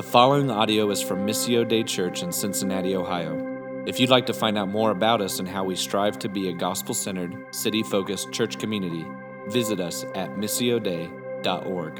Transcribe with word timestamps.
The 0.00 0.06
following 0.06 0.50
audio 0.50 0.88
is 0.88 1.02
from 1.02 1.26
Missio 1.26 1.68
Dei 1.68 1.82
Church 1.82 2.22
in 2.22 2.32
Cincinnati, 2.32 2.96
Ohio. 2.96 3.84
If 3.86 4.00
you'd 4.00 4.08
like 4.08 4.24
to 4.26 4.32
find 4.32 4.56
out 4.56 4.70
more 4.70 4.92
about 4.92 5.20
us 5.20 5.40
and 5.40 5.46
how 5.46 5.64
we 5.64 5.76
strive 5.76 6.18
to 6.20 6.28
be 6.30 6.48
a 6.48 6.54
gospel 6.54 6.94
centered, 6.94 7.36
city 7.50 7.82
focused 7.82 8.32
church 8.32 8.58
community, 8.58 9.04
visit 9.48 9.78
us 9.78 10.04
at 10.14 10.30
missiodei.org. 10.36 11.96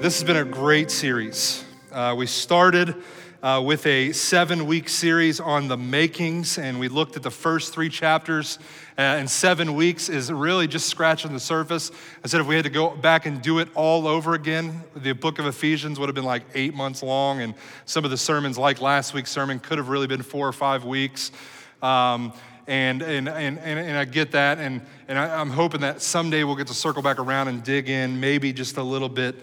This 0.00 0.18
has 0.18 0.24
been 0.24 0.36
a 0.36 0.44
great 0.44 0.90
series. 0.90 1.65
Uh, 1.96 2.14
we 2.14 2.26
started 2.26 2.94
uh, 3.42 3.58
with 3.64 3.86
a 3.86 4.12
seven 4.12 4.66
week 4.66 4.86
series 4.86 5.40
on 5.40 5.66
the 5.66 5.78
makings, 5.78 6.58
and 6.58 6.78
we 6.78 6.88
looked 6.88 7.16
at 7.16 7.22
the 7.22 7.30
first 7.30 7.72
three 7.72 7.88
chapters. 7.88 8.58
Uh, 8.98 9.00
and 9.00 9.30
seven 9.30 9.74
weeks 9.74 10.10
is 10.10 10.30
really 10.30 10.68
just 10.68 10.88
scratching 10.88 11.32
the 11.32 11.40
surface. 11.40 11.90
I 12.22 12.28
said 12.28 12.42
if 12.42 12.46
we 12.46 12.54
had 12.54 12.64
to 12.64 12.70
go 12.70 12.94
back 12.94 13.24
and 13.24 13.40
do 13.40 13.60
it 13.60 13.68
all 13.74 14.06
over 14.06 14.34
again, 14.34 14.84
the 14.94 15.12
book 15.12 15.38
of 15.38 15.46
Ephesians 15.46 15.98
would 15.98 16.10
have 16.10 16.14
been 16.14 16.26
like 16.26 16.42
eight 16.52 16.74
months 16.74 17.02
long, 17.02 17.40
and 17.40 17.54
some 17.86 18.04
of 18.04 18.10
the 18.10 18.18
sermons, 18.18 18.58
like 18.58 18.82
last 18.82 19.14
week's 19.14 19.30
sermon, 19.30 19.58
could 19.58 19.78
have 19.78 19.88
really 19.88 20.06
been 20.06 20.20
four 20.20 20.46
or 20.46 20.52
five 20.52 20.84
weeks. 20.84 21.32
Um, 21.80 22.34
and, 22.66 23.00
and, 23.00 23.26
and, 23.26 23.58
and, 23.58 23.96
I 23.96 24.04
get 24.04 24.32
that, 24.32 24.58
and, 24.58 24.82
and 25.08 25.18
I, 25.18 25.40
I'm 25.40 25.48
hoping 25.48 25.80
that 25.80 26.02
someday 26.02 26.44
we'll 26.44 26.56
get 26.56 26.66
to 26.66 26.74
circle 26.74 27.00
back 27.00 27.18
around 27.18 27.48
and 27.48 27.64
dig 27.64 27.88
in 27.88 28.20
maybe 28.20 28.52
just 28.52 28.76
a 28.76 28.82
little 28.82 29.08
bit 29.08 29.36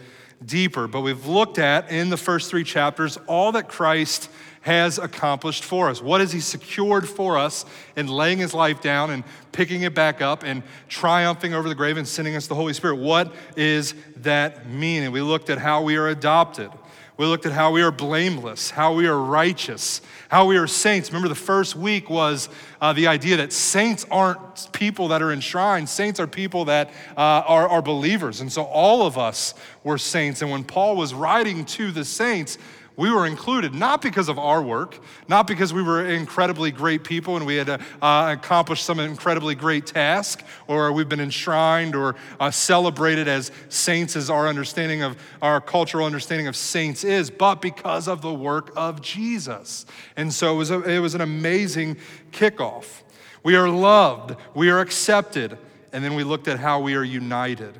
deeper. 0.46 0.88
But 0.88 1.02
we've 1.02 1.26
looked 1.26 1.60
at 1.60 1.92
in 1.92 2.10
the 2.10 2.18
first 2.18 2.50
three 2.50 2.64
chapters 2.64 3.18
all 3.28 3.52
that 3.54 3.68
Christ 3.70 4.30
has 4.62 4.98
accomplished 4.98 5.64
for 5.64 5.90
us. 5.90 6.02
What 6.02 6.22
has 6.22 6.32
He 6.32 6.40
secured 6.40 7.08
for 7.08 7.38
us 7.38 7.66
in 7.96 8.08
laying 8.08 8.38
His 8.38 8.54
life 8.54 8.82
down 8.82 9.10
and 9.10 9.24
picking 9.52 9.82
it 9.82 9.94
back 9.94 10.22
up 10.22 10.44
and 10.44 10.64
triumphing 10.88 11.54
over 11.54 11.68
the 11.68 11.76
grave 11.76 11.98
and 11.98 12.08
sending 12.08 12.36
us 12.36 12.48
the 12.48 12.56
Holy 12.56 12.74
Spirit? 12.74 12.96
What 12.96 13.34
is 13.58 13.94
that 14.18 14.68
mean? 14.68 15.04
And 15.04 15.12
we 15.12 15.22
looked 15.22 15.50
at 15.50 15.58
how 15.58 15.82
we 15.82 15.98
are 15.98 16.08
adopted. 16.08 16.72
We 17.18 17.26
looked 17.26 17.46
at 17.46 17.52
how 17.52 17.72
we 17.72 17.82
are 17.84 17.92
blameless, 17.92 18.72
how 18.72 18.94
we 18.94 19.06
are 19.08 19.18
righteous, 19.18 20.02
how 20.34 20.46
we 20.46 20.58
are 20.58 20.66
saints. 20.66 21.12
Remember, 21.12 21.30
the 21.30 21.36
first 21.36 21.76
week 21.76 22.10
was 22.10 22.50
uh, 22.82 22.92
the 22.92 23.06
idea 23.06 23.38
that 23.38 23.54
saints 23.54 24.04
aren't 24.10 24.68
people 24.72 25.10
that 25.10 25.22
are 25.22 25.32
enshrined, 25.32 25.88
saints 25.88 26.20
are 26.20 26.26
people 26.26 26.66
that 26.66 26.90
uh, 27.16 27.20
are, 27.46 27.70
are 27.70 27.84
believers. 27.84 28.42
And 28.42 28.52
so 28.52 28.64
all 28.64 29.06
of 29.06 29.16
us 29.16 29.54
were 29.84 30.00
saints. 30.00 30.42
And 30.42 30.50
when 30.50 30.64
Paul 30.64 30.96
was 30.96 31.14
writing 31.14 31.66
to 31.66 31.92
the 31.92 32.04
saints, 32.04 32.58
we 32.96 33.10
were 33.10 33.26
included, 33.26 33.74
not 33.74 34.02
because 34.02 34.30
of 34.30 34.38
our 34.38 34.62
work, 34.62 35.00
not 35.28 35.48
because 35.48 35.74
we 35.74 35.82
were 35.82 36.06
incredibly 36.06 36.72
great 36.72 37.04
people 37.04 37.36
and 37.38 37.46
we 37.46 37.56
had 37.56 37.70
uh, 37.70 37.80
accomplished 38.02 38.86
some 38.86 39.00
incredibly 39.00 39.56
great 39.56 39.88
task, 39.88 40.44
or 40.68 40.92
we've 40.92 41.10
been 41.10 41.20
enshrined 41.20 41.96
or 41.96 42.16
uh, 42.40 42.52
celebrated 42.52 43.28
as 43.28 43.52
saints, 43.70 44.16
as 44.16 44.30
our 44.30 44.48
understanding 44.48 45.02
of 45.02 45.18
our 45.42 45.60
cultural 45.60 46.06
understanding 46.06 46.48
of 46.48 46.56
saints 46.56 47.04
is, 47.04 47.32
but 47.32 47.62
because 47.62 48.08
of 48.08 48.22
the 48.22 48.34
work 48.34 48.72
of 48.76 49.02
Jesus. 49.02 49.86
And 50.16 50.32
so 50.32 50.54
it 50.54 50.58
was, 50.58 50.70
a, 50.72 50.82
it 50.84 51.00
was 51.00 51.16
an 51.16 51.22
amazing 51.22 51.98
kickoff. 52.32 53.02
We 53.42 53.56
are 53.56 53.70
loved, 53.70 54.36
we 54.54 54.70
are 54.70 54.80
accepted, 54.80 55.58
and 55.92 56.04
then 56.04 56.14
we 56.14 56.24
looked 56.24 56.48
at 56.48 56.60
how 56.60 56.80
we 56.80 56.96
are 56.96 57.04
united 57.04 57.80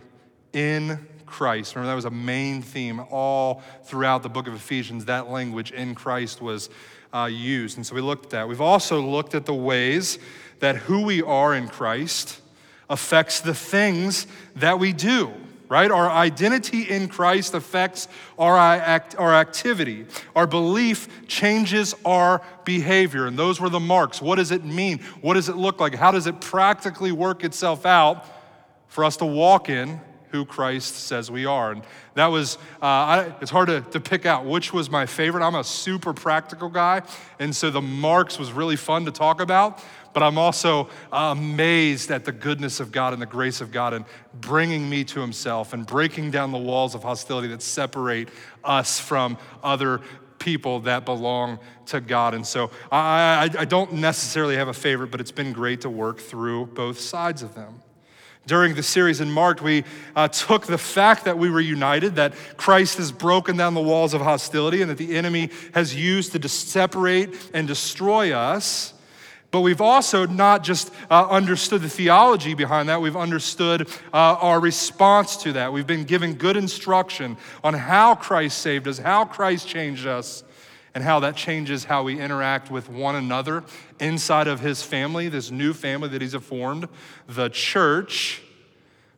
in 0.54 1.08
Christ. 1.34 1.76
Remember, 1.76 1.90
that 1.90 1.96
was 1.96 2.06
a 2.06 2.12
main 2.12 2.62
theme 2.62 3.02
all 3.10 3.64
throughout 3.86 4.22
the 4.22 4.30
book 4.30 4.48
of 4.48 4.54
Ephesians. 4.54 5.06
That 5.06 5.32
language 5.32 5.72
in 5.72 5.96
Christ 5.96 6.44
was 6.44 6.70
uh, 7.12 7.26
used. 7.26 7.78
And 7.78 7.86
so 7.86 7.96
we 7.96 8.02
looked 8.02 8.26
at 8.26 8.30
that. 8.30 8.48
We've 8.48 8.62
also 8.62 9.02
looked 9.02 9.34
at 9.34 9.48
the 9.48 9.54
ways 9.54 10.20
that 10.60 10.76
who 10.76 11.02
we 11.02 11.24
are 11.24 11.56
in 11.56 11.68
Christ 11.68 12.40
affects 12.88 13.42
the 13.42 13.56
things 13.56 14.28
that 14.58 14.78
we 14.78 14.94
do 14.94 15.34
right? 15.70 15.90
Our 15.90 16.08
identity 16.08 16.84
in 16.84 17.08
Christ 17.08 17.56
affects 17.56 18.08
our, 18.38 18.56
act, 18.56 19.16
our 19.18 19.34
activity. 19.34 20.06
Our 20.36 20.46
belief 20.46 21.08
changes 21.28 21.96
our 22.06 22.44
behavior. 22.64 23.26
And 23.26 23.40
those 23.40 23.60
were 23.60 23.70
the 23.70 23.80
marks. 23.80 24.22
What 24.22 24.36
does 24.36 24.52
it 24.52 24.64
mean? 24.64 25.00
What 25.22 25.34
does 25.34 25.50
it 25.50 25.56
look 25.56 25.80
like? 25.80 25.96
How 25.96 26.12
does 26.12 26.28
it 26.28 26.40
practically 26.40 27.12
work 27.12 27.44
itself 27.44 27.88
out 27.88 28.24
for 28.88 29.04
us 29.04 29.18
to 29.18 29.26
walk 29.26 29.68
in 29.68 30.00
who 30.34 30.46
Christ 30.46 30.96
says 30.96 31.30
we 31.30 31.46
are. 31.46 31.72
And 31.72 31.84
that 32.16 32.26
was, 32.26 32.58
uh, 32.82 32.86
I, 32.86 33.36
it's 33.40 33.52
hard 33.52 33.68
to, 33.68 33.82
to 33.82 34.00
pick 34.00 34.26
out 34.26 34.46
which 34.46 34.74
was 34.74 34.90
my 34.90 35.06
favorite. 35.06 35.46
I'm 35.46 35.54
a 35.54 35.64
super 35.64 36.12
practical 36.12 36.70
guy, 36.70 37.04
and 37.38 37.56
so 37.56 37.70
the 37.70 37.84
marks 37.84 38.40
was 38.40 38.52
really 38.52 38.76
fun 38.76 39.06
to 39.06 39.12
talk 39.12 39.40
about. 39.40 39.80
But 40.12 40.24
I'm 40.24 40.40
also 40.40 40.90
amazed 41.12 42.10
at 42.10 42.26
the 42.26 42.32
goodness 42.32 42.80
of 42.80 42.92
God 42.92 43.14
and 43.14 43.22
the 43.22 43.28
grace 43.28 43.62
of 43.62 43.72
God 43.72 43.94
and 43.94 44.06
bringing 44.34 44.90
me 44.90 45.04
to 45.06 45.20
Himself 45.22 45.74
and 45.74 45.86
breaking 45.86 46.32
down 46.32 46.52
the 46.52 46.58
walls 46.58 46.96
of 46.96 47.04
hostility 47.04 47.48
that 47.50 47.62
separate 47.62 48.30
us 48.64 49.00
from 49.00 49.38
other 49.64 50.02
people 50.40 50.80
that 50.82 51.06
belong 51.06 51.60
to 51.88 52.02
God. 52.02 52.34
And 52.34 52.46
so 52.46 52.72
I, 52.92 53.50
I, 53.56 53.62
I 53.62 53.66
don't 53.66 53.94
necessarily 53.94 54.56
have 54.56 54.68
a 54.68 54.74
favorite, 54.74 55.12
but 55.12 55.22
it's 55.22 55.32
been 55.32 55.54
great 55.54 55.82
to 55.82 55.92
work 55.92 56.20
through 56.20 56.68
both 56.68 57.00
sides 57.00 57.44
of 57.44 57.54
them. 57.54 57.83
During 58.46 58.76
the 58.76 58.84
series 58.84 59.22
in 59.22 59.32
Mark, 59.32 59.62
we 59.62 59.86
uh, 60.18 60.28
took 60.28 60.66
the 60.66 60.78
fact 60.78 61.24
that 61.26 61.38
we 61.38 61.50
were 61.50 61.62
united, 61.62 62.16
that 62.16 62.34
Christ 62.58 62.98
has 62.98 63.10
broken 63.10 63.56
down 63.56 63.74
the 63.74 63.82
walls 63.82 64.14
of 64.14 64.20
hostility, 64.20 64.82
and 64.82 64.92
that 64.92 64.98
the 64.98 65.16
enemy 65.16 65.50
has 65.74 65.96
used 65.96 66.34
to 66.34 66.50
separate 66.50 67.52
and 67.54 67.68
destroy 67.68 68.34
us. 68.34 68.94
But 69.52 69.62
we've 69.62 69.82
also 69.82 70.26
not 70.26 70.64
just 70.64 70.92
uh, 71.10 71.28
understood 71.30 71.84
the 71.84 71.90
theology 71.90 72.54
behind 72.54 72.90
that, 72.90 73.00
we've 73.02 73.16
understood 73.16 73.88
uh, 74.12 74.18
our 74.42 74.60
response 74.60 75.38
to 75.38 75.54
that. 75.54 75.72
We've 75.72 75.88
been 75.88 76.04
given 76.04 76.34
good 76.34 76.58
instruction 76.58 77.38
on 77.64 77.76
how 77.76 78.16
Christ 78.16 78.58
saved 78.58 78.88
us, 78.90 78.98
how 78.98 79.24
Christ 79.24 79.68
changed 79.68 80.06
us, 80.06 80.44
and 80.96 81.04
how 81.04 81.20
that 81.22 81.36
changes 81.36 81.86
how 81.86 82.04
we 82.04 82.20
interact 82.20 82.70
with 82.70 82.90
one 82.90 83.16
another 83.16 83.64
inside 84.00 84.48
of 84.48 84.60
his 84.60 84.84
family, 84.84 85.30
this 85.30 85.52
new 85.52 85.74
family 85.74 86.10
that 86.10 86.22
he's 86.22 86.36
formed, 86.36 86.88
the 87.28 87.50
church, 87.50 88.42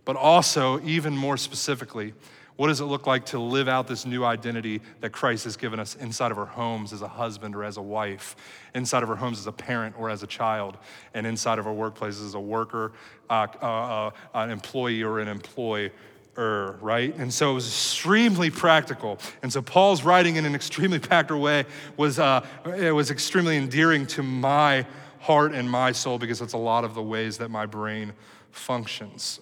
but 0.05 0.15
also, 0.15 0.79
even 0.81 1.17
more 1.17 1.35
specifically, 1.35 2.13
what 2.57 2.67
does 2.67 2.79
it 2.79 2.85
look 2.85 3.05
like 3.05 3.25
to 3.27 3.39
live 3.39 3.67
out 3.67 3.87
this 3.87 4.05
new 4.05 4.23
identity 4.23 4.81
that 5.01 5.09
Christ 5.09 5.43
has 5.43 5.57
given 5.57 5.77
us 5.77 5.95
inside 5.95 6.31
of 6.31 6.37
our 6.37 6.45
homes 6.45 6.93
as 6.93 7.01
a 7.01 7.07
husband 7.07 7.53
or 7.53 7.65
as 7.65 7.75
a 7.75 7.81
wife, 7.81 8.37
inside 8.73 9.03
of 9.03 9.09
our 9.09 9.17
homes 9.17 9.39
as 9.39 9.47
a 9.47 9.51
parent 9.51 9.95
or 9.99 10.09
as 10.09 10.23
a 10.23 10.27
child, 10.27 10.77
and 11.13 11.27
inside 11.27 11.59
of 11.59 11.67
our 11.67 11.73
workplaces 11.73 12.25
as 12.25 12.33
a 12.33 12.39
worker, 12.39 12.93
uh, 13.29 13.47
uh, 13.61 13.65
uh, 13.65 14.11
an 14.35 14.51
employee 14.51 15.03
or 15.03 15.19
an 15.19 15.27
employee 15.27 15.91
er, 16.37 16.77
right? 16.81 17.15
And 17.15 17.33
so 17.33 17.51
it 17.51 17.53
was 17.53 17.67
extremely 17.67 18.49
practical. 18.49 19.19
And 19.41 19.51
so 19.51 19.61
Paul's 19.61 20.03
writing 20.03 20.35
in 20.35 20.45
an 20.45 20.55
extremely 20.55 20.99
practical 20.99 21.41
way 21.41 21.65
was, 21.97 22.19
uh, 22.19 22.45
it 22.77 22.93
was 22.93 23.11
extremely 23.11 23.57
endearing 23.57 24.05
to 24.07 24.23
my 24.23 24.85
heart 25.19 25.53
and 25.53 25.69
my 25.69 25.91
soul 25.91 26.19
because 26.19 26.41
it's 26.41 26.53
a 26.53 26.57
lot 26.57 26.83
of 26.83 26.93
the 26.93 27.01
ways 27.01 27.37
that 27.39 27.49
my 27.49 27.65
brain 27.65 28.13
functions. 28.51 29.39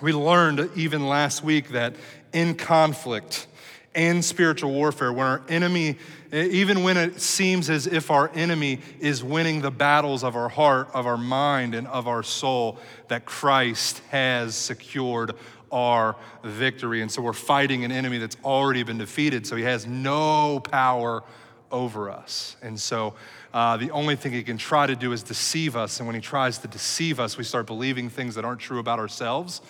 We 0.00 0.12
learned 0.12 0.70
even 0.74 1.06
last 1.06 1.44
week 1.44 1.70
that 1.70 1.94
in 2.32 2.56
conflict 2.56 3.46
and 3.94 4.24
spiritual 4.24 4.72
warfare, 4.72 5.12
when 5.12 5.26
our 5.26 5.42
enemy, 5.48 5.98
even 6.32 6.82
when 6.82 6.96
it 6.96 7.20
seems 7.20 7.68
as 7.68 7.86
if 7.86 8.10
our 8.10 8.30
enemy 8.34 8.80
is 9.00 9.22
winning 9.22 9.60
the 9.60 9.70
battles 9.70 10.24
of 10.24 10.34
our 10.34 10.48
heart, 10.48 10.88
of 10.94 11.06
our 11.06 11.18
mind, 11.18 11.74
and 11.74 11.86
of 11.88 12.08
our 12.08 12.22
soul, 12.22 12.78
that 13.08 13.26
Christ 13.26 14.00
has 14.10 14.54
secured 14.54 15.34
our 15.72 16.16
victory. 16.44 17.00
And 17.00 17.10
so 17.10 17.22
we're 17.22 17.32
fighting 17.32 17.84
an 17.84 17.90
enemy 17.90 18.18
that's 18.18 18.36
already 18.44 18.82
been 18.82 18.98
defeated, 18.98 19.46
so 19.46 19.56
he 19.56 19.64
has 19.64 19.86
no 19.86 20.60
power 20.60 21.24
over 21.70 22.10
us. 22.10 22.56
And 22.62 22.78
so 22.78 23.14
uh, 23.54 23.78
the 23.78 23.90
only 23.90 24.14
thing 24.14 24.32
he 24.32 24.42
can 24.42 24.58
try 24.58 24.86
to 24.86 24.94
do 24.94 25.12
is 25.12 25.22
deceive 25.22 25.74
us. 25.74 25.98
And 25.98 26.06
when 26.06 26.14
he 26.14 26.20
tries 26.20 26.58
to 26.58 26.68
deceive 26.68 27.18
us, 27.18 27.38
we 27.38 27.44
start 27.44 27.66
believing 27.66 28.10
things 28.10 28.34
that 28.34 28.44
aren't 28.44 28.60
true 28.60 28.78
about 28.78 28.98
ourselves, 28.98 29.62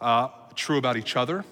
uh, 0.00 0.28
true 0.54 0.78
about 0.78 0.96
each 0.96 1.16
other, 1.16 1.44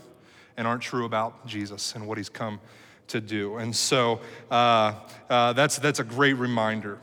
and 0.56 0.66
aren't 0.66 0.82
true 0.82 1.04
about 1.04 1.46
Jesus 1.46 1.94
and 1.94 2.06
what 2.06 2.16
he's 2.16 2.28
come 2.28 2.60
to 3.08 3.20
do. 3.20 3.56
And 3.56 3.74
so 3.74 4.20
uh, 4.50 4.94
uh 5.28 5.52
that's, 5.54 5.78
that's 5.78 5.98
a 5.98 6.04
great 6.04 6.34
reminder. 6.34 6.98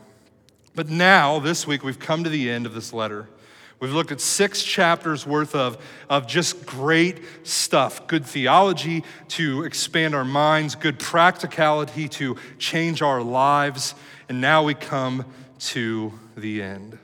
But 0.76 0.90
now, 0.90 1.38
this 1.38 1.66
week, 1.66 1.82
we've 1.82 1.98
come 1.98 2.22
to 2.24 2.28
the 2.28 2.50
end 2.50 2.66
of 2.66 2.74
this 2.74 2.92
letter. 2.92 3.30
We've 3.78 3.92
looked 3.92 4.10
at 4.10 4.20
six 4.22 4.62
chapters 4.62 5.26
worth 5.26 5.54
of, 5.54 5.76
of 6.08 6.26
just 6.26 6.64
great 6.64 7.20
stuff 7.42 8.06
good 8.06 8.24
theology 8.24 9.04
to 9.28 9.64
expand 9.64 10.14
our 10.14 10.24
minds, 10.24 10.74
good 10.74 10.98
practicality 10.98 12.08
to 12.08 12.36
change 12.58 13.02
our 13.02 13.22
lives. 13.22 13.94
And 14.28 14.40
now 14.40 14.62
we 14.62 14.74
come 14.74 15.26
to 15.58 16.12
the 16.36 16.62
end. 16.62 16.98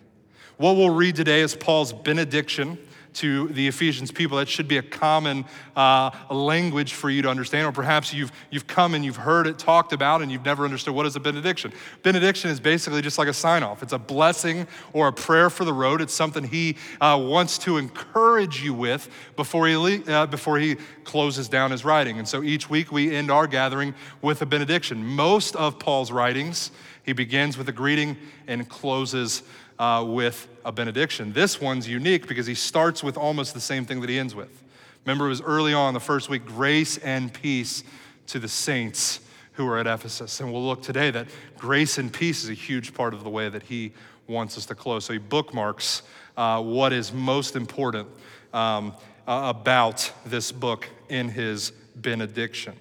What 0.56 0.76
we'll 0.76 0.90
read 0.90 1.16
today 1.16 1.40
is 1.40 1.54
Paul's 1.54 1.92
benediction 1.92 2.78
to 3.14 3.48
the 3.48 3.68
Ephesians 3.68 4.10
people. 4.10 4.38
That 4.38 4.48
should 4.48 4.68
be 4.68 4.78
a 4.78 4.82
common 4.82 5.44
uh, 5.76 6.10
language 6.30 6.94
for 6.94 7.10
you 7.10 7.22
to 7.22 7.28
understand. 7.28 7.66
Or 7.66 7.72
perhaps 7.72 8.12
you've, 8.12 8.32
you've 8.50 8.66
come 8.66 8.94
and 8.94 9.04
you've 9.04 9.16
heard 9.16 9.46
it 9.46 9.58
talked 9.58 9.92
about 9.92 10.22
and 10.22 10.30
you've 10.30 10.44
never 10.44 10.64
understood 10.64 10.94
what 10.94 11.06
is 11.06 11.16
a 11.16 11.20
benediction. 11.20 11.72
Benediction 12.02 12.50
is 12.50 12.60
basically 12.60 13.02
just 13.02 13.18
like 13.18 13.28
a 13.28 13.32
sign 13.32 13.62
off, 13.62 13.82
it's 13.82 13.92
a 13.92 13.98
blessing 13.98 14.66
or 14.92 15.08
a 15.08 15.12
prayer 15.12 15.50
for 15.50 15.64
the 15.64 15.72
road. 15.72 16.00
It's 16.00 16.14
something 16.14 16.44
he 16.44 16.76
uh, 17.00 17.20
wants 17.22 17.58
to 17.58 17.76
encourage 17.78 18.62
you 18.62 18.74
with 18.74 19.08
before 19.36 19.66
he, 19.66 20.04
uh, 20.06 20.26
before 20.26 20.58
he 20.58 20.76
closes 21.04 21.48
down 21.48 21.70
his 21.70 21.84
writing. 21.84 22.18
And 22.18 22.26
so 22.26 22.42
each 22.42 22.70
week 22.70 22.92
we 22.92 23.14
end 23.14 23.30
our 23.30 23.46
gathering 23.46 23.94
with 24.20 24.42
a 24.42 24.46
benediction. 24.46 25.04
Most 25.04 25.56
of 25.56 25.78
Paul's 25.78 26.12
writings, 26.12 26.70
he 27.04 27.12
begins 27.12 27.58
with 27.58 27.68
a 27.68 27.72
greeting 27.72 28.16
and 28.46 28.68
closes 28.68 29.42
uh, 29.82 30.04
with 30.04 30.46
a 30.64 30.70
benediction. 30.70 31.32
This 31.32 31.60
one's 31.60 31.88
unique 31.88 32.28
because 32.28 32.46
he 32.46 32.54
starts 32.54 33.02
with 33.02 33.16
almost 33.16 33.52
the 33.52 33.60
same 33.60 33.84
thing 33.84 34.00
that 34.00 34.08
he 34.08 34.16
ends 34.16 34.32
with. 34.32 34.62
Remember, 35.04 35.26
it 35.26 35.30
was 35.30 35.40
early 35.40 35.74
on 35.74 35.92
the 35.92 35.98
first 35.98 36.28
week 36.28 36.46
grace 36.46 36.98
and 36.98 37.32
peace 37.32 37.82
to 38.28 38.38
the 38.38 38.46
saints 38.46 39.18
who 39.54 39.66
are 39.66 39.78
at 39.78 39.88
Ephesus. 39.88 40.38
And 40.38 40.52
we'll 40.52 40.64
look 40.64 40.82
today 40.82 41.10
that 41.10 41.26
grace 41.58 41.98
and 41.98 42.12
peace 42.12 42.44
is 42.44 42.50
a 42.50 42.54
huge 42.54 42.94
part 42.94 43.12
of 43.12 43.24
the 43.24 43.28
way 43.28 43.48
that 43.48 43.64
he 43.64 43.92
wants 44.28 44.56
us 44.56 44.66
to 44.66 44.76
close. 44.76 45.04
So 45.04 45.14
he 45.14 45.18
bookmarks 45.18 46.02
uh, 46.36 46.62
what 46.62 46.92
is 46.92 47.12
most 47.12 47.56
important 47.56 48.06
um, 48.52 48.94
uh, 49.26 49.52
about 49.52 50.12
this 50.24 50.52
book 50.52 50.88
in 51.08 51.28
his 51.28 51.72
benediction. 51.96 52.76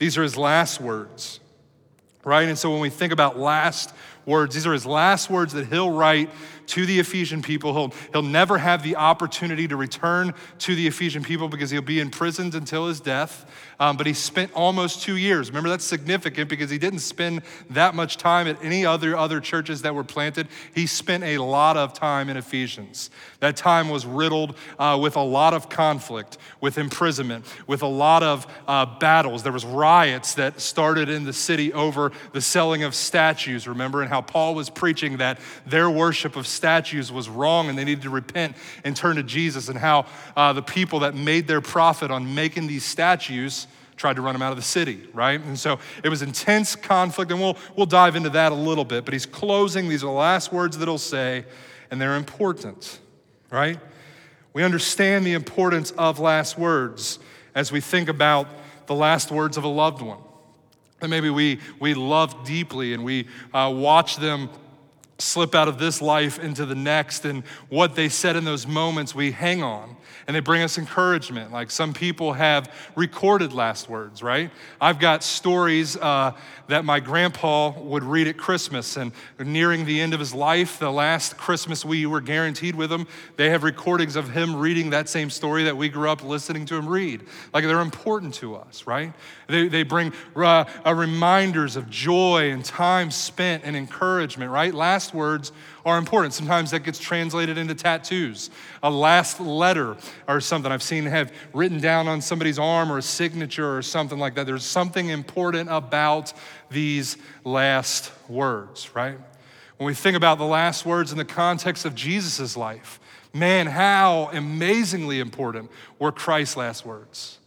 These 0.00 0.18
are 0.18 0.24
his 0.24 0.36
last 0.36 0.80
words, 0.80 1.38
right? 2.24 2.48
And 2.48 2.58
so 2.58 2.72
when 2.72 2.80
we 2.80 2.90
think 2.90 3.12
about 3.12 3.38
last 3.38 3.94
words. 4.26 4.54
These 4.54 4.66
are 4.66 4.72
his 4.72 4.86
last 4.86 5.30
words 5.30 5.52
that 5.52 5.66
he'll 5.66 5.90
write 5.90 6.30
to 6.68 6.86
the 6.86 7.00
Ephesian 7.00 7.42
people. 7.42 7.72
He'll, 7.72 7.92
he'll 8.12 8.22
never 8.22 8.58
have 8.58 8.82
the 8.82 8.96
opportunity 8.96 9.66
to 9.68 9.76
return 9.76 10.34
to 10.60 10.74
the 10.74 10.86
Ephesian 10.86 11.22
people 11.22 11.48
because 11.48 11.70
he'll 11.70 11.82
be 11.82 12.00
imprisoned 12.00 12.54
until 12.54 12.86
his 12.86 13.00
death. 13.00 13.44
Um, 13.80 13.96
but 13.96 14.06
he 14.06 14.12
spent 14.12 14.52
almost 14.52 15.02
two 15.02 15.16
years. 15.16 15.48
Remember, 15.48 15.70
that's 15.70 15.84
significant 15.84 16.50
because 16.50 16.68
he 16.68 16.78
didn't 16.78 16.98
spend 16.98 17.40
that 17.70 17.94
much 17.94 18.18
time 18.18 18.46
at 18.46 18.62
any 18.62 18.84
other 18.84 19.16
other 19.16 19.40
churches 19.40 19.82
that 19.82 19.94
were 19.94 20.04
planted. 20.04 20.48
He 20.74 20.86
spent 20.86 21.24
a 21.24 21.38
lot 21.38 21.78
of 21.78 21.94
time 21.94 22.28
in 22.28 22.36
Ephesians. 22.36 23.10
That 23.40 23.56
time 23.56 23.88
was 23.88 24.04
riddled 24.04 24.54
uh, 24.78 24.98
with 25.00 25.16
a 25.16 25.22
lot 25.22 25.54
of 25.54 25.70
conflict, 25.70 26.36
with 26.60 26.76
imprisonment, 26.76 27.46
with 27.66 27.80
a 27.82 27.86
lot 27.86 28.22
of 28.22 28.46
uh, 28.68 28.84
battles. 28.98 29.42
There 29.42 29.52
was 29.52 29.64
riots 29.64 30.34
that 30.34 30.60
started 30.60 31.08
in 31.08 31.24
the 31.24 31.32
city 31.32 31.72
over 31.72 32.12
the 32.32 32.42
selling 32.42 32.82
of 32.82 32.94
statues. 32.94 33.66
Remember, 33.66 34.02
and 34.02 34.10
how 34.10 34.20
Paul 34.20 34.54
was 34.54 34.68
preaching 34.68 35.16
that 35.16 35.40
their 35.64 35.88
worship 35.88 36.36
of 36.36 36.46
statues 36.46 37.10
was 37.10 37.30
wrong 37.30 37.70
and 37.70 37.78
they 37.78 37.84
needed 37.84 38.02
to 38.02 38.10
repent 38.10 38.56
and 38.84 38.94
turn 38.94 39.16
to 39.16 39.22
Jesus, 39.22 39.70
and 39.70 39.78
how 39.78 40.04
uh, 40.36 40.52
the 40.52 40.62
people 40.62 40.98
that 41.00 41.14
made 41.14 41.46
their 41.46 41.62
profit 41.62 42.10
on 42.10 42.34
making 42.34 42.66
these 42.66 42.84
statues 42.84 43.66
tried 44.00 44.16
to 44.16 44.22
run 44.22 44.34
him 44.34 44.40
out 44.40 44.50
of 44.50 44.56
the 44.56 44.62
city, 44.62 45.06
right? 45.12 45.38
And 45.44 45.58
so 45.58 45.78
it 46.02 46.08
was 46.08 46.22
intense 46.22 46.74
conflict, 46.74 47.30
and 47.30 47.38
we'll, 47.38 47.58
we'll 47.76 47.84
dive 47.84 48.16
into 48.16 48.30
that 48.30 48.50
a 48.50 48.54
little 48.54 48.84
bit. 48.84 49.04
But 49.04 49.12
he's 49.12 49.26
closing, 49.26 49.90
these 49.90 50.02
are 50.02 50.06
the 50.06 50.12
last 50.12 50.54
words 50.54 50.78
that 50.78 50.88
he'll 50.88 50.96
say, 50.96 51.44
and 51.90 52.00
they're 52.00 52.16
important, 52.16 52.98
right? 53.50 53.78
We 54.54 54.64
understand 54.64 55.26
the 55.26 55.34
importance 55.34 55.90
of 55.92 56.18
last 56.18 56.56
words 56.56 57.18
as 57.54 57.70
we 57.70 57.82
think 57.82 58.08
about 58.08 58.48
the 58.86 58.94
last 58.94 59.30
words 59.30 59.58
of 59.58 59.64
a 59.64 59.68
loved 59.68 60.00
one. 60.00 60.20
And 61.02 61.10
maybe 61.10 61.28
we, 61.28 61.60
we 61.78 61.92
love 61.92 62.42
deeply 62.42 62.94
and 62.94 63.04
we 63.04 63.28
uh, 63.52 63.70
watch 63.74 64.16
them 64.16 64.48
slip 65.20 65.54
out 65.54 65.68
of 65.68 65.78
this 65.78 66.02
life 66.02 66.38
into 66.38 66.66
the 66.66 66.74
next, 66.74 67.24
and 67.24 67.44
what 67.68 67.94
they 67.94 68.08
said 68.08 68.36
in 68.36 68.44
those 68.44 68.66
moments 68.66 69.14
we 69.14 69.32
hang 69.32 69.62
on 69.62 69.96
and 70.30 70.36
they 70.36 70.40
bring 70.40 70.62
us 70.62 70.78
encouragement. 70.78 71.50
Like 71.50 71.72
some 71.72 71.92
people 71.92 72.34
have 72.34 72.72
recorded 72.94 73.52
last 73.52 73.88
words, 73.88 74.22
right? 74.22 74.50
I've 74.80 75.00
got 75.00 75.24
stories 75.24 75.96
uh, 75.96 76.36
that 76.68 76.84
my 76.84 77.00
grandpa 77.00 77.70
would 77.80 78.04
read 78.04 78.28
at 78.28 78.36
Christmas, 78.36 78.96
and 78.96 79.10
nearing 79.40 79.84
the 79.86 80.00
end 80.00 80.14
of 80.14 80.20
his 80.20 80.32
life, 80.32 80.78
the 80.78 80.92
last 80.92 81.36
Christmas 81.36 81.84
we 81.84 82.06
were 82.06 82.20
guaranteed 82.20 82.76
with 82.76 82.92
him, 82.92 83.08
they 83.36 83.50
have 83.50 83.64
recordings 83.64 84.14
of 84.14 84.30
him 84.30 84.54
reading 84.54 84.90
that 84.90 85.08
same 85.08 85.30
story 85.30 85.64
that 85.64 85.76
we 85.76 85.88
grew 85.88 86.08
up 86.08 86.22
listening 86.22 86.64
to 86.66 86.76
him 86.76 86.88
read. 86.88 87.24
Like 87.52 87.64
they're 87.64 87.80
important 87.80 88.34
to 88.34 88.54
us, 88.54 88.86
right? 88.86 89.12
They, 89.48 89.66
they 89.66 89.82
bring 89.82 90.12
uh, 90.36 90.64
reminders 90.86 91.74
of 91.74 91.90
joy 91.90 92.50
and 92.52 92.64
time 92.64 93.10
spent 93.10 93.64
and 93.64 93.76
encouragement, 93.76 94.52
right? 94.52 94.72
Last 94.72 95.09
words 95.14 95.52
are 95.84 95.98
important. 95.98 96.34
Sometimes 96.34 96.70
that 96.70 96.80
gets 96.80 96.98
translated 96.98 97.58
into 97.58 97.74
tattoos, 97.74 98.50
a 98.82 98.90
last 98.90 99.40
letter 99.40 99.96
or 100.28 100.40
something 100.40 100.70
I've 100.70 100.82
seen 100.82 101.06
have 101.06 101.32
written 101.52 101.80
down 101.80 102.08
on 102.08 102.20
somebody's 102.20 102.58
arm 102.58 102.90
or 102.90 102.98
a 102.98 103.02
signature 103.02 103.76
or 103.76 103.82
something 103.82 104.18
like 104.18 104.34
that. 104.34 104.46
There's 104.46 104.64
something 104.64 105.08
important 105.08 105.70
about 105.70 106.32
these 106.70 107.16
last 107.44 108.12
words, 108.28 108.94
right? 108.94 109.18
When 109.76 109.86
we 109.86 109.94
think 109.94 110.16
about 110.16 110.38
the 110.38 110.44
last 110.44 110.84
words 110.84 111.12
in 111.12 111.18
the 111.18 111.24
context 111.24 111.84
of 111.84 111.94
Jesus' 111.94 112.56
life, 112.56 113.00
man, 113.32 113.66
how 113.66 114.28
amazingly 114.32 115.20
important 115.20 115.70
were 115.98 116.12
Christ's 116.12 116.56
last 116.56 116.84
words 116.84 117.38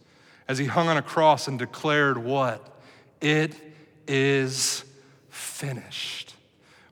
as 0.48 0.58
he 0.58 0.66
hung 0.66 0.88
on 0.88 0.96
a 0.96 1.02
cross 1.02 1.46
and 1.46 1.58
declared 1.58 2.18
what? 2.18 2.76
It 3.20 3.54
is 4.06 4.84
finished 5.30 6.23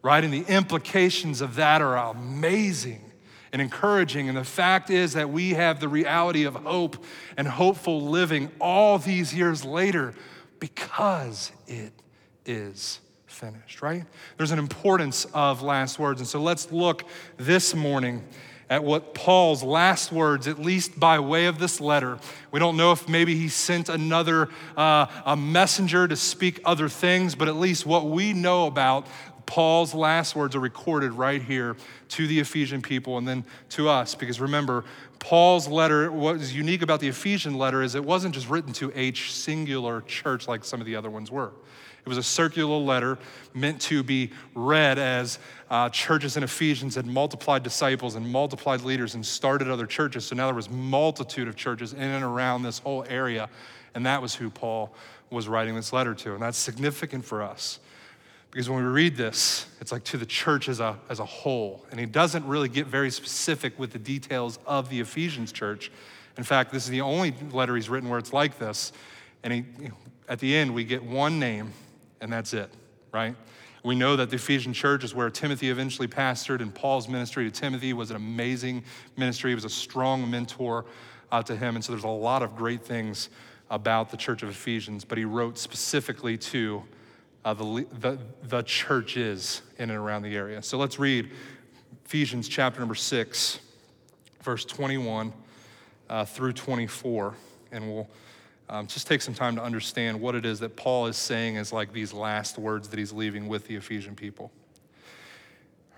right? 0.02 0.22
And 0.22 0.32
the 0.32 0.44
implications 0.46 1.40
of 1.40 1.54
that 1.56 1.81
are 1.81 1.96
amazing 1.96 3.12
and 3.52 3.62
encouraging. 3.62 4.28
And 4.28 4.37
the 4.37 4.44
fact 4.44 4.90
is 4.90 5.12
that 5.12 5.31
we 5.31 5.50
have 5.50 5.81
the 5.81 5.88
reality 5.88 6.44
of 6.44 6.54
hope 6.54 7.04
and 7.37 7.46
hopeful 7.46 8.00
living 8.00 8.50
all 8.60 8.99
these 8.99 9.34
years 9.34 9.64
later 9.64 10.14
because 10.58 11.52
it 11.66 11.93
is 12.46 13.00
finished, 13.26 13.82
right? 13.82 14.04
There's 14.37 14.52
an 14.52 14.58
importance 14.58 15.26
of 15.34 15.62
last 15.62 15.99
words. 15.99 16.20
And 16.20 16.28
so 16.28 16.40
let's 16.40 16.70
look 16.72 17.05
this 17.37 17.75
morning 17.75 18.25
at 18.70 18.82
what 18.82 19.12
Paul's 19.12 19.62
last 19.62 20.12
words, 20.12 20.48
at 20.48 20.58
least 20.58 20.98
by 20.98 21.19
way 21.19 21.44
of 21.44 21.58
this 21.58 21.78
letter. 21.78 22.19
We 22.50 22.58
don't 22.58 22.76
know 22.78 22.93
if 22.93 23.06
maybe 23.06 23.34
he 23.37 23.48
sent 23.48 23.90
another 23.90 24.48
uh, 24.76 25.06
a 25.26 25.37
messenger 25.37 26.08
to 26.08 26.16
speak 26.16 26.60
other 26.64 26.88
things, 26.88 27.34
but 27.34 27.48
at 27.48 27.56
least 27.56 27.84
what 27.84 28.06
we 28.06 28.32
know 28.32 28.66
about 28.66 29.06
Paul's 29.46 29.94
last 29.94 30.36
words 30.36 30.54
are 30.56 30.60
recorded 30.60 31.12
right 31.12 31.42
here 31.42 31.76
to 32.10 32.26
the 32.26 32.40
Ephesian 32.40 32.82
people 32.82 33.18
and 33.18 33.26
then 33.26 33.44
to 33.70 33.88
us. 33.88 34.14
Because 34.14 34.40
remember, 34.40 34.84
Paul's 35.18 35.68
letter, 35.68 36.10
what 36.10 36.36
is 36.36 36.54
unique 36.54 36.82
about 36.82 37.00
the 37.00 37.08
Ephesian 37.08 37.56
letter 37.56 37.82
is 37.82 37.94
it 37.94 38.04
wasn't 38.04 38.34
just 38.34 38.48
written 38.48 38.72
to 38.74 38.92
a 38.94 39.12
singular 39.12 40.00
church 40.02 40.48
like 40.48 40.64
some 40.64 40.80
of 40.80 40.86
the 40.86 40.96
other 40.96 41.10
ones 41.10 41.30
were. 41.30 41.52
It 42.04 42.08
was 42.08 42.18
a 42.18 42.22
circular 42.22 42.76
letter 42.78 43.16
meant 43.54 43.80
to 43.82 44.02
be 44.02 44.32
read 44.54 44.98
as 44.98 45.38
uh, 45.70 45.88
churches 45.88 46.36
in 46.36 46.42
Ephesians 46.42 46.96
had 46.96 47.06
multiplied 47.06 47.62
disciples 47.62 48.16
and 48.16 48.28
multiplied 48.28 48.80
leaders 48.80 49.14
and 49.14 49.24
started 49.24 49.68
other 49.68 49.86
churches. 49.86 50.24
So 50.24 50.34
now 50.34 50.46
there 50.46 50.54
was 50.54 50.68
multitude 50.68 51.46
of 51.46 51.55
churches 51.55 51.93
in 51.93 52.02
and 52.02 52.24
around 52.24 52.64
this 52.64 52.81
whole 52.81 53.05
area, 53.08 53.48
and 53.94 54.05
that 54.05 54.20
was 54.20 54.34
who 54.34 54.50
Paul 54.50 54.93
was 55.31 55.46
writing 55.46 55.76
this 55.76 55.93
letter 55.93 56.14
to. 56.14 56.34
And 56.34 56.43
that's 56.43 56.58
significant 56.58 57.24
for 57.24 57.40
us 57.40 57.78
because 58.52 58.68
when 58.68 58.84
we 58.84 58.90
read 58.90 59.16
this, 59.16 59.66
it's 59.80 59.92
like 59.92 60.04
to 60.04 60.18
the 60.18 60.26
church 60.26 60.68
as 60.68 60.78
a, 60.78 60.98
as 61.08 61.20
a 61.20 61.24
whole. 61.24 61.86
And 61.90 61.98
he 61.98 62.04
doesn't 62.04 62.46
really 62.46 62.68
get 62.68 62.86
very 62.86 63.10
specific 63.10 63.78
with 63.78 63.92
the 63.92 63.98
details 63.98 64.58
of 64.66 64.90
the 64.90 65.00
Ephesians 65.00 65.52
church. 65.52 65.90
In 66.36 66.44
fact, 66.44 66.70
this 66.70 66.84
is 66.84 66.90
the 66.90 67.00
only 67.00 67.34
letter 67.50 67.74
he's 67.74 67.88
written 67.88 68.10
where 68.10 68.18
it's 68.18 68.34
like 68.34 68.58
this. 68.58 68.92
And 69.42 69.54
he, 69.54 69.64
at 70.28 70.38
the 70.38 70.54
end, 70.54 70.74
we 70.74 70.84
get 70.84 71.02
one 71.02 71.40
name, 71.40 71.72
and 72.20 72.30
that's 72.30 72.52
it, 72.52 72.70
right? 73.10 73.34
We 73.84 73.94
know 73.94 74.16
that 74.16 74.28
the 74.28 74.36
Ephesian 74.36 74.74
church 74.74 75.02
is 75.02 75.14
where 75.14 75.30
Timothy 75.30 75.70
eventually 75.70 76.06
pastored, 76.06 76.60
and 76.60 76.74
Paul's 76.74 77.08
ministry 77.08 77.50
to 77.50 77.50
Timothy 77.50 77.94
was 77.94 78.10
an 78.10 78.16
amazing 78.16 78.84
ministry. 79.16 79.50
He 79.50 79.54
was 79.54 79.64
a 79.64 79.70
strong 79.70 80.30
mentor 80.30 80.84
uh, 81.32 81.42
to 81.44 81.56
him. 81.56 81.74
And 81.74 81.82
so 81.82 81.92
there's 81.92 82.04
a 82.04 82.08
lot 82.08 82.42
of 82.42 82.54
great 82.54 82.84
things 82.84 83.30
about 83.70 84.10
the 84.10 84.18
church 84.18 84.42
of 84.42 84.50
Ephesians, 84.50 85.06
but 85.06 85.16
he 85.16 85.24
wrote 85.24 85.56
specifically 85.56 86.36
to 86.36 86.82
uh, 87.44 87.55
the, 87.55 87.87
the, 87.99 88.19
the 88.44 88.63
church 88.63 89.17
is 89.17 89.63
in 89.79 89.91
and 89.91 89.99
around 89.99 90.22
the 90.22 90.37
area. 90.37 90.63
So 90.63 90.79
let's 90.79 90.99
read 90.99 91.31
Ephesians 92.05 92.49
chapter 92.49 92.79
number 92.79 92.94
6, 92.94 93.58
verse 94.43 94.65
21 94.65 95.32
uh, 96.08 96.25
through 96.25 96.53
24, 96.53 97.34
and 97.72 97.93
we'll 97.93 98.08
um, 98.69 98.87
just 98.87 99.06
take 99.06 99.22
some 99.22 99.34
time 99.34 99.56
to 99.56 99.63
understand 99.63 100.20
what 100.20 100.34
it 100.34 100.46
is 100.46 100.61
that 100.61 100.77
Paul 100.77 101.06
is 101.06 101.17
saying 101.17 101.56
as 101.56 101.72
like 101.72 101.93
these 101.93 102.13
last 102.13 102.58
words 102.58 102.89
that 102.89 102.99
he's 102.99 103.13
leaving 103.13 103.49
with 103.49 103.67
the 103.67 103.77
Ephesian 103.77 104.15
people. 104.15 104.53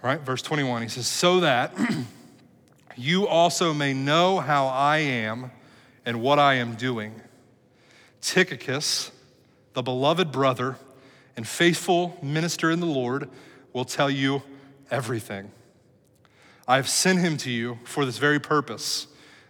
All 0.03 0.11
right, 0.11 0.21
verse 0.21 0.43
21, 0.43 0.83
he 0.83 0.89
says, 0.89 1.07
So 1.07 1.41
that 1.41 1.75
you 2.97 3.27
also 3.27 3.75
may 3.75 3.93
know 3.93 4.41
how 4.41 4.67
I 4.67 4.99
am 4.99 5.51
and 6.07 6.21
what 6.21 6.39
I 6.39 6.55
am 6.55 6.75
doing. 6.75 7.21
Tychicus, 8.21 9.11
the 9.75 9.83
beloved 9.83 10.33
brother, 10.33 10.77
and 11.37 11.47
faithful 11.47 12.19
minister 12.23 12.71
in 12.71 12.81
the 12.81 12.87
Lord 12.87 13.29
will 13.73 13.85
tell 13.85 14.11
you 14.11 14.43
everything. 14.91 15.51
I 16.67 16.77
have 16.77 16.89
sent 16.89 17.19
him 17.19 17.37
to 17.39 17.51
you 17.51 17.79
for 17.85 18.05
this 18.05 18.19
very 18.19 18.41
purpose, 18.41 19.07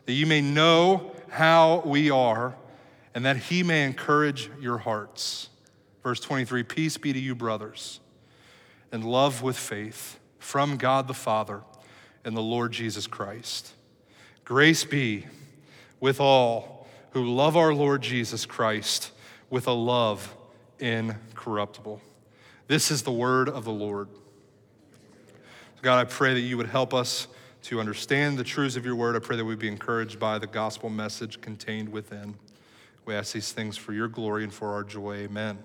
that 0.06 0.12
you 0.12 0.26
may 0.26 0.40
know 0.40 1.14
how 1.28 1.82
we 1.84 2.10
are, 2.10 2.54
and 3.14 3.24
that 3.24 3.36
he 3.36 3.62
may 3.62 3.84
encourage 3.84 4.50
your 4.60 4.78
hearts. 4.78 5.48
Verse 6.02 6.20
23 6.20 6.62
Peace 6.64 6.96
be 6.96 7.12
to 7.12 7.18
you, 7.18 7.34
brothers, 7.34 8.00
and 8.90 9.04
love 9.04 9.42
with 9.42 9.56
faith 9.56 10.18
from 10.38 10.76
God 10.76 11.08
the 11.08 11.14
Father 11.14 11.62
and 12.24 12.36
the 12.36 12.42
Lord 12.42 12.72
Jesus 12.72 13.06
Christ. 13.06 13.72
Grace 14.44 14.84
be 14.84 15.26
with 16.00 16.20
all 16.20 16.86
who 17.10 17.24
love 17.24 17.56
our 17.56 17.72
Lord 17.72 18.02
Jesus 18.02 18.44
Christ 18.44 19.12
with 19.48 19.66
a 19.66 19.72
love 19.72 20.34
incorruptible. 21.44 22.00
This 22.68 22.90
is 22.90 23.02
the 23.02 23.12
word 23.12 23.50
of 23.50 23.64
the 23.64 23.72
Lord. 23.72 24.08
God, 25.82 25.98
I 25.98 26.04
pray 26.04 26.32
that 26.32 26.40
you 26.40 26.56
would 26.56 26.68
help 26.68 26.94
us 26.94 27.26
to 27.64 27.80
understand 27.80 28.38
the 28.38 28.44
truths 28.44 28.76
of 28.76 28.86
your 28.86 28.96
word. 28.96 29.14
I 29.14 29.18
pray 29.18 29.36
that 29.36 29.44
we'd 29.44 29.58
be 29.58 29.68
encouraged 29.68 30.18
by 30.18 30.38
the 30.38 30.46
gospel 30.46 30.88
message 30.88 31.42
contained 31.42 31.90
within. 31.90 32.34
We 33.04 33.14
ask 33.14 33.34
these 33.34 33.52
things 33.52 33.76
for 33.76 33.92
your 33.92 34.08
glory 34.08 34.42
and 34.42 34.50
for 34.54 34.72
our 34.72 34.82
joy. 34.82 35.16
Amen. 35.16 35.58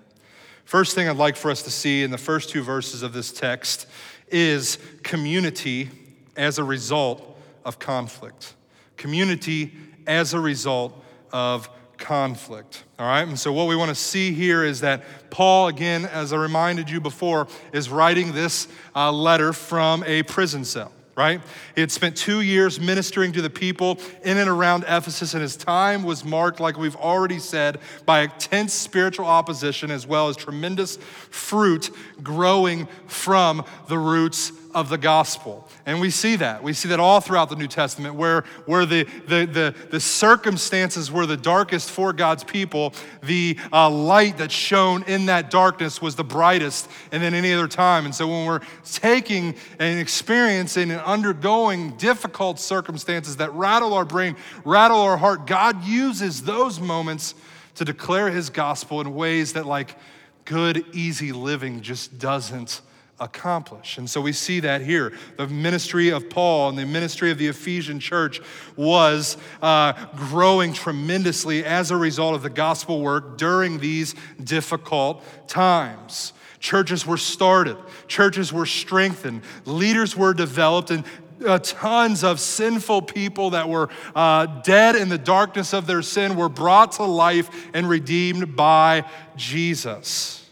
First 0.66 0.94
thing 0.94 1.08
I'd 1.08 1.16
like 1.16 1.36
for 1.36 1.50
us 1.50 1.62
to 1.62 1.70
see 1.70 2.02
in 2.02 2.10
the 2.10 2.18
first 2.18 2.50
two 2.50 2.62
verses 2.62 3.02
of 3.02 3.14
this 3.14 3.32
text 3.32 3.86
is 4.28 4.76
community 5.02 5.88
as 6.36 6.58
a 6.58 6.64
result 6.64 7.38
of 7.64 7.78
conflict. 7.78 8.52
Community 8.98 9.72
as 10.06 10.34
a 10.34 10.40
result 10.40 11.02
of 11.32 11.70
conflict. 12.00 12.84
All 12.98 13.06
right, 13.06 13.26
and 13.26 13.38
so 13.38 13.52
what 13.52 13.68
we 13.68 13.76
want 13.76 13.90
to 13.90 13.94
see 13.94 14.32
here 14.32 14.64
is 14.64 14.80
that 14.80 15.04
Paul, 15.30 15.68
again, 15.68 16.04
as 16.06 16.32
I 16.32 16.36
reminded 16.36 16.90
you 16.90 17.00
before, 17.00 17.46
is 17.72 17.88
writing 17.88 18.32
this 18.32 18.66
uh, 18.96 19.12
letter 19.12 19.52
from 19.52 20.02
a 20.04 20.24
prison 20.24 20.64
cell 20.64 20.92
right? 21.20 21.42
He 21.74 21.82
had 21.82 21.92
spent 21.92 22.16
two 22.16 22.40
years 22.40 22.80
ministering 22.80 23.32
to 23.32 23.42
the 23.42 23.50
people 23.50 23.98
in 24.24 24.38
and 24.38 24.48
around 24.48 24.84
Ephesus, 24.84 25.34
and 25.34 25.42
his 25.42 25.54
time 25.54 26.02
was 26.02 26.24
marked, 26.24 26.60
like 26.60 26.78
we've 26.78 26.96
already 26.96 27.38
said, 27.38 27.78
by 28.06 28.22
intense 28.22 28.72
spiritual 28.72 29.26
opposition 29.26 29.90
as 29.90 30.06
well 30.06 30.28
as 30.28 30.36
tremendous 30.36 30.96
fruit 30.96 31.90
growing 32.22 32.86
from 33.06 33.66
the 33.88 33.98
roots 33.98 34.50
of 34.74 34.88
the 34.88 34.96
gospel. 34.96 35.68
And 35.86 36.00
we 36.00 36.10
see 36.10 36.36
that. 36.36 36.62
We 36.62 36.72
see 36.72 36.88
that 36.90 37.00
all 37.00 37.20
throughout 37.20 37.48
the 37.48 37.56
New 37.56 37.66
Testament, 37.66 38.14
where, 38.14 38.44
where 38.66 38.84
the, 38.84 39.04
the, 39.26 39.46
the, 39.46 39.74
the 39.90 40.00
circumstances 40.00 41.10
were 41.10 41.26
the 41.26 41.36
darkest 41.36 41.90
for 41.90 42.12
God's 42.12 42.44
people, 42.44 42.92
the 43.22 43.58
uh, 43.72 43.88
light 43.88 44.38
that 44.38 44.52
shone 44.52 45.02
in 45.04 45.26
that 45.26 45.50
darkness 45.50 46.02
was 46.02 46.16
the 46.16 46.24
brightest 46.24 46.88
and 47.12 47.22
than 47.22 47.34
any 47.34 47.52
other 47.52 47.68
time. 47.68 48.04
And 48.04 48.14
so 48.14 48.26
when 48.28 48.46
we're 48.46 48.60
taking 48.84 49.54
and 49.78 49.98
experiencing 49.98 50.90
and 50.90 51.00
undergoing 51.00 51.96
difficult 51.96 52.60
circumstances 52.60 53.36
that 53.38 53.52
rattle 53.54 53.94
our 53.94 54.04
brain, 54.04 54.36
rattle 54.64 55.00
our 55.00 55.16
heart, 55.16 55.46
God 55.46 55.84
uses 55.84 56.42
those 56.42 56.78
moments 56.78 57.34
to 57.76 57.84
declare 57.84 58.30
his 58.30 58.50
gospel 58.50 59.00
in 59.00 59.14
ways 59.14 59.54
that, 59.54 59.64
like, 59.64 59.96
good, 60.44 60.84
easy 60.92 61.32
living 61.32 61.80
just 61.80 62.18
doesn't 62.18 62.82
accomplish. 63.20 63.98
And 63.98 64.08
so 64.08 64.20
we 64.20 64.32
see 64.32 64.60
that 64.60 64.80
here. 64.80 65.12
The 65.36 65.46
ministry 65.46 66.08
of 66.08 66.30
Paul 66.30 66.70
and 66.70 66.78
the 66.78 66.86
ministry 66.86 67.30
of 67.30 67.38
the 67.38 67.48
Ephesian 67.48 68.00
church 68.00 68.40
was 68.76 69.36
uh, 69.62 69.92
growing 70.16 70.72
tremendously 70.72 71.64
as 71.64 71.90
a 71.90 71.96
result 71.96 72.34
of 72.34 72.42
the 72.42 72.50
gospel 72.50 73.00
work 73.00 73.36
during 73.36 73.78
these 73.78 74.14
difficult 74.42 75.22
times. 75.46 76.32
Churches 76.58 77.06
were 77.06 77.16
started, 77.16 77.76
churches 78.06 78.52
were 78.52 78.66
strengthened, 78.66 79.42
leaders 79.64 80.16
were 80.16 80.34
developed, 80.34 80.90
and 80.90 81.04
uh, 81.46 81.58
tons 81.58 82.22
of 82.22 82.38
sinful 82.38 83.02
people 83.02 83.50
that 83.50 83.68
were 83.68 83.88
uh, 84.14 84.44
dead 84.62 84.94
in 84.94 85.08
the 85.08 85.16
darkness 85.16 85.72
of 85.72 85.86
their 85.86 86.02
sin 86.02 86.36
were 86.36 86.50
brought 86.50 86.92
to 86.92 87.02
life 87.04 87.48
and 87.72 87.88
redeemed 87.88 88.56
by 88.56 89.04
Jesus. 89.36 90.46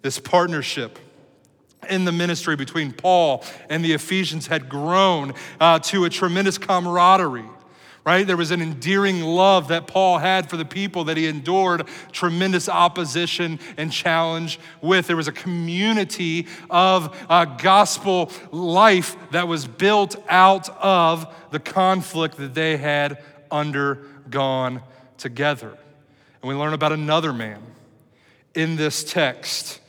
This 0.00 0.18
partnership 0.18 0.98
in 1.88 2.04
the 2.04 2.12
ministry 2.12 2.56
between 2.56 2.92
Paul 2.92 3.44
and 3.68 3.84
the 3.84 3.92
Ephesians 3.92 4.46
had 4.46 4.68
grown 4.68 5.34
uh, 5.60 5.78
to 5.80 6.04
a 6.04 6.10
tremendous 6.10 6.58
camaraderie. 6.58 7.50
Right? 8.04 8.24
There 8.24 8.36
was 8.36 8.52
an 8.52 8.62
endearing 8.62 9.20
love 9.20 9.66
that 9.68 9.88
Paul 9.88 10.18
had 10.18 10.48
for 10.48 10.56
the 10.56 10.64
people 10.64 11.04
that 11.04 11.16
he 11.16 11.26
endured 11.26 11.88
tremendous 12.12 12.68
opposition 12.68 13.58
and 13.76 13.90
challenge 13.90 14.60
with. 14.80 15.08
There 15.08 15.16
was 15.16 15.26
a 15.26 15.32
community 15.32 16.46
of 16.70 17.26
uh, 17.28 17.46
gospel 17.46 18.30
life 18.52 19.16
that 19.32 19.48
was 19.48 19.66
built 19.66 20.14
out 20.28 20.68
of 20.80 21.34
the 21.50 21.58
conflict 21.58 22.36
that 22.36 22.54
they 22.54 22.76
had 22.76 23.20
undergone 23.50 24.82
together. 25.18 25.76
And 26.42 26.48
we 26.48 26.54
learn 26.54 26.74
about 26.74 26.92
another 26.92 27.32
man 27.32 27.60
in 28.54 28.76
this 28.76 29.02
text, 29.02 29.80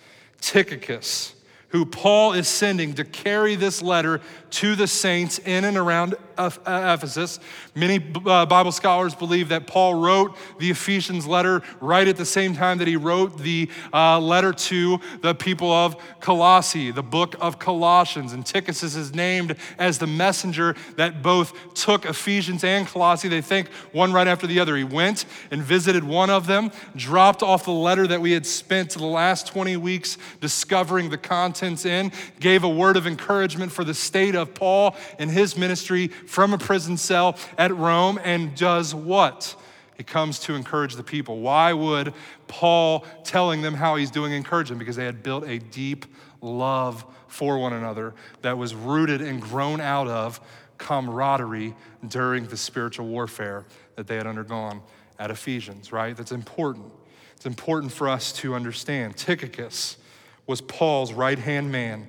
Tychicus 0.41 1.35
who 1.69 1.85
Paul 1.85 2.33
is 2.33 2.47
sending 2.47 2.93
to 2.95 3.03
carry 3.03 3.55
this 3.55 3.81
letter 3.81 4.21
to 4.51 4.75
the 4.75 4.87
saints 4.87 5.39
in 5.39 5.65
and 5.65 5.77
around 5.77 6.15
uh, 6.37 6.49
Ephesus. 6.65 7.39
Many 7.75 8.03
uh, 8.25 8.45
Bible 8.45 8.71
scholars 8.71 9.15
believe 9.15 9.49
that 9.49 9.67
Paul 9.67 9.95
wrote 9.95 10.35
the 10.59 10.69
Ephesians 10.69 11.25
letter 11.25 11.61
right 11.79 12.07
at 12.07 12.17
the 12.17 12.25
same 12.25 12.55
time 12.55 12.77
that 12.79 12.87
he 12.87 12.95
wrote 12.95 13.37
the 13.39 13.69
uh, 13.93 14.19
letter 14.19 14.53
to 14.53 14.99
the 15.21 15.33
people 15.35 15.71
of 15.71 15.95
Colossae, 16.19 16.91
the 16.91 17.03
book 17.03 17.35
of 17.39 17.59
Colossians. 17.59 18.33
And 18.33 18.45
Tychicus 18.45 18.83
is 18.83 19.13
named 19.13 19.55
as 19.77 19.97
the 19.97 20.07
messenger 20.07 20.75
that 20.95 21.21
both 21.21 21.53
took 21.73 22.05
Ephesians 22.05 22.63
and 22.63 22.87
Colossae. 22.87 23.27
They 23.27 23.41
think 23.41 23.69
one 23.91 24.13
right 24.13 24.27
after 24.27 24.47
the 24.47 24.59
other. 24.59 24.75
He 24.75 24.83
went 24.83 25.25
and 25.51 25.61
visited 25.61 26.03
one 26.03 26.29
of 26.29 26.47
them, 26.47 26.71
dropped 26.95 27.43
off 27.43 27.65
the 27.65 27.71
letter 27.71 28.07
that 28.07 28.21
we 28.21 28.31
had 28.31 28.45
spent 28.45 28.91
the 28.91 29.05
last 29.05 29.47
20 29.47 29.77
weeks 29.77 30.17
discovering 30.41 31.09
the 31.09 31.17
contents 31.17 31.85
in, 31.85 32.11
gave 32.39 32.63
a 32.63 32.69
word 32.69 32.97
of 32.97 33.07
encouragement 33.07 33.71
for 33.71 33.83
the 33.83 33.93
state 33.93 34.35
of 34.35 34.53
Paul 34.53 34.95
and 35.19 35.29
his 35.29 35.57
ministry 35.57 36.09
from 36.27 36.53
a 36.53 36.57
prison 36.57 36.97
cell 36.97 37.37
at 37.57 37.75
Rome 37.75 38.19
and 38.23 38.55
does 38.55 38.93
what? 38.93 39.55
He 39.95 40.03
comes 40.03 40.39
to 40.41 40.53
encourage 40.53 40.95
the 40.95 41.03
people. 41.03 41.39
Why 41.39 41.73
would 41.73 42.13
Paul 42.47 43.05
telling 43.23 43.63
them 43.63 43.73
how 43.73 43.95
he's 43.95 44.11
doing 44.11 44.31
encourage 44.31 44.69
them? 44.69 44.77
Because 44.77 44.95
they 44.95 45.05
had 45.05 45.23
built 45.23 45.47
a 45.47 45.57
deep 45.57 46.05
love 46.41 47.03
for 47.27 47.57
one 47.57 47.73
another 47.73 48.13
that 48.43 48.57
was 48.57 48.75
rooted 48.75 49.21
and 49.21 49.41
grown 49.41 49.81
out 49.81 50.07
of 50.07 50.39
camaraderie 50.77 51.75
during 52.07 52.45
the 52.47 52.57
spiritual 52.57 53.07
warfare 53.07 53.65
that 53.95 54.05
they 54.05 54.15
had 54.15 54.27
undergone 54.27 54.81
at 55.17 55.31
Ephesians, 55.31 55.91
right? 55.91 56.15
That's 56.15 56.31
important. 56.31 56.91
It's 57.35 57.47
important 57.47 57.91
for 57.91 58.07
us 58.07 58.31
to 58.33 58.53
understand. 58.53 59.17
Tychicus 59.17 59.97
was 60.45 60.61
Paul's 60.61 61.11
right 61.11 61.39
hand 61.39 61.71
man 61.71 62.07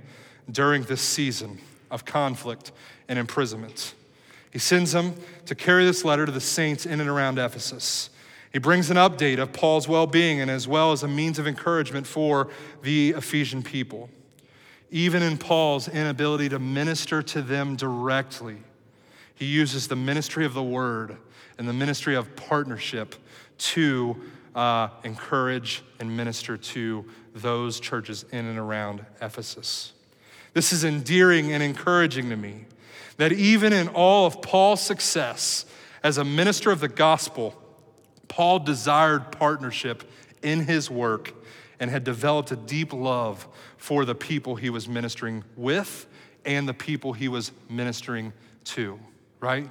during 0.51 0.83
this 0.83 1.01
season 1.01 1.59
of 1.91 2.05
conflict 2.05 2.73
and 3.09 3.19
imprisonment. 3.19 3.95
He 4.51 4.59
sends 4.59 4.95
him 4.95 5.15
to 5.47 5.55
carry 5.55 5.85
this 5.85 6.05
letter 6.05 6.27
to 6.27 6.33
the 6.33 6.41
saints 6.41 6.87
in 6.87 7.01
and 7.01 7.09
around 7.09 7.39
Ephesus. 7.39 8.11
He 8.53 8.59
brings 8.59 8.91
an 8.91 8.97
update 8.97 9.39
of 9.39 9.53
Paul's 9.53 9.89
well 9.89 10.07
being 10.07 10.41
and 10.41 10.51
as 10.51 10.67
well 10.67 10.93
as 10.93 11.03
a 11.03 11.09
means 11.09 11.39
of 11.39 11.47
encouragement 11.47 12.07
for 12.07 12.49
the 12.83 13.11
Ephesian 13.11 13.63
people. 13.63 14.09
Even 14.91 15.23
in 15.23 15.37
Paul's 15.37 15.87
inability 15.87 16.49
to 16.49 16.59
minister 16.59 17.23
to 17.23 17.43
them 17.43 17.77
directly, 17.77 18.57
he 19.35 19.45
uses 19.45 19.87
the 19.87 19.97
ministry 19.97 20.47
of 20.47 20.55
the 20.55 20.63
word 20.63 21.19
and 21.59 21.69
the 21.69 21.73
ministry 21.73 22.15
of 22.15 22.35
partnership 22.37 23.15
to 23.59 24.17
uh, 24.55 24.89
encourage 25.05 25.83
and 26.01 26.17
minister 26.17 26.57
to 26.57 27.05
those 27.35 27.79
churches 27.79 28.25
in 28.33 28.47
and 28.47 28.59
around 28.59 29.05
Ephesus. 29.21 29.93
This 30.55 30.73
is 30.73 30.85
endearing 30.85 31.53
and 31.53 31.63
encouraging 31.63 32.31
to 32.31 32.37
me 32.37 32.65
that 33.19 33.33
even 33.33 33.73
in 33.73 33.89
all 33.89 34.27
of 34.27 34.41
Paul's 34.41 34.81
success 34.81 35.67
as 36.03 36.19
a 36.19 36.25
minister 36.25 36.71
of 36.71 36.81
the 36.81 36.89
gospel, 36.89 37.61
Paul 38.29 38.61
desired 38.61 39.33
partnership 39.33 40.05
in 40.43 40.61
his 40.61 40.91
work 40.91 41.35
and 41.81 41.91
had 41.91 42.05
developed 42.05 42.51
a 42.53 42.57
deep 42.57 42.93
love 42.93 43.47
for 43.77 44.05
the 44.05 44.15
people 44.15 44.57
he 44.57 44.71
was 44.71 44.89
ministering 44.89 45.45
with 45.57 46.07
and 46.45 46.69
the 46.69 46.75
people 46.75 47.13
he 47.13 47.29
was 47.29 47.53
ministering 47.69 48.33
to, 48.65 48.99
right? 49.41 49.69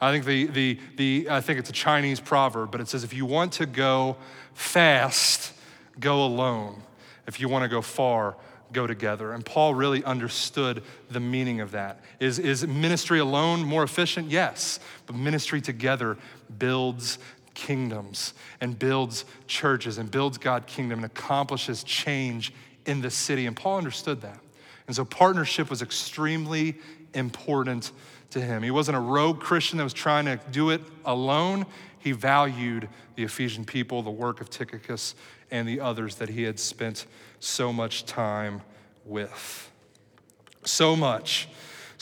I 0.00 0.12
think 0.12 0.24
the, 0.24 0.46
the, 0.46 0.80
the 0.96 1.26
I 1.30 1.40
think 1.40 1.58
it's 1.58 1.70
a 1.70 1.74
Chinese 1.74 2.20
proverb, 2.20 2.70
but 2.72 2.80
it 2.80 2.88
says 2.88 3.04
if 3.04 3.14
you 3.14 3.24
want 3.24 3.52
to 3.54 3.66
go 3.66 4.16
fast, 4.54 5.52
go 6.00 6.24
alone. 6.24 6.82
If 7.26 7.40
you 7.40 7.48
want 7.48 7.62
to 7.62 7.68
go 7.68 7.80
far, 7.80 8.36
go 8.72 8.86
together. 8.86 9.32
And 9.32 9.44
Paul 9.44 9.74
really 9.74 10.02
understood 10.04 10.82
the 11.10 11.20
meaning 11.20 11.60
of 11.60 11.72
that. 11.72 12.00
Is, 12.20 12.38
is 12.38 12.66
ministry 12.66 13.18
alone 13.18 13.62
more 13.64 13.82
efficient? 13.82 14.30
Yes. 14.30 14.80
But 15.06 15.16
ministry 15.16 15.60
together 15.60 16.16
builds 16.58 17.18
kingdoms 17.54 18.34
and 18.60 18.78
builds 18.78 19.24
churches 19.46 19.98
and 19.98 20.10
builds 20.10 20.38
God 20.38 20.66
kingdom 20.66 21.00
and 21.00 21.06
accomplishes 21.06 21.84
change 21.84 22.52
in 22.86 23.00
the 23.00 23.10
city. 23.10 23.46
And 23.46 23.56
Paul 23.56 23.78
understood 23.78 24.22
that. 24.22 24.38
And 24.86 24.96
so 24.96 25.04
partnership 25.04 25.70
was 25.70 25.82
extremely 25.82 26.76
important 27.14 27.92
to 28.30 28.40
him. 28.40 28.62
He 28.62 28.70
wasn't 28.70 28.96
a 28.96 29.00
rogue 29.00 29.40
Christian 29.40 29.78
that 29.78 29.84
was 29.84 29.92
trying 29.92 30.24
to 30.24 30.40
do 30.50 30.70
it 30.70 30.80
alone. 31.04 31.66
He 31.98 32.12
valued 32.12 32.88
the 33.14 33.22
Ephesian 33.22 33.64
people, 33.64 34.02
the 34.02 34.10
work 34.10 34.40
of 34.40 34.50
Tychicus, 34.50 35.14
and 35.52 35.68
the 35.68 35.78
others 35.78 36.16
that 36.16 36.30
he 36.30 36.42
had 36.42 36.58
spent 36.58 37.06
so 37.38 37.72
much 37.72 38.04
time 38.04 38.62
with. 39.04 39.70
So 40.64 40.96
much 40.96 41.48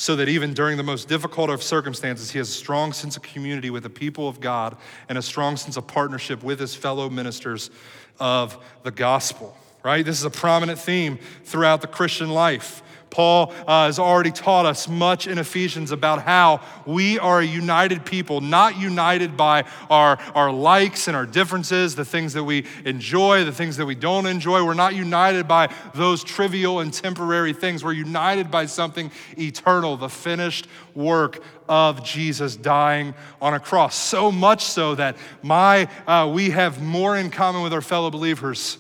so 0.01 0.17
that 0.17 0.31
even 0.31 0.55
during 0.55 0.79
the 0.79 0.83
most 0.83 1.09
difficult 1.09 1.51
of 1.51 1.63
circumstances, 1.63 2.31
he 2.31 2.39
has 2.39 2.49
a 2.49 2.53
strong 2.53 2.91
sense 2.91 3.19
of 3.19 3.23
community 3.23 3.69
with 3.69 3.83
the 3.83 3.91
people 3.91 4.27
of 4.29 4.41
God 4.41 4.79
and 5.11 5.19
a 5.19 5.23
strong 5.23 5.59
sense 5.59 5.77
of 5.77 5.87
partnership 5.87 6.43
with 6.43 6.59
his 6.59 6.75
fellow 6.75 7.11
ministers 7.11 7.71
of 8.19 8.57
the 8.83 8.91
gospel, 8.91 9.55
right? 9.83 10.03
This 10.03 10.19
is 10.19 10.25
a 10.25 10.31
prominent 10.31 10.79
theme 10.79 11.19
throughout 11.45 11.83
the 11.83 11.87
Christian 11.87 12.31
life. 12.31 12.83
Paul 13.11 13.53
uh, 13.67 13.87
has 13.87 13.99
already 13.99 14.31
taught 14.31 14.67
us 14.67 14.89
much 14.89 15.27
in 15.27 15.39
Ephesians 15.39 15.91
about 15.91 16.23
how 16.23 16.61
we 16.87 17.19
are 17.19 17.41
a 17.41 17.45
united 17.45 18.07
people, 18.07 18.41
not 18.41 18.79
united 18.79 19.37
by 19.37 19.65
our, 19.91 20.19
our 20.35 20.53
likes 20.53 21.09
and 21.09 21.17
our 21.17 21.27
differences, 21.27 21.97
the 21.97 22.05
things 22.05 22.33
that 22.35 22.45
we 22.45 22.67
enjoy, 22.85 23.45
the 23.45 23.53
things 23.53 23.77
that 23.77 23.87
we 23.87 23.97
don't 23.97 24.27
enjoy. 24.27 24.65
We're 24.65 24.75
not 24.75 24.95
united 24.95 25.49
by 25.49 25.75
those 25.95 26.23
trivial 26.23 26.81
and 26.81 26.93
temporary 26.93 27.53
things. 27.53 27.83
We're 27.83 27.93
united 27.93 28.51
by 28.51 28.67
something 28.67 29.11
eternal, 29.37 29.97
the 29.97 30.09
finished 30.09 30.69
work 30.95 31.43
of 31.69 32.05
Jesus 32.05 32.57
dying 32.57 33.15
on 33.41 33.55
a 33.55 33.61
cross. 33.61 33.97
So 33.97 34.33
much 34.33 34.65
so 34.65 34.95
that 34.97 35.17
my, 35.43 35.89
uh, 36.07 36.31
we 36.33 36.51
have 36.51 36.83
more 36.83 37.17
in 37.17 37.31
common 37.31 37.63
with 37.63 37.73
our 37.73 37.81
fellow 37.81 38.11
believers 38.11 38.79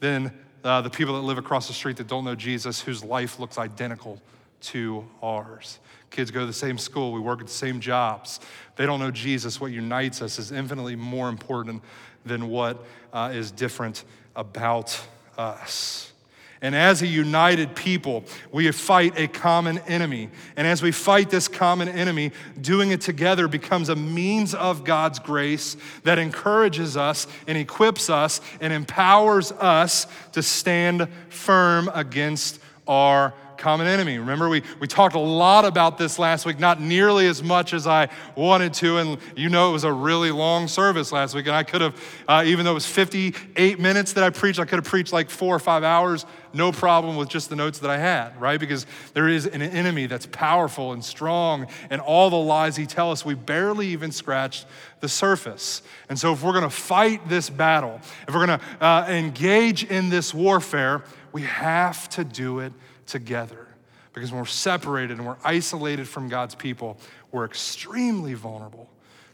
than 0.00 0.32
uh, 0.64 0.80
the 0.80 0.90
people 0.90 1.14
that 1.14 1.26
live 1.26 1.38
across 1.38 1.66
the 1.66 1.72
street 1.72 1.96
that 1.96 2.06
don't 2.06 2.24
know 2.24 2.34
Jesus, 2.34 2.80
whose 2.80 3.02
life 3.02 3.38
looks 3.38 3.58
identical 3.58 4.20
to 4.62 5.06
ours. 5.22 5.78
Kids 6.10 6.30
go 6.30 6.40
to 6.40 6.46
the 6.46 6.52
same 6.52 6.76
school, 6.76 7.12
we 7.12 7.20
work 7.20 7.40
at 7.40 7.46
the 7.46 7.52
same 7.52 7.80
jobs. 7.80 8.40
They 8.76 8.84
don't 8.84 9.00
know 9.00 9.10
Jesus. 9.10 9.60
What 9.60 9.72
unites 9.72 10.22
us 10.22 10.38
is 10.38 10.52
infinitely 10.52 10.96
more 10.96 11.28
important 11.28 11.82
than 12.26 12.48
what 12.48 12.84
uh, 13.12 13.30
is 13.32 13.50
different 13.50 14.04
about 14.34 15.00
us. 15.38 16.09
And 16.62 16.74
as 16.74 17.00
a 17.00 17.06
united 17.06 17.74
people, 17.74 18.24
we 18.52 18.70
fight 18.70 19.18
a 19.18 19.28
common 19.28 19.78
enemy. 19.80 20.28
And 20.56 20.66
as 20.66 20.82
we 20.82 20.92
fight 20.92 21.30
this 21.30 21.48
common 21.48 21.88
enemy, 21.88 22.32
doing 22.60 22.90
it 22.90 23.00
together 23.00 23.48
becomes 23.48 23.88
a 23.88 23.96
means 23.96 24.54
of 24.54 24.84
God's 24.84 25.18
grace 25.18 25.78
that 26.02 26.18
encourages 26.18 26.98
us 26.98 27.26
and 27.46 27.56
equips 27.56 28.10
us 28.10 28.42
and 28.60 28.74
empowers 28.74 29.52
us 29.52 30.06
to 30.32 30.42
stand 30.42 31.08
firm 31.30 31.90
against 31.94 32.60
our 32.86 33.32
common 33.60 33.86
enemy. 33.86 34.18
Remember, 34.18 34.48
we, 34.48 34.62
we 34.80 34.88
talked 34.88 35.14
a 35.14 35.20
lot 35.20 35.64
about 35.64 35.98
this 35.98 36.18
last 36.18 36.46
week, 36.46 36.58
not 36.58 36.80
nearly 36.80 37.26
as 37.26 37.42
much 37.42 37.72
as 37.72 37.86
I 37.86 38.08
wanted 38.34 38.74
to. 38.74 38.96
And 38.96 39.18
you 39.36 39.48
know, 39.48 39.68
it 39.70 39.72
was 39.72 39.84
a 39.84 39.92
really 39.92 40.30
long 40.32 40.66
service 40.66 41.12
last 41.12 41.34
week. 41.34 41.46
And 41.46 41.54
I 41.54 41.62
could 41.62 41.80
have, 41.80 42.22
uh, 42.26 42.42
even 42.46 42.64
though 42.64 42.72
it 42.72 42.74
was 42.74 42.86
58 42.86 43.78
minutes 43.78 44.14
that 44.14 44.24
I 44.24 44.30
preached, 44.30 44.58
I 44.58 44.64
could 44.64 44.78
have 44.78 44.84
preached 44.84 45.12
like 45.12 45.30
four 45.30 45.54
or 45.54 45.58
five 45.58 45.84
hours, 45.84 46.26
no 46.52 46.72
problem 46.72 47.16
with 47.16 47.28
just 47.28 47.48
the 47.48 47.56
notes 47.56 47.78
that 47.80 47.90
I 47.90 47.98
had, 47.98 48.40
right? 48.40 48.58
Because 48.58 48.86
there 49.14 49.28
is 49.28 49.46
an 49.46 49.62
enemy 49.62 50.06
that's 50.06 50.26
powerful 50.26 50.92
and 50.92 51.04
strong, 51.04 51.68
and 51.90 52.00
all 52.00 52.30
the 52.30 52.36
lies 52.36 52.76
he 52.76 52.86
tells 52.86 53.20
us, 53.20 53.24
we 53.24 53.34
barely 53.34 53.88
even 53.88 54.10
scratched 54.10 54.66
the 55.00 55.08
surface. 55.08 55.82
And 56.08 56.18
so, 56.18 56.32
if 56.32 56.42
we're 56.42 56.52
gonna 56.52 56.70
fight 56.70 57.28
this 57.28 57.48
battle, 57.50 58.00
if 58.26 58.34
we're 58.34 58.46
gonna 58.46 58.60
uh, 58.80 59.06
engage 59.08 59.84
in 59.84 60.08
this 60.08 60.34
warfare, 60.34 61.04
we 61.32 61.42
have 61.42 62.08
to 62.10 62.24
do 62.24 62.58
it 62.58 62.72
together. 63.10 63.66
Because 64.12 64.32
when 64.32 64.40
we're 64.40 64.46
separated 64.46 65.18
and 65.18 65.26
we're 65.26 65.36
isolated 65.44 66.08
from 66.08 66.28
God's 66.28 66.54
people, 66.54 66.98
we're 67.30 67.44
extremely 67.44 68.34
vulnerable 68.34 68.88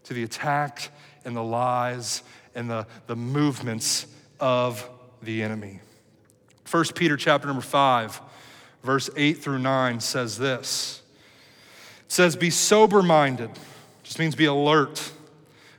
to 0.05 0.15
the 0.15 0.23
attack 0.23 0.91
and 1.25 1.35
the 1.35 1.43
lies 1.43 2.23
and 2.55 2.71
the, 2.71 2.87
the 3.07 3.17
movements 3.17 4.07
of 4.39 4.89
the 5.23 5.43
enemy. 5.43 5.81
1 6.71 6.85
Peter 6.95 7.17
chapter 7.17 7.47
number 7.47 7.63
5, 7.63 8.21
verse 8.83 9.09
8 9.17 9.35
through 9.35 9.59
9 9.59 10.01
says 10.01 10.37
this. 10.37 11.03
It 12.07 12.13
says, 12.13 12.37
Be 12.37 12.51
sober 12.51 13.03
minded, 13.03 13.51
just 14.03 14.19
means 14.19 14.35
be 14.35 14.47
alert, 14.47 15.11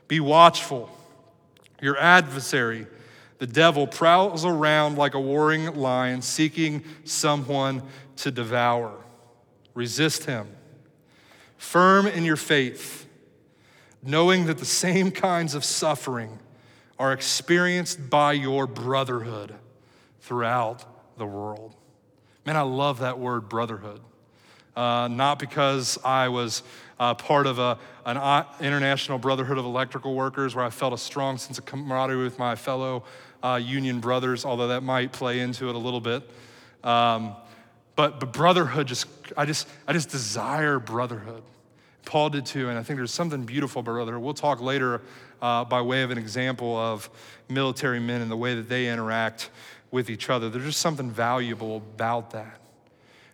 be 0.08 0.20
watchful. 0.20 0.90
Your 1.82 1.98
adversary, 1.98 2.88
the 3.40 3.48
devil 3.48 3.86
prowls 3.88 4.46
around 4.46 4.98
like 4.98 5.14
a 5.14 5.20
warring 5.20 5.76
lion, 5.76 6.22
seeking 6.22 6.84
someone 7.04 7.84
to 8.18 8.32
devour. 8.32 8.94
Resist 9.74 10.26
him. 10.26 10.48
Firm 11.58 12.08
in 12.08 12.26
your 12.26 12.36
faith, 12.36 13.08
knowing 14.02 14.46
that 14.46 14.58
the 14.58 14.66
same 14.66 15.12
kinds 15.12 15.54
of 15.54 15.64
suffering 15.64 16.40
are 17.00 17.14
experienced 17.14 18.10
by 18.10 18.34
your 18.34 18.66
brotherhood 18.66 19.54
throughout 20.22 20.84
the 21.18 21.26
world. 21.26 21.76
Man, 22.46 22.58
I 22.58 22.62
love 22.62 23.00
that 23.00 23.20
word, 23.20 23.50
brotherhood. 23.50 24.02
Uh, 24.76 25.08
not 25.08 25.40
because 25.40 25.98
I 26.06 26.30
was 26.30 26.64
uh, 27.00 27.14
part 27.14 27.48
of 27.48 27.60
a, 27.60 27.78
an 28.06 28.46
international 28.60 29.18
brotherhood 29.18 29.58
of 29.58 29.66
electrical 29.66 30.16
workers 30.16 30.56
where 30.56 30.66
I 30.66 30.70
felt 30.70 30.94
a 30.94 30.98
strong 30.98 31.38
sense 31.38 31.58
of 31.58 31.66
camaraderie 31.66 32.24
with 32.24 32.40
my 32.40 32.56
fellow 32.56 33.04
uh, 33.44 33.60
union 33.64 34.00
brothers, 34.00 34.46
although 34.46 34.70
that 34.70 34.82
might 34.82 35.12
play 35.12 35.40
into 35.40 35.70
it 35.70 35.76
a 35.76 35.78
little 35.78 36.02
bit. 36.02 36.24
Um, 36.84 37.36
but, 37.96 38.20
but 38.20 38.32
brotherhood 38.32 38.88
just, 38.88 39.08
I 39.36 39.46
just, 39.46 39.68
I 39.88 39.94
just 39.94 40.10
desire 40.10 40.80
brotherhood. 40.80 41.44
Paul 42.06 42.30
did 42.30 42.46
too, 42.46 42.70
and 42.70 42.80
I 42.80 42.84
think 42.84 42.98
there's 42.98 43.14
something 43.14 43.44
beautiful 43.44 43.82
about 43.82 43.94
brotherhood. 43.94 44.22
We'll 44.22 44.34
talk 44.34 44.62
later 44.62 45.02
uh, 45.42 45.66
by 45.66 45.82
way 45.82 46.04
of 46.04 46.12
an 46.12 46.18
example 46.18 46.78
of 46.78 47.10
military 47.50 48.00
men 48.00 48.22
and 48.22 48.32
the 48.32 48.38
way 48.38 48.56
that 48.56 48.70
they 48.70 48.88
interact 48.88 49.50
with 49.92 50.10
each 50.10 50.30
other. 50.30 50.50
There's 50.50 50.66
just 50.66 50.80
something 50.80 51.12
valuable 51.12 51.78
about 51.78 52.32
that. 52.32 52.60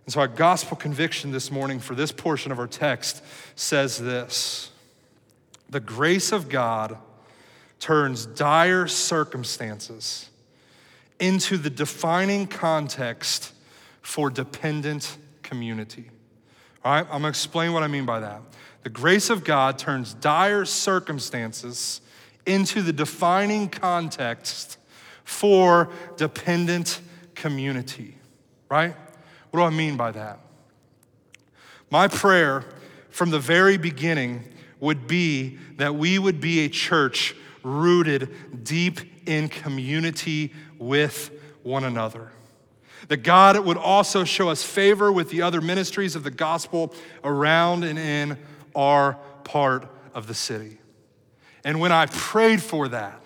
And 0.05 0.13
so, 0.13 0.19
our 0.19 0.27
gospel 0.27 0.75
conviction 0.75 1.31
this 1.31 1.49
morning 1.49 1.79
for 1.79 1.95
this 1.95 2.11
portion 2.11 2.51
of 2.51 2.59
our 2.59 2.67
text 2.67 3.23
says 3.55 3.97
this 3.97 4.71
The 5.69 5.79
grace 5.79 6.31
of 6.31 6.49
God 6.49 6.97
turns 7.79 8.25
dire 8.25 8.87
circumstances 8.87 10.29
into 11.19 11.57
the 11.57 11.69
defining 11.69 12.47
context 12.47 13.53
for 14.01 14.29
dependent 14.29 15.17
community. 15.41 16.09
All 16.83 16.93
right, 16.93 17.05
I'm 17.05 17.19
gonna 17.19 17.29
explain 17.29 17.71
what 17.71 17.83
I 17.83 17.87
mean 17.87 18.05
by 18.05 18.19
that. 18.19 18.41
The 18.83 18.89
grace 18.89 19.29
of 19.29 19.45
God 19.45 19.79
turns 19.79 20.13
dire 20.13 20.65
circumstances 20.65 22.01
into 22.45 22.81
the 22.81 22.91
defining 22.91 23.69
context 23.69 24.77
for 25.23 25.89
dependent 26.17 26.99
community, 27.35 28.17
right? 28.69 28.95
What 29.53 29.59
do 29.59 29.65
I 29.65 29.69
mean 29.69 29.97
by 29.97 30.09
that? 30.13 30.39
My 31.91 32.07
prayer 32.07 32.65
from 33.11 33.29
the 33.29 33.37
very 33.37 33.77
beginning 33.77 34.51
would 34.79 35.05
be 35.05 35.59
that 35.77 35.93
we 35.93 36.17
would 36.17 36.41
be 36.41 36.61
a 36.61 36.69
church 36.69 37.35
rooted 37.61 38.63
deep 38.63 38.99
in 39.27 39.49
community 39.49 40.51
with 40.79 41.29
one 41.61 41.83
another. 41.83 42.31
That 43.09 43.17
God 43.17 43.59
would 43.59 43.77
also 43.77 44.23
show 44.23 44.49
us 44.49 44.63
favor 44.63 45.11
with 45.11 45.29
the 45.29 45.43
other 45.43 45.61
ministries 45.61 46.15
of 46.15 46.23
the 46.23 46.31
gospel 46.31 46.91
around 47.23 47.83
and 47.83 47.99
in 47.99 48.39
our 48.73 49.19
part 49.43 49.87
of 50.15 50.25
the 50.25 50.33
city. 50.33 50.79
And 51.63 51.79
when 51.79 51.91
I 51.91 52.07
prayed 52.07 52.59
for 52.59 52.87
that, 52.87 53.21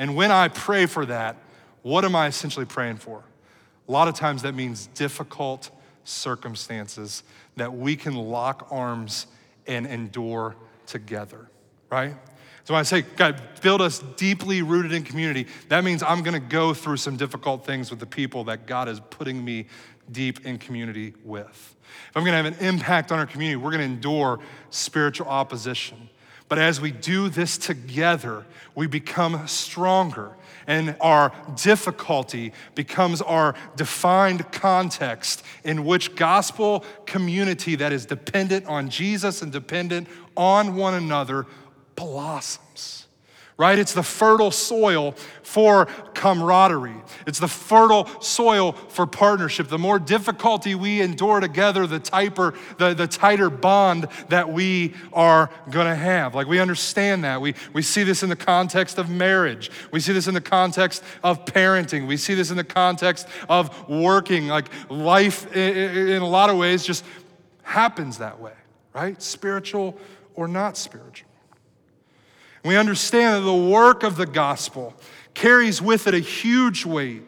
and 0.00 0.16
when 0.16 0.32
I 0.32 0.48
pray 0.48 0.86
for 0.86 1.06
that, 1.06 1.36
what 1.82 2.04
am 2.04 2.16
I 2.16 2.26
essentially 2.26 2.66
praying 2.66 2.96
for? 2.96 3.22
A 3.88 3.92
lot 3.92 4.08
of 4.08 4.14
times 4.14 4.42
that 4.42 4.54
means 4.54 4.86
difficult 4.88 5.70
circumstances 6.04 7.22
that 7.56 7.72
we 7.72 7.96
can 7.96 8.14
lock 8.14 8.68
arms 8.70 9.26
and 9.66 9.86
endure 9.86 10.56
together, 10.86 11.48
right? 11.90 12.14
So 12.64 12.72
when 12.72 12.80
I 12.80 12.84
say, 12.84 13.02
God, 13.02 13.40
build 13.60 13.82
us 13.82 13.98
deeply 14.16 14.62
rooted 14.62 14.92
in 14.92 15.02
community, 15.02 15.46
that 15.68 15.84
means 15.84 16.02
I'm 16.02 16.22
gonna 16.22 16.40
go 16.40 16.72
through 16.72 16.96
some 16.96 17.16
difficult 17.16 17.66
things 17.66 17.90
with 17.90 18.00
the 18.00 18.06
people 18.06 18.44
that 18.44 18.66
God 18.66 18.88
is 18.88 19.00
putting 19.10 19.44
me 19.44 19.66
deep 20.10 20.46
in 20.46 20.58
community 20.58 21.12
with. 21.24 21.76
If 22.08 22.16
I'm 22.16 22.24
gonna 22.24 22.42
have 22.42 22.46
an 22.46 22.66
impact 22.66 23.12
on 23.12 23.18
our 23.18 23.26
community, 23.26 23.56
we're 23.56 23.70
gonna 23.70 23.84
endure 23.84 24.40
spiritual 24.70 25.28
opposition. 25.28 26.08
But 26.54 26.62
as 26.62 26.80
we 26.80 26.92
do 26.92 27.28
this 27.28 27.58
together, 27.58 28.44
we 28.76 28.86
become 28.86 29.48
stronger, 29.48 30.30
and 30.68 30.94
our 31.00 31.32
difficulty 31.60 32.52
becomes 32.76 33.20
our 33.20 33.56
defined 33.74 34.52
context 34.52 35.42
in 35.64 35.84
which 35.84 36.14
gospel 36.14 36.84
community 37.06 37.74
that 37.74 37.92
is 37.92 38.06
dependent 38.06 38.66
on 38.66 38.88
Jesus 38.88 39.42
and 39.42 39.50
dependent 39.50 40.06
on 40.36 40.76
one 40.76 40.94
another 40.94 41.46
blossoms, 41.96 43.03
right? 43.56 43.78
It's 43.78 43.92
the 43.92 44.02
fertile 44.02 44.50
soil 44.50 45.12
for 45.42 45.86
camaraderie. 46.14 47.02
It's 47.26 47.38
the 47.38 47.48
fertile 47.48 48.06
soil 48.20 48.72
for 48.72 49.06
partnership. 49.06 49.68
The 49.68 49.78
more 49.78 49.98
difficulty 49.98 50.74
we 50.74 51.00
endure 51.00 51.38
together, 51.38 51.86
the 51.86 52.00
tighter, 52.00 52.54
the, 52.78 52.94
the 52.94 53.06
tighter 53.06 53.50
bond 53.50 54.08
that 54.28 54.52
we 54.52 54.94
are 55.12 55.50
gonna 55.70 55.94
have. 55.94 56.34
Like 56.34 56.48
we 56.48 56.58
understand 56.58 57.22
that. 57.24 57.40
We, 57.40 57.54
we 57.72 57.82
see 57.82 58.02
this 58.02 58.24
in 58.24 58.28
the 58.28 58.36
context 58.36 58.98
of 58.98 59.08
marriage. 59.08 59.70
We 59.92 60.00
see 60.00 60.12
this 60.12 60.26
in 60.26 60.34
the 60.34 60.40
context 60.40 61.04
of 61.22 61.44
parenting. 61.44 62.08
We 62.08 62.16
see 62.16 62.34
this 62.34 62.50
in 62.50 62.56
the 62.56 62.64
context 62.64 63.28
of 63.48 63.88
working. 63.88 64.48
Like 64.48 64.68
life, 64.90 65.54
in 65.54 66.22
a 66.22 66.28
lot 66.28 66.50
of 66.50 66.56
ways, 66.56 66.84
just 66.84 67.04
happens 67.62 68.18
that 68.18 68.40
way, 68.40 68.54
right? 68.92 69.22
Spiritual 69.22 69.96
or 70.34 70.48
not 70.48 70.76
spiritual. 70.76 71.28
We 72.64 72.76
understand 72.76 73.36
that 73.36 73.46
the 73.46 73.54
work 73.54 74.02
of 74.02 74.16
the 74.16 74.26
gospel 74.26 74.94
carries 75.34 75.82
with 75.82 76.06
it 76.06 76.14
a 76.14 76.18
huge 76.18 76.86
weight. 76.86 77.22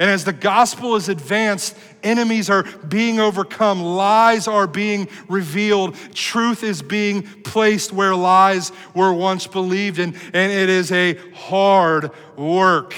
And 0.00 0.08
as 0.08 0.24
the 0.24 0.32
gospel 0.32 0.96
is 0.96 1.08
advanced, 1.08 1.76
enemies 2.02 2.48
are 2.48 2.62
being 2.62 3.20
overcome, 3.20 3.82
lies 3.82 4.48
are 4.48 4.66
being 4.66 5.08
revealed, 5.28 5.94
truth 6.14 6.64
is 6.64 6.80
being 6.80 7.22
placed 7.22 7.92
where 7.92 8.16
lies 8.16 8.72
were 8.94 9.12
once 9.12 9.46
believed. 9.46 9.98
And, 9.98 10.14
and 10.32 10.50
it 10.50 10.70
is 10.70 10.90
a 10.90 11.14
hard 11.34 12.10
work 12.36 12.94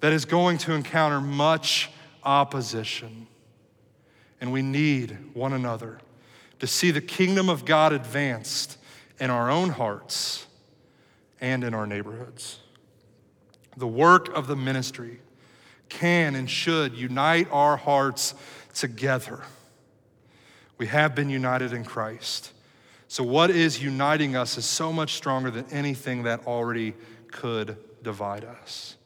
that 0.00 0.12
is 0.12 0.26
going 0.26 0.58
to 0.58 0.74
encounter 0.74 1.20
much 1.20 1.90
opposition. 2.22 3.26
And 4.40 4.52
we 4.52 4.60
need 4.60 5.16
one 5.32 5.54
another 5.54 5.98
to 6.60 6.66
see 6.66 6.90
the 6.90 7.00
kingdom 7.00 7.48
of 7.48 7.64
God 7.64 7.92
advanced 7.92 8.76
in 9.18 9.30
our 9.30 9.50
own 9.50 9.70
hearts 9.70 10.46
and 11.40 11.64
in 11.64 11.74
our 11.74 11.86
neighborhoods. 11.86 12.60
The 13.76 13.86
work 13.86 14.28
of 14.34 14.46
the 14.46 14.56
ministry 14.56 15.20
can 15.88 16.34
and 16.34 16.48
should 16.48 16.94
unite 16.94 17.48
our 17.50 17.76
hearts 17.76 18.34
together. 18.74 19.42
We 20.76 20.86
have 20.86 21.14
been 21.14 21.30
united 21.30 21.72
in 21.72 21.84
Christ. 21.84 22.52
So, 23.08 23.24
what 23.24 23.50
is 23.50 23.82
uniting 23.82 24.36
us 24.36 24.58
is 24.58 24.66
so 24.66 24.92
much 24.92 25.14
stronger 25.14 25.50
than 25.50 25.64
anything 25.70 26.24
that 26.24 26.46
already 26.46 26.94
could 27.30 27.76
divide 28.02 28.44
us. 28.44 28.96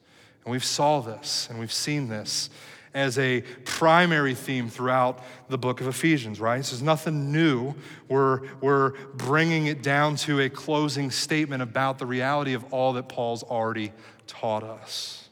And 0.45 0.51
we've 0.51 0.65
saw 0.65 1.01
this 1.01 1.47
and 1.49 1.59
we've 1.59 1.73
seen 1.73 2.09
this 2.09 2.51
as 2.95 3.19
a 3.19 3.41
primary 3.65 4.35
theme 4.35 4.69
throughout 4.69 5.23
the 5.49 5.57
book 5.57 5.81
of 5.81 5.87
Ephesians, 5.87 6.41
right? 6.41 6.59
This 6.59 6.73
is 6.73 6.83
nothing 6.83 7.33
new. 7.33 7.75
We're, 8.09 8.43
we're 8.61 8.91
bringing 9.15 9.67
it 9.67 9.83
down 9.83 10.17
to 10.17 10.41
a 10.41 10.51
closing 10.51 11.11
statement 11.11 11.63
about 11.63 11.99
the 11.99 12.07
reality 12.07 12.53
of 12.53 12.73
all 12.73 12.93
that 12.95 13.09
Paul's 13.09 13.43
already 13.43 13.93
taught 14.27 14.63
us. 14.63 15.29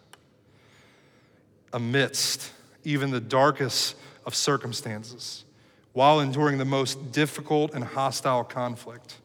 Amidst 1.72 2.52
even 2.82 3.10
the 3.10 3.20
darkest 3.20 3.94
of 4.24 4.34
circumstances, 4.34 5.44
while 5.92 6.20
enduring 6.20 6.58
the 6.58 6.64
most 6.64 7.12
difficult 7.12 7.74
and 7.74 7.84
hostile 7.84 8.44
conflict, 8.44 9.16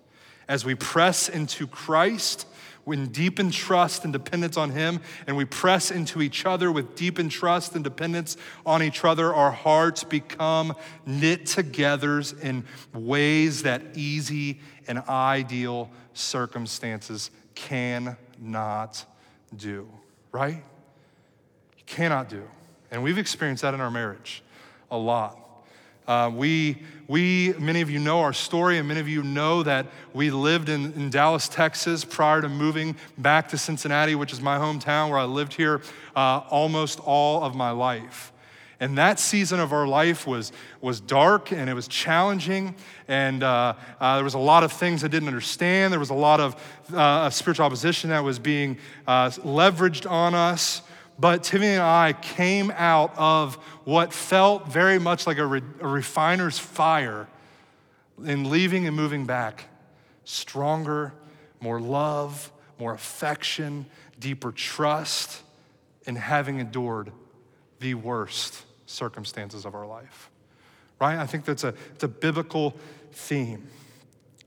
as 0.47 0.65
we 0.65 0.75
press 0.75 1.29
into 1.29 1.65
Christ 1.67 2.45
in 2.87 3.07
deepened 3.07 3.53
trust 3.53 4.03
and 4.03 4.13
dependence 4.13 4.57
on 4.57 4.71
Him, 4.71 5.01
and 5.27 5.35
we 5.35 5.45
press 5.45 5.91
into 5.91 6.21
each 6.21 6.45
other 6.45 6.71
with 6.71 6.95
deepened 6.95 7.31
trust 7.31 7.75
and 7.75 7.83
dependence 7.83 8.37
on 8.65 8.83
each 8.83 9.03
other, 9.03 9.33
our 9.33 9.51
hearts 9.51 10.03
become 10.03 10.75
knit 11.05 11.45
together 11.45 12.21
in 12.41 12.63
ways 12.93 13.63
that 13.63 13.81
easy 13.95 14.59
and 14.87 14.99
ideal 15.09 15.89
circumstances 16.13 17.31
cannot 17.55 19.05
do, 19.55 19.89
right? 20.31 20.63
You 21.77 21.83
cannot 21.85 22.29
do. 22.29 22.43
And 22.91 23.03
we've 23.03 23.17
experienced 23.17 23.63
that 23.63 23.73
in 23.73 23.81
our 23.81 23.91
marriage 23.91 24.43
a 24.91 24.97
lot. 24.97 25.44
Uh, 26.07 26.31
we, 26.33 26.77
we, 27.07 27.53
many 27.57 27.81
of 27.81 27.89
you 27.89 27.99
know 27.99 28.21
our 28.21 28.33
story, 28.33 28.77
and 28.77 28.87
many 28.87 28.99
of 28.99 29.07
you 29.07 29.23
know 29.23 29.63
that 29.63 29.87
we 30.13 30.29
lived 30.29 30.69
in, 30.69 30.93
in 30.93 31.09
Dallas, 31.09 31.47
Texas 31.47 32.05
prior 32.05 32.41
to 32.41 32.49
moving 32.49 32.95
back 33.17 33.49
to 33.49 33.57
Cincinnati, 33.57 34.15
which 34.15 34.31
is 34.31 34.41
my 34.41 34.57
hometown, 34.57 35.09
where 35.09 35.19
I 35.19 35.25
lived 35.25 35.53
here 35.53 35.81
uh, 36.15 36.41
almost 36.49 36.99
all 36.99 37.43
of 37.43 37.55
my 37.55 37.71
life. 37.71 38.31
And 38.79 38.97
that 38.97 39.19
season 39.19 39.59
of 39.59 39.71
our 39.71 39.87
life 39.87 40.27
was, 40.27 40.51
was 40.81 40.99
dark 40.99 41.51
and 41.51 41.69
it 41.69 41.73
was 41.73 41.87
challenging. 41.87 42.75
And 43.07 43.41
uh, 43.41 43.73
uh, 43.99 44.15
there 44.15 44.23
was 44.23 44.33
a 44.33 44.39
lot 44.39 44.63
of 44.63 44.71
things 44.71 45.03
I 45.03 45.07
didn't 45.07 45.27
understand. 45.29 45.93
There 45.93 45.99
was 45.99 46.09
a 46.09 46.13
lot 46.13 46.41
of 46.41 46.55
uh, 46.93 47.29
spiritual 47.29 47.65
opposition 47.65 48.09
that 48.09 48.23
was 48.23 48.37
being 48.37 48.77
uh, 49.07 49.29
leveraged 49.29 50.09
on 50.09 50.35
us. 50.35 50.81
But 51.17 51.43
Timmy 51.43 51.67
and 51.67 51.81
I 51.81 52.13
came 52.13 52.71
out 52.75 53.13
of 53.17 53.55
what 53.85 54.11
felt 54.11 54.67
very 54.67 54.99
much 54.99 55.25
like 55.27 55.37
a, 55.37 55.45
re- 55.45 55.61
a 55.79 55.87
refiner's 55.87 56.59
fire 56.59 57.27
in 58.23 58.49
leaving 58.49 58.85
and 58.87 58.95
moving 58.95 59.25
back 59.25 59.65
stronger, 60.25 61.13
more 61.59 61.79
love, 61.79 62.51
more 62.79 62.93
affection, 62.93 63.85
deeper 64.19 64.51
trust 64.51 65.41
in 66.05 66.15
having 66.15 66.59
endured 66.59 67.11
the 67.79 67.93
worst 67.93 68.63
circumstances 68.85 69.65
of 69.65 69.75
our 69.75 69.85
life. 69.85 70.29
Right? 70.99 71.17
I 71.17 71.25
think 71.25 71.45
that's 71.45 71.63
a, 71.63 71.73
it's 71.93 72.03
a 72.03 72.07
biblical 72.07 72.75
theme. 73.11 73.67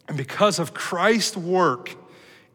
And 0.08 0.16
because 0.16 0.58
of 0.58 0.74
Christ's 0.74 1.36
work 1.36 1.94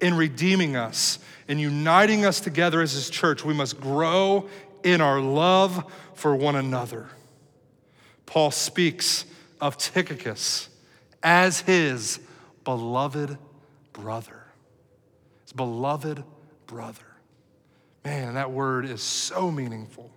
in 0.03 0.15
redeeming 0.15 0.75
us, 0.75 1.17
in 1.47 1.57
uniting 1.57 2.25
us 2.25 2.39
together 2.39 2.81
as 2.81 2.91
His 2.91 3.09
church, 3.09 3.43
we 3.43 3.53
must 3.53 3.79
grow 3.79 4.47
in 4.83 5.01
our 5.01 5.19
love 5.19 5.91
for 6.13 6.35
one 6.35 6.55
another. 6.55 7.09
Paul 8.25 8.51
speaks 8.51 9.25
of 9.61 9.77
Tychicus 9.77 10.69
as 11.21 11.61
his 11.61 12.19
beloved 12.63 13.37
brother. 13.93 14.43
His 15.43 15.53
beloved 15.53 16.23
brother. 16.67 17.01
Man, 18.03 18.33
that 18.33 18.51
word 18.51 18.85
is 18.85 19.01
so 19.01 19.49
meaningful, 19.49 20.11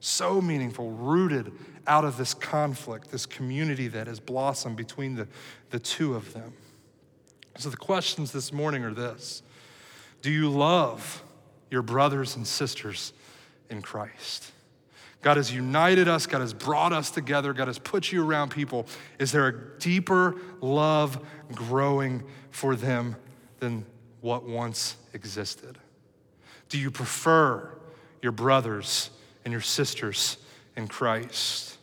so 0.00 0.40
meaningful, 0.40 0.90
rooted 0.90 1.52
out 1.86 2.04
of 2.04 2.16
this 2.16 2.32
conflict, 2.32 3.10
this 3.10 3.26
community 3.26 3.88
that 3.88 4.06
has 4.06 4.18
blossomed 4.18 4.76
between 4.76 5.14
the, 5.14 5.28
the 5.68 5.78
two 5.78 6.14
of 6.14 6.32
them. 6.32 6.54
So, 7.58 7.70
the 7.70 7.76
questions 7.76 8.32
this 8.32 8.52
morning 8.52 8.84
are 8.84 8.94
this 8.94 9.42
do 10.22 10.30
you 10.30 10.50
love 10.50 11.22
your 11.70 11.82
brothers 11.82 12.36
and 12.36 12.46
sisters 12.46 13.12
in 13.70 13.82
Christ? 13.82 14.50
God 15.22 15.38
has 15.38 15.52
united 15.52 16.06
us, 16.06 16.26
God 16.26 16.42
has 16.42 16.52
brought 16.52 16.92
us 16.92 17.10
together, 17.10 17.54
God 17.54 17.68
has 17.68 17.78
put 17.78 18.12
you 18.12 18.26
around 18.26 18.50
people. 18.50 18.86
Is 19.18 19.32
there 19.32 19.48
a 19.48 19.78
deeper 19.78 20.36
love 20.60 21.18
growing 21.52 22.22
for 22.50 22.76
them 22.76 23.16
than 23.58 23.86
what 24.20 24.44
once 24.44 24.96
existed? 25.14 25.78
Do 26.68 26.78
you 26.78 26.90
prefer 26.90 27.78
your 28.20 28.32
brothers 28.32 29.10
and 29.44 29.52
your 29.52 29.62
sisters 29.62 30.36
in 30.76 30.88
Christ? 30.88 31.78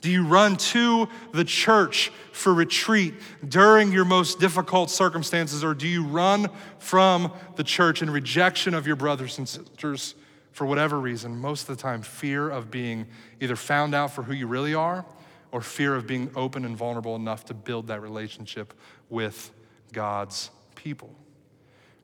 Do 0.00 0.10
you 0.10 0.26
run 0.26 0.56
to 0.56 1.08
the 1.32 1.44
church 1.44 2.12
for 2.32 2.52
retreat 2.52 3.14
during 3.48 3.92
your 3.92 4.04
most 4.04 4.38
difficult 4.38 4.90
circumstances, 4.90 5.64
or 5.64 5.74
do 5.74 5.88
you 5.88 6.04
run 6.04 6.48
from 6.78 7.32
the 7.56 7.64
church 7.64 8.02
in 8.02 8.10
rejection 8.10 8.74
of 8.74 8.86
your 8.86 8.96
brothers 8.96 9.38
and 9.38 9.48
sisters 9.48 10.14
for 10.52 10.66
whatever 10.66 11.00
reason? 11.00 11.38
Most 11.38 11.68
of 11.68 11.76
the 11.76 11.82
time, 11.82 12.02
fear 12.02 12.48
of 12.50 12.70
being 12.70 13.06
either 13.40 13.56
found 13.56 13.94
out 13.94 14.12
for 14.12 14.22
who 14.22 14.34
you 14.34 14.46
really 14.46 14.74
are, 14.74 15.04
or 15.50 15.60
fear 15.60 15.94
of 15.94 16.06
being 16.06 16.30
open 16.36 16.64
and 16.64 16.76
vulnerable 16.76 17.16
enough 17.16 17.44
to 17.46 17.54
build 17.54 17.86
that 17.86 18.02
relationship 18.02 18.74
with 19.08 19.50
God's 19.92 20.50
people, 20.74 21.14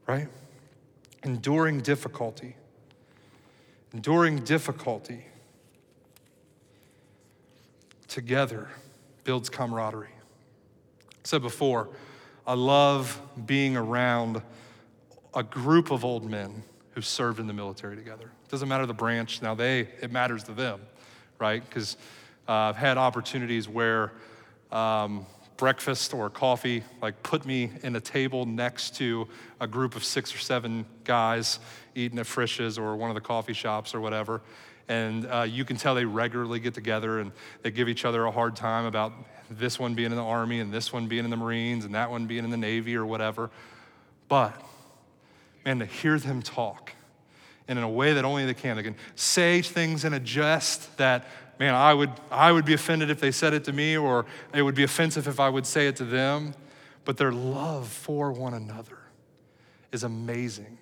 right? 0.06 0.28
Enduring 1.22 1.80
difficulty. 1.80 2.56
Enduring 3.92 4.38
difficulty 4.38 5.26
together 8.12 8.68
builds 9.24 9.48
camaraderie. 9.48 10.08
I 10.08 11.14
said 11.24 11.40
before, 11.40 11.88
I 12.46 12.52
love 12.52 13.18
being 13.46 13.74
around 13.74 14.42
a 15.34 15.42
group 15.42 15.90
of 15.90 16.04
old 16.04 16.28
men 16.28 16.62
who 16.90 17.00
served 17.00 17.40
in 17.40 17.46
the 17.46 17.54
military 17.54 17.96
together. 17.96 18.26
It 18.44 18.50
doesn't 18.50 18.68
matter 18.68 18.84
the 18.84 18.92
branch. 18.92 19.40
Now 19.40 19.54
they, 19.54 19.88
it 20.02 20.12
matters 20.12 20.44
to 20.44 20.52
them, 20.52 20.80
right? 21.38 21.66
Because 21.66 21.96
uh, 22.46 22.52
I've 22.52 22.76
had 22.76 22.98
opportunities 22.98 23.66
where 23.66 24.12
um, 24.70 25.24
breakfast 25.56 26.12
or 26.12 26.28
coffee 26.28 26.82
like 27.00 27.22
put 27.22 27.46
me 27.46 27.70
in 27.82 27.96
a 27.96 28.00
table 28.00 28.44
next 28.44 28.94
to 28.96 29.26
a 29.58 29.66
group 29.66 29.96
of 29.96 30.04
six 30.04 30.34
or 30.34 30.38
seven 30.38 30.84
guys 31.04 31.60
eating 31.94 32.18
at 32.18 32.26
Frisch's 32.26 32.78
or 32.78 32.94
one 32.94 33.10
of 33.10 33.14
the 33.14 33.22
coffee 33.22 33.54
shops 33.54 33.94
or 33.94 34.02
whatever 34.02 34.42
and 34.88 35.26
uh, 35.26 35.42
you 35.42 35.64
can 35.64 35.76
tell 35.76 35.94
they 35.94 36.04
regularly 36.04 36.60
get 36.60 36.74
together 36.74 37.20
and 37.20 37.32
they 37.62 37.70
give 37.70 37.88
each 37.88 38.04
other 38.04 38.24
a 38.24 38.30
hard 38.30 38.56
time 38.56 38.84
about 38.84 39.12
this 39.50 39.78
one 39.78 39.94
being 39.94 40.10
in 40.10 40.16
the 40.16 40.24
Army 40.24 40.60
and 40.60 40.72
this 40.72 40.92
one 40.92 41.06
being 41.06 41.24
in 41.24 41.30
the 41.30 41.36
Marines 41.36 41.84
and 41.84 41.94
that 41.94 42.10
one 42.10 42.26
being 42.26 42.44
in 42.44 42.50
the 42.50 42.56
Navy 42.56 42.96
or 42.96 43.06
whatever. 43.06 43.50
But 44.28 44.60
man, 45.64 45.78
to 45.78 45.86
hear 45.86 46.18
them 46.18 46.42
talk 46.42 46.92
and 47.68 47.78
in 47.78 47.84
a 47.84 47.88
way 47.88 48.14
that 48.14 48.24
only 48.24 48.44
they 48.44 48.54
can. 48.54 48.76
They 48.76 48.82
can 48.82 48.96
say 49.14 49.62
things 49.62 50.04
in 50.04 50.12
a 50.12 50.20
jest 50.20 50.96
that, 50.98 51.26
man, 51.58 51.74
I 51.74 51.94
would, 51.94 52.10
I 52.30 52.50
would 52.50 52.64
be 52.64 52.74
offended 52.74 53.10
if 53.10 53.20
they 53.20 53.30
said 53.30 53.54
it 53.54 53.64
to 53.64 53.72
me, 53.72 53.96
or 53.96 54.26
it 54.52 54.62
would 54.62 54.74
be 54.74 54.82
offensive 54.82 55.28
if 55.28 55.38
I 55.38 55.48
would 55.48 55.66
say 55.66 55.86
it 55.86 55.96
to 55.96 56.04
them. 56.04 56.54
But 57.04 57.16
their 57.16 57.32
love 57.32 57.88
for 57.88 58.32
one 58.32 58.54
another 58.54 58.98
is 59.90 60.02
amazing. 60.02 60.78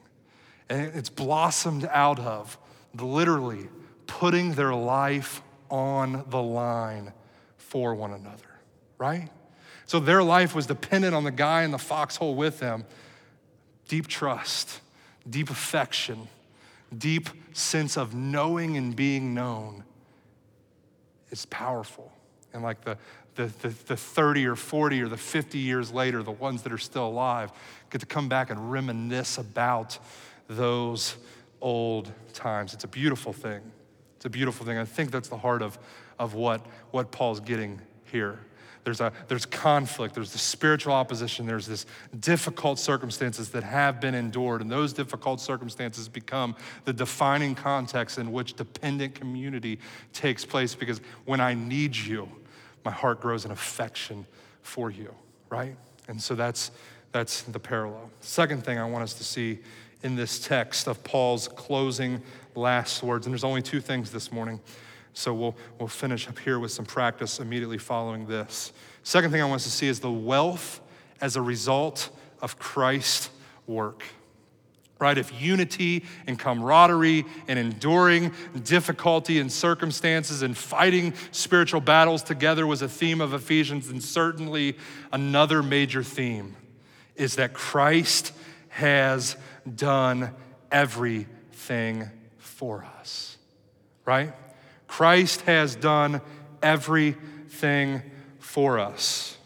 And 0.68 0.94
it's 0.94 1.10
blossomed 1.10 1.88
out 1.92 2.18
of 2.18 2.58
literally 2.98 3.68
putting 4.10 4.54
their 4.54 4.74
life 4.74 5.40
on 5.70 6.24
the 6.30 6.42
line 6.42 7.12
for 7.56 7.94
one 7.94 8.12
another, 8.12 8.50
right? 8.98 9.28
So 9.86 10.00
their 10.00 10.22
life 10.22 10.52
was 10.52 10.66
dependent 10.66 11.14
on 11.14 11.22
the 11.22 11.30
guy 11.30 11.62
in 11.62 11.70
the 11.70 11.78
foxhole 11.78 12.34
with 12.34 12.58
them. 12.58 12.84
Deep 13.86 14.08
trust, 14.08 14.80
deep 15.28 15.48
affection, 15.48 16.26
deep 16.96 17.28
sense 17.52 17.96
of 17.96 18.12
knowing 18.12 18.76
and 18.76 18.96
being 18.96 19.32
known 19.32 19.84
is 21.30 21.46
powerful. 21.46 22.12
And 22.52 22.64
like 22.64 22.80
the, 22.82 22.98
the, 23.36 23.46
the, 23.62 23.68
the, 23.86 23.96
30 23.96 24.46
or 24.46 24.56
40 24.56 25.02
or 25.02 25.08
the 25.08 25.16
50 25.16 25.56
years 25.56 25.92
later, 25.92 26.24
the 26.24 26.32
ones 26.32 26.62
that 26.62 26.72
are 26.72 26.78
still 26.78 27.06
alive 27.06 27.52
get 27.90 28.00
to 28.00 28.06
come 28.06 28.28
back 28.28 28.50
and 28.50 28.72
reminisce 28.72 29.38
about 29.38 29.98
those 30.48 31.14
old 31.60 32.10
times. 32.32 32.74
It's 32.74 32.84
a 32.84 32.88
beautiful 32.88 33.32
thing. 33.32 33.60
It's 34.20 34.26
a 34.26 34.28
beautiful 34.28 34.66
thing. 34.66 34.76
I 34.76 34.84
think 34.84 35.12
that's 35.12 35.30
the 35.30 35.38
heart 35.38 35.62
of, 35.62 35.78
of 36.18 36.34
what, 36.34 36.60
what 36.90 37.10
Paul's 37.10 37.40
getting 37.40 37.80
here. 38.04 38.38
There's, 38.84 39.00
a, 39.00 39.14
there's 39.28 39.46
conflict, 39.46 40.14
there's 40.14 40.32
the 40.32 40.38
spiritual 40.38 40.92
opposition, 40.92 41.46
there's 41.46 41.66
this 41.66 41.86
difficult 42.18 42.78
circumstances 42.78 43.48
that 43.52 43.62
have 43.62 43.98
been 43.98 44.14
endured, 44.14 44.60
and 44.60 44.70
those 44.70 44.92
difficult 44.92 45.40
circumstances 45.40 46.06
become 46.06 46.54
the 46.84 46.92
defining 46.92 47.54
context 47.54 48.18
in 48.18 48.30
which 48.30 48.52
dependent 48.52 49.14
community 49.14 49.78
takes 50.12 50.44
place 50.44 50.74
because 50.74 51.00
when 51.24 51.40
I 51.40 51.54
need 51.54 51.96
you, 51.96 52.28
my 52.84 52.90
heart 52.90 53.22
grows 53.22 53.46
in 53.46 53.52
affection 53.52 54.26
for 54.60 54.90
you, 54.90 55.14
right? 55.48 55.76
And 56.08 56.20
so 56.20 56.34
that's, 56.34 56.72
that's 57.12 57.40
the 57.44 57.58
parallel. 57.58 58.10
Second 58.20 58.66
thing 58.66 58.78
I 58.78 58.84
want 58.84 59.02
us 59.02 59.14
to 59.14 59.24
see 59.24 59.60
in 60.02 60.14
this 60.14 60.38
text 60.38 60.86
of 60.88 61.02
Paul's 61.04 61.48
closing 61.48 62.22
last 62.54 63.02
words, 63.02 63.26
and 63.26 63.32
there's 63.32 63.44
only 63.44 63.62
two 63.62 63.80
things 63.80 64.10
this 64.10 64.32
morning. 64.32 64.60
So 65.12 65.34
we'll, 65.34 65.56
we'll 65.78 65.88
finish 65.88 66.28
up 66.28 66.38
here 66.38 66.58
with 66.58 66.70
some 66.70 66.84
practice 66.84 67.40
immediately 67.40 67.78
following 67.78 68.26
this. 68.26 68.72
Second 69.02 69.32
thing 69.32 69.42
I 69.42 69.44
want 69.44 69.60
us 69.60 69.64
to 69.64 69.70
see 69.70 69.88
is 69.88 70.00
the 70.00 70.10
wealth 70.10 70.80
as 71.20 71.36
a 71.36 71.42
result 71.42 72.10
of 72.40 72.58
Christ's 72.58 73.30
work. 73.66 74.04
Right? 74.98 75.16
If 75.16 75.40
unity 75.40 76.04
and 76.26 76.38
camaraderie 76.38 77.24
and 77.48 77.58
enduring 77.58 78.32
difficulty 78.62 79.40
and 79.40 79.50
circumstances 79.50 80.42
and 80.42 80.54
fighting 80.54 81.14
spiritual 81.32 81.80
battles 81.80 82.22
together 82.22 82.66
was 82.66 82.82
a 82.82 82.88
theme 82.88 83.22
of 83.22 83.32
Ephesians, 83.32 83.88
then 83.88 84.02
certainly 84.02 84.76
another 85.10 85.62
major 85.62 86.02
theme 86.02 86.54
is 87.16 87.36
that 87.36 87.54
Christ 87.54 88.32
has 88.68 89.36
done 89.74 90.34
everything 90.70 92.10
for 92.40 92.84
us. 92.98 93.36
Right? 94.04 94.32
Christ 94.88 95.42
has 95.42 95.76
done 95.76 96.20
everything 96.62 98.02
for 98.38 98.78
us. 98.78 99.38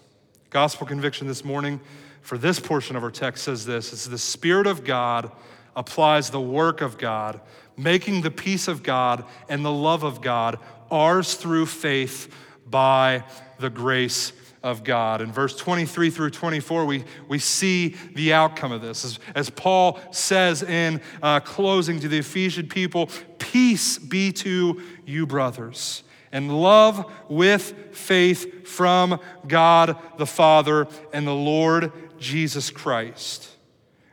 Gospel 0.51 0.87
conviction 0.87 1.27
this 1.27 1.45
morning 1.45 1.81
for 2.23 2.39
this 2.39 2.59
portion 2.59 2.97
of 2.97 3.03
our 3.03 3.11
text 3.11 3.45
says 3.45 3.67
this 3.67 3.93
it's 3.93 4.07
the 4.07 4.19
Spirit 4.19 4.67
of 4.67 4.85
God 4.85 5.31
applies 5.77 6.31
the 6.31 6.41
work 6.41 6.81
of 6.81 6.97
God, 6.97 7.41
making 7.77 8.23
the 8.23 8.31
peace 8.31 8.69
of 8.69 8.83
God 8.83 9.25
and 9.49 9.65
the 9.65 9.73
love 9.73 10.05
of 10.05 10.23
God 10.23 10.59
ours 10.91 11.35
through 11.35 11.67
faith 11.67 12.35
by 12.67 13.25
the 13.59 13.69
grace 13.69 14.33
of 14.65 14.83
God. 14.83 15.21
In 15.21 15.31
verse 15.31 15.55
23 15.55 16.11
through 16.11 16.31
24, 16.31 16.87
we, 16.87 17.05
we 17.29 17.39
see 17.39 17.97
the 18.15 18.33
outcome 18.33 18.73
of 18.73 18.81
this. 18.81 19.05
As, 19.05 19.19
as 19.35 19.51
Paul 19.51 20.01
says 20.11 20.63
in 20.63 21.03
uh, 21.23 21.41
closing 21.41 22.01
to 22.01 22.09
the 22.09 22.19
Ephesian 22.19 22.67
people, 22.67 23.11
Peace 23.39 23.99
be 23.99 24.33
to 24.33 24.83
you, 25.05 25.27
brothers, 25.27 26.03
and 26.33 26.61
love 26.61 27.13
with 27.29 27.95
faith 27.95 28.67
from 28.67 29.21
God 29.47 29.97
the 30.17 30.27
Father 30.27 30.89
and 31.13 31.27
the 31.27 31.35
Lord 31.35 31.93
Jesus 32.19 32.71
Christ. 32.71 33.51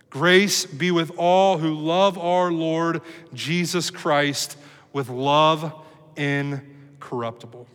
Grace 0.09 0.65
be 0.65 0.91
with 0.91 1.11
all 1.17 1.57
who 1.57 1.73
love 1.73 2.17
our 2.17 2.51
Lord 2.51 3.01
Jesus 3.33 3.89
Christ 3.89 4.57
with 4.91 5.07
love 5.09 5.73
incorruptible. 6.17 7.65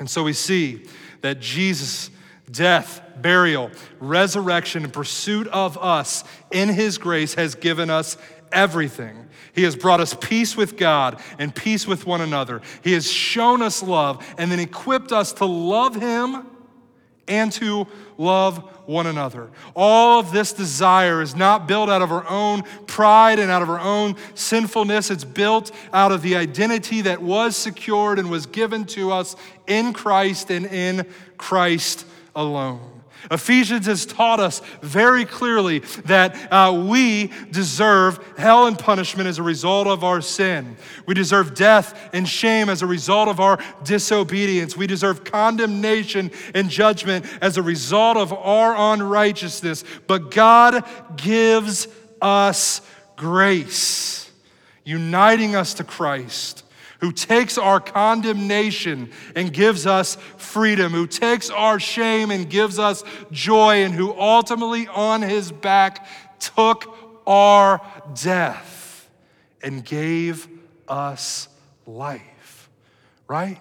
And 0.00 0.08
so 0.08 0.24
we 0.24 0.32
see 0.32 0.86
that 1.22 1.40
Jesus' 1.40 2.10
death, 2.50 3.02
burial, 3.20 3.70
resurrection, 4.00 4.84
and 4.84 4.92
pursuit 4.92 5.46
of 5.48 5.78
us 5.78 6.24
in 6.50 6.68
his 6.68 6.98
grace 6.98 7.34
has 7.34 7.54
given 7.54 7.90
us 7.90 8.16
everything. 8.52 9.28
He 9.52 9.62
has 9.64 9.76
brought 9.76 10.00
us 10.00 10.14
peace 10.14 10.56
with 10.56 10.76
God 10.76 11.20
and 11.38 11.54
peace 11.54 11.86
with 11.86 12.06
one 12.06 12.20
another. 12.20 12.62
He 12.82 12.92
has 12.92 13.10
shown 13.10 13.62
us 13.62 13.82
love 13.82 14.24
and 14.38 14.50
then 14.50 14.60
equipped 14.60 15.12
us 15.12 15.32
to 15.34 15.44
love 15.44 15.96
him 15.96 16.46
and 17.30 17.50
to 17.52 17.86
love 18.18 18.58
one 18.84 19.06
another. 19.06 19.48
All 19.74 20.18
of 20.18 20.32
this 20.32 20.52
desire 20.52 21.22
is 21.22 21.34
not 21.34 21.66
built 21.68 21.88
out 21.88 22.02
of 22.02 22.12
our 22.12 22.28
own 22.28 22.64
pride 22.86 23.38
and 23.38 23.50
out 23.50 23.62
of 23.62 23.70
our 23.70 23.80
own 23.80 24.16
sinfulness. 24.34 25.10
It's 25.10 25.24
built 25.24 25.70
out 25.92 26.12
of 26.12 26.20
the 26.20 26.36
identity 26.36 27.02
that 27.02 27.22
was 27.22 27.56
secured 27.56 28.18
and 28.18 28.30
was 28.30 28.46
given 28.46 28.84
to 28.86 29.12
us 29.12 29.36
in 29.66 29.92
Christ 29.92 30.50
and 30.50 30.66
in 30.66 31.06
Christ 31.38 32.04
alone. 32.34 32.89
Ephesians 33.30 33.86
has 33.86 34.06
taught 34.06 34.40
us 34.40 34.62
very 34.82 35.24
clearly 35.24 35.80
that 36.06 36.52
uh, 36.52 36.72
we 36.86 37.30
deserve 37.50 38.18
hell 38.38 38.66
and 38.66 38.78
punishment 38.78 39.28
as 39.28 39.38
a 39.38 39.42
result 39.42 39.86
of 39.86 40.04
our 40.04 40.20
sin. 40.20 40.76
We 41.06 41.14
deserve 41.14 41.54
death 41.54 42.10
and 42.12 42.28
shame 42.28 42.68
as 42.68 42.82
a 42.82 42.86
result 42.86 43.28
of 43.28 43.40
our 43.40 43.58
disobedience. 43.84 44.76
We 44.76 44.86
deserve 44.86 45.24
condemnation 45.24 46.30
and 46.54 46.70
judgment 46.70 47.26
as 47.42 47.56
a 47.56 47.62
result 47.62 48.16
of 48.16 48.32
our 48.32 48.94
unrighteousness. 48.94 49.84
But 50.06 50.30
God 50.30 50.84
gives 51.16 51.88
us 52.22 52.80
grace, 53.16 54.30
uniting 54.84 55.54
us 55.56 55.74
to 55.74 55.84
Christ 55.84 56.59
who 57.00 57.12
takes 57.12 57.58
our 57.58 57.80
condemnation 57.80 59.10
and 59.34 59.52
gives 59.52 59.86
us 59.86 60.16
freedom, 60.36 60.92
who 60.92 61.06
takes 61.06 61.50
our 61.50 61.80
shame 61.80 62.30
and 62.30 62.48
gives 62.48 62.78
us 62.78 63.02
joy, 63.30 63.82
and 63.84 63.94
who 63.94 64.12
ultimately 64.12 64.86
on 64.88 65.22
his 65.22 65.50
back 65.50 66.06
took 66.38 66.96
our 67.26 67.80
death 68.22 69.08
and 69.62 69.84
gave 69.84 70.48
us 70.88 71.48
life, 71.86 72.70
right? 73.28 73.58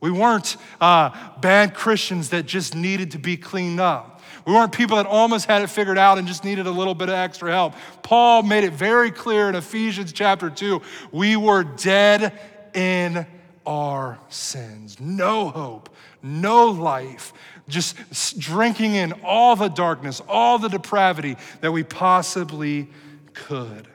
We 0.00 0.10
weren't 0.10 0.56
uh, 0.80 1.10
bad 1.40 1.74
Christians 1.74 2.30
that 2.30 2.46
just 2.46 2.74
needed 2.74 3.12
to 3.12 3.18
be 3.18 3.36
cleaned 3.36 3.80
up. 3.80 4.22
We 4.46 4.52
weren't 4.52 4.72
people 4.72 4.96
that 4.98 5.06
almost 5.06 5.46
had 5.46 5.62
it 5.62 5.68
figured 5.68 5.98
out 5.98 6.18
and 6.18 6.28
just 6.28 6.44
needed 6.44 6.66
a 6.66 6.70
little 6.70 6.94
bit 6.94 7.08
of 7.08 7.16
extra 7.16 7.50
help. 7.50 7.74
Paul 8.02 8.44
made 8.44 8.62
it 8.62 8.72
very 8.72 9.10
clear 9.10 9.48
in 9.48 9.56
Ephesians 9.56 10.12
chapter 10.12 10.50
2 10.50 10.80
we 11.10 11.36
were 11.36 11.64
dead 11.64 12.38
in 12.76 13.26
our 13.66 14.18
sins. 14.28 15.00
No 15.00 15.48
hope, 15.48 15.90
no 16.22 16.66
life, 16.66 17.32
just 17.68 18.38
drinking 18.38 18.94
in 18.94 19.12
all 19.24 19.56
the 19.56 19.68
darkness, 19.68 20.22
all 20.28 20.58
the 20.58 20.68
depravity 20.68 21.36
that 21.62 21.72
we 21.72 21.82
possibly 21.82 22.88
could. 23.34 23.88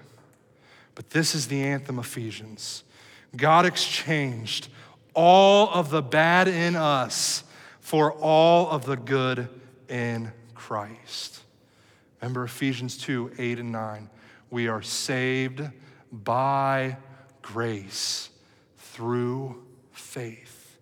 But 0.96 1.12
this 1.12 1.34
is 1.34 1.48
the 1.48 1.63
anthem 1.63 2.00
Ephesians. 2.00 2.84
God 3.36 3.65
exchanged 3.65 4.67
all 5.13 5.70
of 5.70 5.89
the 5.89 6.02
bad 6.02 6.50
in 6.50 6.76
us 6.76 7.46
for 7.80 8.12
all 8.13 8.70
of 8.70 8.86
the 8.86 8.98
good 8.98 9.48
in 9.88 10.32
Christ. 10.54 11.41
Remember 12.22 12.44
Ephesians 12.44 12.98
2 12.98 13.32
8 13.38 13.60
and 13.60 13.72
9. 13.72 14.10
We 14.50 14.67
are 14.67 14.82
saved 14.82 15.62
by 16.12 16.98
grace 17.41 18.31
through 18.91 19.63
faith. 19.91 20.77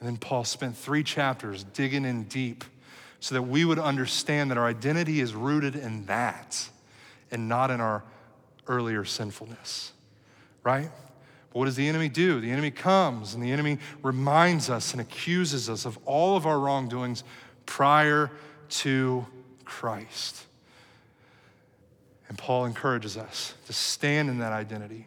And 0.00 0.08
then 0.08 0.16
Paul 0.16 0.44
spent 0.44 0.76
three 0.76 1.04
chapters 1.04 1.64
digging 1.64 2.04
in 2.04 2.24
deep 2.24 2.64
so 3.20 3.34
that 3.34 3.42
we 3.42 3.64
would 3.64 3.78
understand 3.78 4.50
that 4.50 4.58
our 4.58 4.66
identity 4.66 5.20
is 5.20 5.34
rooted 5.34 5.76
in 5.76 6.06
that 6.06 6.68
and 7.30 7.48
not 7.48 7.70
in 7.70 7.80
our 7.80 8.02
earlier 8.66 9.04
sinfulness, 9.04 9.92
right? 10.64 10.90
But 11.50 11.58
what 11.58 11.66
does 11.66 11.76
the 11.76 11.86
enemy 11.86 12.08
do? 12.08 12.40
The 12.40 12.50
enemy 12.50 12.70
comes 12.70 13.34
and 13.34 13.42
the 13.42 13.52
enemy 13.52 13.78
reminds 14.02 14.70
us 14.70 14.92
and 14.92 15.00
accuses 15.00 15.70
us 15.70 15.84
of 15.84 15.98
all 16.04 16.36
of 16.36 16.46
our 16.46 16.58
wrongdoings 16.58 17.22
prior 17.66 18.30
to 18.70 19.26
Christ. 19.64 20.46
And 22.28 22.38
Paul 22.38 22.64
encourages 22.64 23.16
us 23.16 23.54
to 23.66 23.72
stand 23.72 24.30
in 24.30 24.38
that 24.38 24.52
identity, 24.52 25.06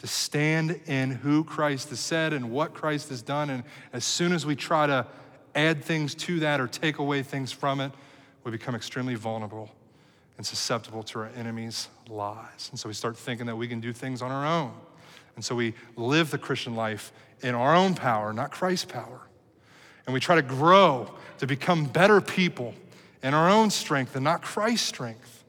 to 0.00 0.06
stand 0.06 0.80
in 0.86 1.10
who 1.10 1.44
Christ 1.44 1.90
has 1.90 2.00
said 2.00 2.32
and 2.32 2.50
what 2.50 2.72
Christ 2.72 3.10
has 3.10 3.20
done. 3.20 3.50
And 3.50 3.64
as 3.92 4.04
soon 4.04 4.32
as 4.32 4.46
we 4.46 4.56
try 4.56 4.86
to 4.86 5.06
add 5.54 5.84
things 5.84 6.14
to 6.14 6.40
that 6.40 6.60
or 6.60 6.66
take 6.66 6.98
away 6.98 7.22
things 7.22 7.52
from 7.52 7.80
it, 7.80 7.92
we 8.42 8.50
become 8.50 8.74
extremely 8.74 9.14
vulnerable 9.14 9.70
and 10.38 10.46
susceptible 10.46 11.02
to 11.02 11.18
our 11.18 11.30
enemies' 11.36 11.88
lies. 12.08 12.68
And 12.70 12.80
so 12.80 12.88
we 12.88 12.94
start 12.94 13.16
thinking 13.16 13.46
that 13.46 13.56
we 13.56 13.68
can 13.68 13.80
do 13.80 13.92
things 13.92 14.22
on 14.22 14.30
our 14.30 14.46
own. 14.46 14.72
And 15.36 15.44
so 15.44 15.54
we 15.54 15.74
live 15.96 16.30
the 16.30 16.38
Christian 16.38 16.74
life 16.74 17.12
in 17.42 17.54
our 17.54 17.76
own 17.76 17.94
power, 17.94 18.32
not 18.32 18.50
Christ's 18.50 18.86
power. 18.86 19.20
And 20.06 20.14
we 20.14 20.20
try 20.20 20.36
to 20.36 20.42
grow 20.42 21.10
to 21.38 21.46
become 21.46 21.84
better 21.84 22.22
people 22.22 22.74
in 23.22 23.34
our 23.34 23.50
own 23.50 23.68
strength 23.68 24.16
and 24.16 24.24
not 24.24 24.40
Christ's 24.40 24.88
strength 24.88 25.39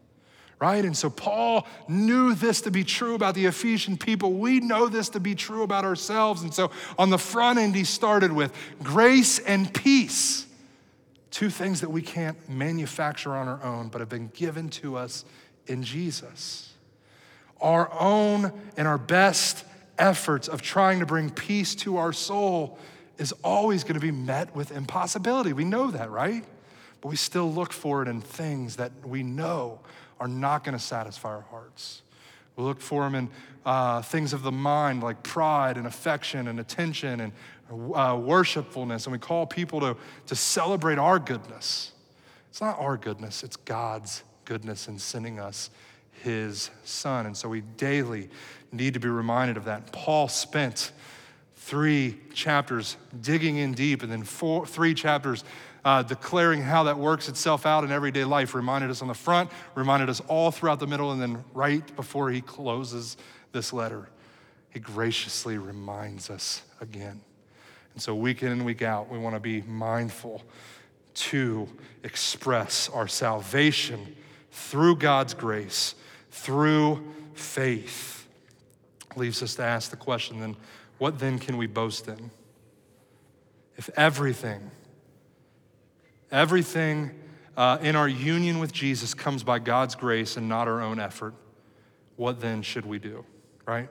right? 0.61 0.85
And 0.85 0.95
so 0.95 1.09
Paul 1.09 1.65
knew 1.87 2.35
this 2.35 2.61
to 2.61 2.71
be 2.71 2.83
true 2.83 3.15
about 3.15 3.33
the 3.33 3.47
Ephesian 3.47 3.97
people. 3.97 4.33
We 4.33 4.59
know 4.59 4.87
this 4.87 5.09
to 5.09 5.19
be 5.19 5.33
true 5.33 5.63
about 5.63 5.83
ourselves. 5.83 6.43
And 6.43 6.53
so 6.53 6.69
on 6.99 7.09
the 7.09 7.17
front 7.17 7.57
end, 7.57 7.75
he 7.75 7.83
started 7.83 8.31
with 8.31 8.53
grace 8.83 9.39
and 9.39 9.73
peace, 9.73 10.45
two 11.31 11.49
things 11.49 11.81
that 11.81 11.89
we 11.89 12.03
can't 12.03 12.37
manufacture 12.47 13.35
on 13.35 13.47
our 13.47 13.61
own, 13.63 13.89
but 13.89 14.01
have 14.01 14.09
been 14.09 14.29
given 14.35 14.69
to 14.69 14.95
us 14.95 15.25
in 15.65 15.81
Jesus. 15.81 16.71
Our 17.59 17.91
own 17.99 18.53
and 18.77 18.87
our 18.87 18.99
best 18.99 19.65
efforts 19.97 20.47
of 20.47 20.61
trying 20.61 20.99
to 20.99 21.07
bring 21.07 21.31
peace 21.31 21.73
to 21.75 21.97
our 21.97 22.13
soul 22.13 22.77
is 23.17 23.33
always 23.43 23.83
going 23.83 23.95
to 23.95 23.99
be 23.99 24.11
met 24.11 24.55
with 24.55 24.71
impossibility. 24.71 25.53
We 25.53 25.65
know 25.65 25.89
that, 25.89 26.11
right? 26.11 26.45
But 27.01 27.09
we 27.09 27.15
still 27.15 27.51
look 27.51 27.73
for 27.73 28.03
it 28.03 28.07
in 28.07 28.21
things 28.21 28.75
that 28.75 28.91
we 29.03 29.23
know 29.23 29.79
are 30.21 30.27
not 30.27 30.63
going 30.63 30.77
to 30.77 30.83
satisfy 30.83 31.29
our 31.29 31.41
hearts. 31.41 32.03
We 32.55 32.63
look 32.63 32.79
for 32.79 33.03
them 33.03 33.15
in 33.15 33.29
uh, 33.65 34.03
things 34.03 34.33
of 34.33 34.43
the 34.43 34.51
mind 34.51 35.01
like 35.01 35.23
pride 35.23 35.77
and 35.77 35.87
affection 35.87 36.47
and 36.47 36.59
attention 36.59 37.21
and 37.21 37.33
uh, 37.95 38.15
worshipfulness. 38.21 39.07
And 39.07 39.13
we 39.13 39.17
call 39.17 39.47
people 39.47 39.79
to, 39.79 39.97
to 40.27 40.35
celebrate 40.35 40.99
our 40.99 41.17
goodness. 41.17 41.91
It's 42.51 42.61
not 42.61 42.79
our 42.79 42.97
goodness, 42.97 43.43
it's 43.43 43.55
God's 43.55 44.23
goodness 44.45 44.87
in 44.87 44.99
sending 44.99 45.39
us 45.39 45.71
his 46.23 46.69
son. 46.83 47.25
And 47.25 47.35
so 47.35 47.49
we 47.49 47.61
daily 47.61 48.29
need 48.71 48.93
to 48.93 48.99
be 48.99 49.09
reminded 49.09 49.57
of 49.57 49.65
that. 49.65 49.91
Paul 49.91 50.27
spent 50.27 50.91
three 51.55 52.19
chapters 52.35 52.95
digging 53.21 53.57
in 53.57 53.73
deep 53.73 54.03
and 54.03 54.11
then 54.11 54.23
four, 54.23 54.67
three 54.67 54.93
chapters 54.93 55.43
uh, 55.83 56.03
declaring 56.03 56.61
how 56.61 56.83
that 56.83 56.97
works 56.97 57.27
itself 57.27 57.65
out 57.65 57.83
in 57.83 57.91
everyday 57.91 58.23
life. 58.23 58.53
Reminded 58.53 58.89
us 58.89 59.01
on 59.01 59.07
the 59.07 59.13
front, 59.13 59.49
reminded 59.75 60.09
us 60.09 60.21
all 60.27 60.51
throughout 60.51 60.79
the 60.79 60.87
middle, 60.87 61.11
and 61.11 61.21
then 61.21 61.43
right 61.53 61.95
before 61.95 62.29
he 62.29 62.41
closes 62.41 63.17
this 63.51 63.73
letter, 63.73 64.09
he 64.69 64.79
graciously 64.79 65.57
reminds 65.57 66.29
us 66.29 66.61
again. 66.79 67.21
And 67.93 68.01
so, 68.01 68.15
week 68.15 68.43
in 68.43 68.51
and 68.51 68.65
week 68.65 68.81
out, 68.81 69.09
we 69.09 69.17
want 69.17 69.35
to 69.35 69.39
be 69.39 69.61
mindful 69.63 70.43
to 71.13 71.67
express 72.03 72.87
our 72.89 73.07
salvation 73.07 74.15
through 74.51 74.95
God's 74.97 75.33
grace, 75.33 75.95
through 76.29 77.05
faith. 77.33 78.27
Leaves 79.15 79.43
us 79.43 79.55
to 79.55 79.63
ask 79.63 79.91
the 79.91 79.97
question 79.97 80.39
then, 80.39 80.55
what 80.99 81.19
then 81.19 81.37
can 81.37 81.57
we 81.57 81.67
boast 81.67 82.07
in? 82.07 82.31
If 83.75 83.89
everything 83.97 84.71
Everything 86.31 87.11
uh, 87.57 87.77
in 87.81 87.95
our 87.95 88.07
union 88.07 88.59
with 88.59 88.71
Jesus 88.71 89.13
comes 89.13 89.43
by 89.43 89.59
God's 89.59 89.95
grace 89.95 90.37
and 90.37 90.47
not 90.47 90.67
our 90.67 90.81
own 90.81 90.99
effort. 90.99 91.33
What 92.15 92.39
then 92.39 92.61
should 92.61 92.85
we 92.85 92.99
do, 92.99 93.25
right? 93.65 93.89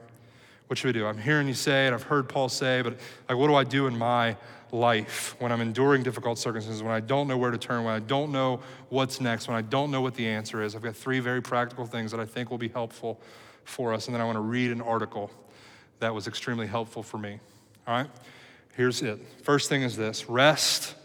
What 0.67 0.77
should 0.77 0.87
we 0.87 0.93
do? 0.93 1.05
I'm 1.05 1.17
hearing 1.17 1.47
you 1.47 1.53
say 1.53 1.87
it, 1.87 1.93
I've 1.93 2.03
heard 2.03 2.29
Paul 2.29 2.49
say, 2.49 2.81
but 2.81 2.97
like, 3.29 3.37
what 3.37 3.47
do 3.47 3.55
I 3.55 3.63
do 3.63 3.87
in 3.87 3.97
my 3.97 4.37
life 4.71 5.35
when 5.39 5.51
I'm 5.51 5.61
enduring 5.61 6.01
difficult 6.01 6.39
circumstances, 6.39 6.81
when 6.81 6.93
I 6.93 7.01
don't 7.01 7.27
know 7.27 7.37
where 7.37 7.51
to 7.51 7.57
turn, 7.57 7.83
when 7.83 7.93
I 7.93 7.99
don't 7.99 8.31
know 8.31 8.61
what's 8.89 9.19
next, 9.19 9.47
when 9.47 9.57
I 9.57 9.61
don't 9.61 9.91
know 9.91 10.01
what 10.01 10.15
the 10.15 10.27
answer 10.27 10.63
is? 10.63 10.75
I've 10.75 10.81
got 10.81 10.95
three 10.95 11.19
very 11.19 11.41
practical 11.41 11.85
things 11.85 12.11
that 12.11 12.19
I 12.19 12.25
think 12.25 12.49
will 12.49 12.57
be 12.57 12.69
helpful 12.69 13.19
for 13.65 13.93
us. 13.93 14.07
And 14.07 14.15
then 14.15 14.21
I 14.21 14.25
want 14.25 14.37
to 14.37 14.41
read 14.41 14.71
an 14.71 14.81
article 14.81 15.29
that 15.99 16.15
was 16.15 16.27
extremely 16.27 16.67
helpful 16.67 17.03
for 17.03 17.17
me. 17.17 17.39
All 17.85 17.95
right? 17.95 18.09
Here's 18.75 19.01
it. 19.01 19.19
First 19.43 19.69
thing 19.69 19.83
is 19.83 19.97
this 19.97 20.29
rest 20.29 20.95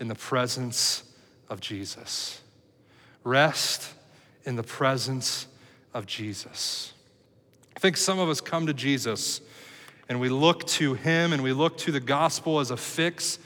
in 0.00 0.08
the 0.08 0.14
presence 0.14 1.02
of 1.48 1.60
Jesus. 1.60 2.40
Rest 3.24 3.92
in 4.44 4.56
the 4.56 4.62
presence 4.62 5.46
of 5.94 6.06
Jesus. 6.06 6.92
I 7.76 7.80
think 7.80 7.96
some 7.96 8.18
of 8.18 8.28
us 8.28 8.40
come 8.40 8.66
to 8.66 8.74
Jesus 8.74 9.40
and 10.08 10.20
we 10.20 10.28
look 10.28 10.66
to 10.68 10.94
him 10.94 11.32
and 11.32 11.42
we 11.42 11.52
look 11.52 11.76
to 11.78 11.92
the 11.92 12.00
gospel 12.00 12.60
as 12.60 12.70
a 12.70 12.76
fix 12.76 13.38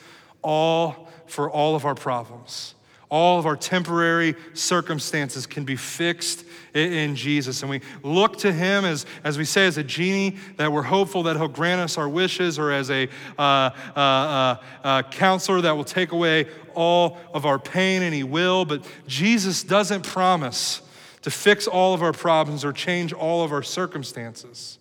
all 0.43 1.09
for 1.27 1.51
all 1.51 1.75
of 1.75 1.85
our 1.85 1.95
problems 1.95 2.75
all 3.11 3.41
of 3.41 3.47
our 3.47 3.57
temporary 3.57 4.37
circumstances 4.55 5.47
can 5.47 5.65
be 5.65 5.77
fixed 5.77 6.45
in 6.75 7.17
Jesus. 7.17 7.63
And 7.63 7.71
we 7.71 7.81
look 8.05 8.39
to 8.39 8.53
Him 8.53 8.85
as, 8.85 9.05
as 9.25 9.37
we 9.37 9.45
say, 9.45 9.67
as 9.67 9.77
a 9.77 9.83
genie, 9.83 10.37
that 10.57 10.71
we're 10.73 10.83
hopeful 10.83 11.25
that 11.25 11.37
He'll 11.37 11.49
grant 11.49 11.81
us 11.81 11.99
our 11.99 12.09
wishes, 12.09 12.59
or 12.59 12.71
as 12.71 12.91
a 12.91 13.09
uh, 13.37 13.43
uh, 13.43 13.99
uh, 13.99 14.57
uh, 14.85 15.03
counselor 15.11 15.61
that 15.61 15.77
will 15.77 15.85
take 15.85 16.13
away 16.13 16.47
all 16.75 17.19
of 17.35 17.45
our 17.45 17.59
pain, 17.59 18.03
and 18.03 18.15
He 18.15 18.23
will. 18.23 18.65
But 18.65 18.85
Jesus 19.09 19.65
doesn't 19.65 20.07
promise 20.07 20.81
to 21.23 21.31
fix 21.31 21.67
all 21.67 21.93
of 21.93 22.03
our 22.03 22.13
problems 22.13 22.65
or 22.65 22.73
change 22.73 23.13
all 23.13 23.45
of 23.45 23.53
our 23.53 23.63
circumstances 23.63 24.79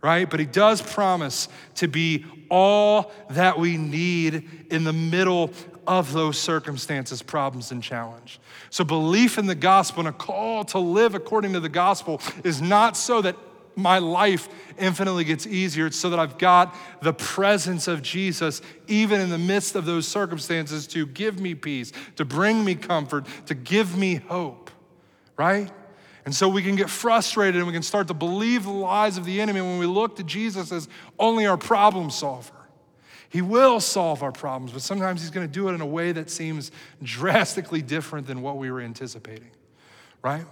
right? 0.00 0.28
But 0.30 0.40
he 0.40 0.46
does 0.46 0.80
promise 0.80 1.48
to 1.76 1.88
be 1.88 2.24
all 2.48 3.12
that 3.30 3.58
we 3.58 3.76
need 3.76 4.48
in 4.70 4.84
the 4.84 4.92
middle 4.92 5.52
of 5.88 6.12
those 6.12 6.38
circumstances, 6.38 7.22
problems, 7.22 7.72
and 7.72 7.82
challenge. 7.82 8.38
So, 8.68 8.84
belief 8.84 9.38
in 9.38 9.46
the 9.46 9.54
gospel 9.54 10.00
and 10.00 10.08
a 10.08 10.12
call 10.12 10.62
to 10.66 10.78
live 10.78 11.14
according 11.14 11.54
to 11.54 11.60
the 11.60 11.70
gospel 11.70 12.20
is 12.44 12.60
not 12.60 12.96
so 12.96 13.22
that 13.22 13.36
my 13.74 13.98
life 13.98 14.48
infinitely 14.78 15.24
gets 15.24 15.46
easier. 15.46 15.86
It's 15.86 15.96
so 15.96 16.10
that 16.10 16.18
I've 16.18 16.36
got 16.36 16.76
the 17.00 17.14
presence 17.14 17.88
of 17.88 18.02
Jesus, 18.02 18.60
even 18.86 19.20
in 19.20 19.30
the 19.30 19.38
midst 19.38 19.76
of 19.76 19.86
those 19.86 20.06
circumstances, 20.06 20.86
to 20.88 21.06
give 21.06 21.40
me 21.40 21.54
peace, 21.54 21.92
to 22.16 22.24
bring 22.24 22.64
me 22.64 22.74
comfort, 22.74 23.26
to 23.46 23.54
give 23.54 23.96
me 23.96 24.16
hope, 24.16 24.70
right? 25.36 25.70
And 26.26 26.34
so 26.34 26.48
we 26.48 26.62
can 26.62 26.76
get 26.76 26.90
frustrated 26.90 27.56
and 27.56 27.66
we 27.66 27.72
can 27.72 27.82
start 27.82 28.08
to 28.08 28.14
believe 28.14 28.64
the 28.64 28.70
lies 28.70 29.16
of 29.16 29.24
the 29.24 29.40
enemy 29.40 29.62
when 29.62 29.78
we 29.78 29.86
look 29.86 30.16
to 30.16 30.22
Jesus 30.22 30.70
as 30.70 30.86
only 31.18 31.46
our 31.46 31.56
problem 31.56 32.10
solver. 32.10 32.52
He 33.30 33.42
will 33.42 33.80
solve 33.80 34.22
our 34.22 34.32
problems, 34.32 34.72
but 34.72 34.82
sometimes 34.82 35.20
He's 35.20 35.30
going 35.30 35.46
to 35.46 35.52
do 35.52 35.68
it 35.68 35.74
in 35.74 35.80
a 35.80 35.86
way 35.86 36.12
that 36.12 36.30
seems 36.30 36.70
drastically 37.02 37.82
different 37.82 38.26
than 38.26 38.40
what 38.40 38.56
we 38.56 38.70
were 38.70 38.80
anticipating, 38.80 39.50
right? 40.22 40.40
And 40.40 40.46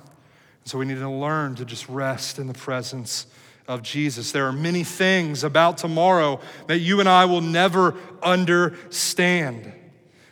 So 0.64 0.78
we 0.78 0.84
need 0.84 0.98
to 0.98 1.10
learn 1.10 1.54
to 1.56 1.64
just 1.64 1.88
rest 1.88 2.38
in 2.38 2.46
the 2.46 2.54
presence 2.54 3.26
of 3.66 3.82
Jesus. 3.82 4.30
There 4.30 4.46
are 4.46 4.52
many 4.52 4.84
things 4.84 5.42
about 5.42 5.78
tomorrow 5.78 6.40
that 6.66 6.78
you 6.78 7.00
and 7.00 7.08
I 7.08 7.24
will 7.24 7.40
never 7.40 7.94
understand, 8.22 9.72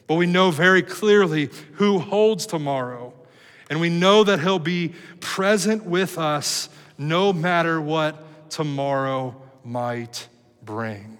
but 0.06 0.16
we 0.16 0.26
know 0.26 0.50
very 0.50 0.82
clearly 0.82 1.48
who 1.74 1.98
holds 1.98 2.46
tomorrow. 2.46 3.12
And 3.70 3.80
we 3.80 3.88
know 3.88 4.24
that 4.24 4.40
He'll 4.40 4.58
be 4.58 4.92
present 5.20 5.84
with 5.84 6.18
us 6.18 6.68
no 6.98 7.32
matter 7.32 7.80
what 7.80 8.50
tomorrow 8.50 9.34
might 9.64 10.28
bring. 10.62 11.18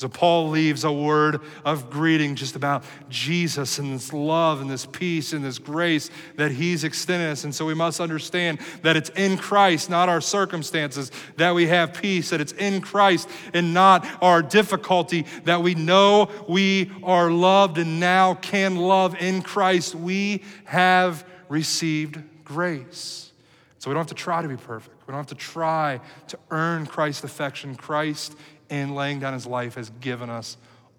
So 0.00 0.08
Paul 0.08 0.48
leaves 0.48 0.84
a 0.84 0.90
word 0.90 1.42
of 1.62 1.90
greeting 1.90 2.34
just 2.34 2.56
about 2.56 2.84
Jesus 3.10 3.78
and 3.78 3.92
this 3.92 4.14
love 4.14 4.62
and 4.62 4.70
this 4.70 4.86
peace 4.86 5.34
and 5.34 5.44
this 5.44 5.58
grace 5.58 6.08
that 6.36 6.50
he's 6.50 6.84
extended 6.84 7.28
us. 7.28 7.44
And 7.44 7.54
so 7.54 7.66
we 7.66 7.74
must 7.74 8.00
understand 8.00 8.60
that 8.80 8.96
it's 8.96 9.10
in 9.10 9.36
Christ, 9.36 9.90
not 9.90 10.08
our 10.08 10.22
circumstances, 10.22 11.12
that 11.36 11.54
we 11.54 11.66
have 11.66 11.92
peace, 11.92 12.30
that 12.30 12.40
it's 12.40 12.52
in 12.52 12.80
Christ 12.80 13.28
and 13.52 13.74
not 13.74 14.06
our 14.22 14.40
difficulty, 14.40 15.26
that 15.44 15.62
we 15.62 15.74
know 15.74 16.30
we 16.48 16.90
are 17.02 17.30
loved 17.30 17.76
and 17.76 18.00
now 18.00 18.32
can 18.32 18.76
love 18.76 19.14
in 19.20 19.42
Christ. 19.42 19.94
We 19.94 20.44
have 20.64 21.26
received 21.50 22.22
grace. 22.42 23.32
So 23.78 23.90
we 23.90 23.94
don't 23.94 24.00
have 24.00 24.16
to 24.16 24.22
try 24.22 24.40
to 24.40 24.48
be 24.48 24.56
perfect. 24.56 25.06
We 25.06 25.12
don't 25.12 25.18
have 25.18 25.26
to 25.26 25.34
try 25.34 26.00
to 26.28 26.38
earn 26.50 26.86
Christ's 26.86 27.24
affection. 27.24 27.74
Christ 27.74 28.34
in 28.70 28.94
laying 28.94 29.20
down 29.20 29.34
his 29.34 29.46
life, 29.46 29.74
has 29.74 29.90
given 30.00 30.30
us 30.30 30.56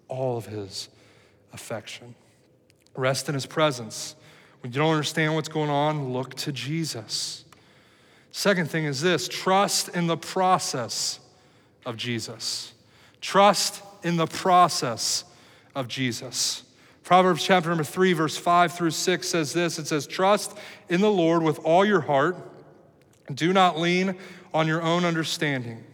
all 0.08 0.36
of 0.36 0.46
his 0.46 0.88
affection. 1.52 2.14
Rest 2.94 3.28
in 3.28 3.34
his 3.34 3.46
presence. 3.46 4.14
When 4.60 4.72
you 4.72 4.78
don't 4.78 4.90
understand 4.90 5.34
what's 5.34 5.48
going 5.48 5.70
on, 5.70 6.12
look 6.12 6.34
to 6.36 6.52
Jesus. 6.52 7.44
Second 8.30 8.70
thing 8.70 8.84
is 8.84 9.00
this 9.00 9.28
trust 9.28 9.88
in 9.88 10.06
the 10.06 10.16
process 10.16 11.18
of 11.84 11.96
Jesus. 11.96 12.72
Trust 13.20 13.82
in 14.02 14.16
the 14.16 14.26
process 14.26 15.24
of 15.74 15.88
Jesus. 15.88 16.62
Proverbs 17.04 17.44
chapter 17.44 17.68
number 17.68 17.84
3, 17.84 18.12
verse 18.12 18.36
5 18.36 18.72
through 18.72 18.90
6 18.90 19.28
says 19.28 19.52
this 19.52 19.78
it 19.78 19.86
says, 19.86 20.06
Trust 20.06 20.56
in 20.88 21.00
the 21.00 21.10
Lord 21.10 21.42
with 21.42 21.58
all 21.60 21.84
your 21.84 22.00
heart 22.00 22.36
Do 23.32 23.52
not 23.52 23.78
lean 23.78 24.16
on 24.52 24.66
your 24.66 24.82
own 24.82 25.04
understanding. 25.04 25.84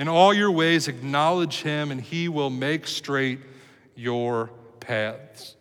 In 0.00 0.08
all 0.08 0.32
your 0.32 0.50
ways, 0.50 0.88
acknowledge 0.88 1.60
him, 1.60 1.90
and 1.90 2.00
he 2.00 2.26
will 2.26 2.48
make 2.48 2.86
straight 2.86 3.38
your 3.94 4.48
paths. 4.80 5.56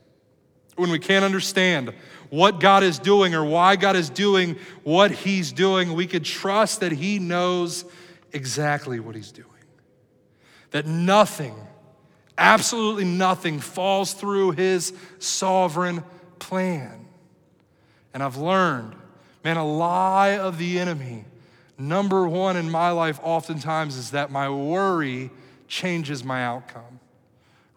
When 0.77 0.91
we 0.91 0.97
can't 0.97 1.25
understand 1.25 1.93
what 2.29 2.61
God 2.61 2.81
is 2.81 2.99
doing 2.99 3.35
or 3.35 3.43
why 3.43 3.75
God 3.75 3.97
is 3.97 4.09
doing 4.09 4.55
what 4.83 5.11
he's 5.11 5.51
doing, 5.51 5.91
we 5.91 6.07
could 6.07 6.23
trust 6.23 6.79
that 6.79 6.93
he 6.93 7.19
knows 7.19 7.83
exactly 8.31 9.01
what 9.01 9.13
he's 9.13 9.33
doing. 9.33 9.49
That 10.71 10.85
nothing, 10.85 11.55
absolutely 12.37 13.03
nothing, 13.03 13.59
falls 13.59 14.13
through 14.13 14.51
his 14.51 14.93
sovereign 15.17 16.01
plan. 16.39 17.07
And 18.13 18.23
I've 18.23 18.37
learned, 18.37 18.95
man, 19.43 19.57
a 19.57 19.67
lie 19.67 20.37
of 20.37 20.57
the 20.57 20.79
enemy, 20.79 21.25
number 21.79 22.27
one 22.27 22.57
in 22.57 22.69
my 22.69 22.91
life, 22.91 23.19
oftentimes, 23.23 23.95
is 23.95 24.11
that 24.11 24.31
my 24.31 24.49
worry 24.49 25.31
changes 25.67 26.23
my 26.23 26.43
outcome 26.43 26.99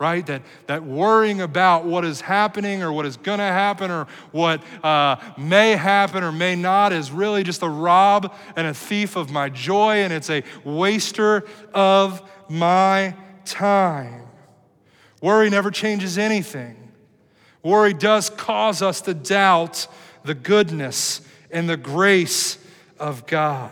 right? 0.03 0.26
That, 0.26 0.42
that 0.66 0.82
worrying 0.82 1.40
about 1.40 1.84
what 1.84 2.05
is 2.05 2.20
happening 2.20 2.82
or 2.82 2.92
what 2.92 3.07
is 3.07 3.16
going 3.16 3.38
to 3.38 3.44
happen 3.44 3.88
or 3.88 4.09
what 4.32 4.61
uh, 4.82 5.14
may 5.38 5.76
happen 5.76 6.24
or 6.24 6.32
may 6.32 6.57
not 6.57 6.92
is 6.92 7.12
really 7.12 7.44
just 7.44 7.62
a 7.62 7.68
rob 7.68 8.34
and 8.57 8.66
a 8.66 8.74
thief 8.74 9.14
of 9.14 9.30
my 9.30 9.48
joy, 9.48 9.98
and 9.98 10.12
it's 10.12 10.28
a 10.28 10.42
waster 10.64 11.44
of 11.72 12.20
my 12.48 13.14
time. 13.44 14.26
Worry 15.20 15.48
never 15.50 15.70
changes 15.70 16.18
anything. 16.18 16.76
Worry 17.62 17.94
does 17.94 18.28
cause 18.28 18.82
us 18.82 19.03
to 19.03 19.14
doubt 19.14 19.86
the 20.24 20.34
goodness 20.34 21.20
and 21.53 21.68
the 21.68 21.76
grace 21.76 22.59
of 22.98 23.24
God. 23.28 23.70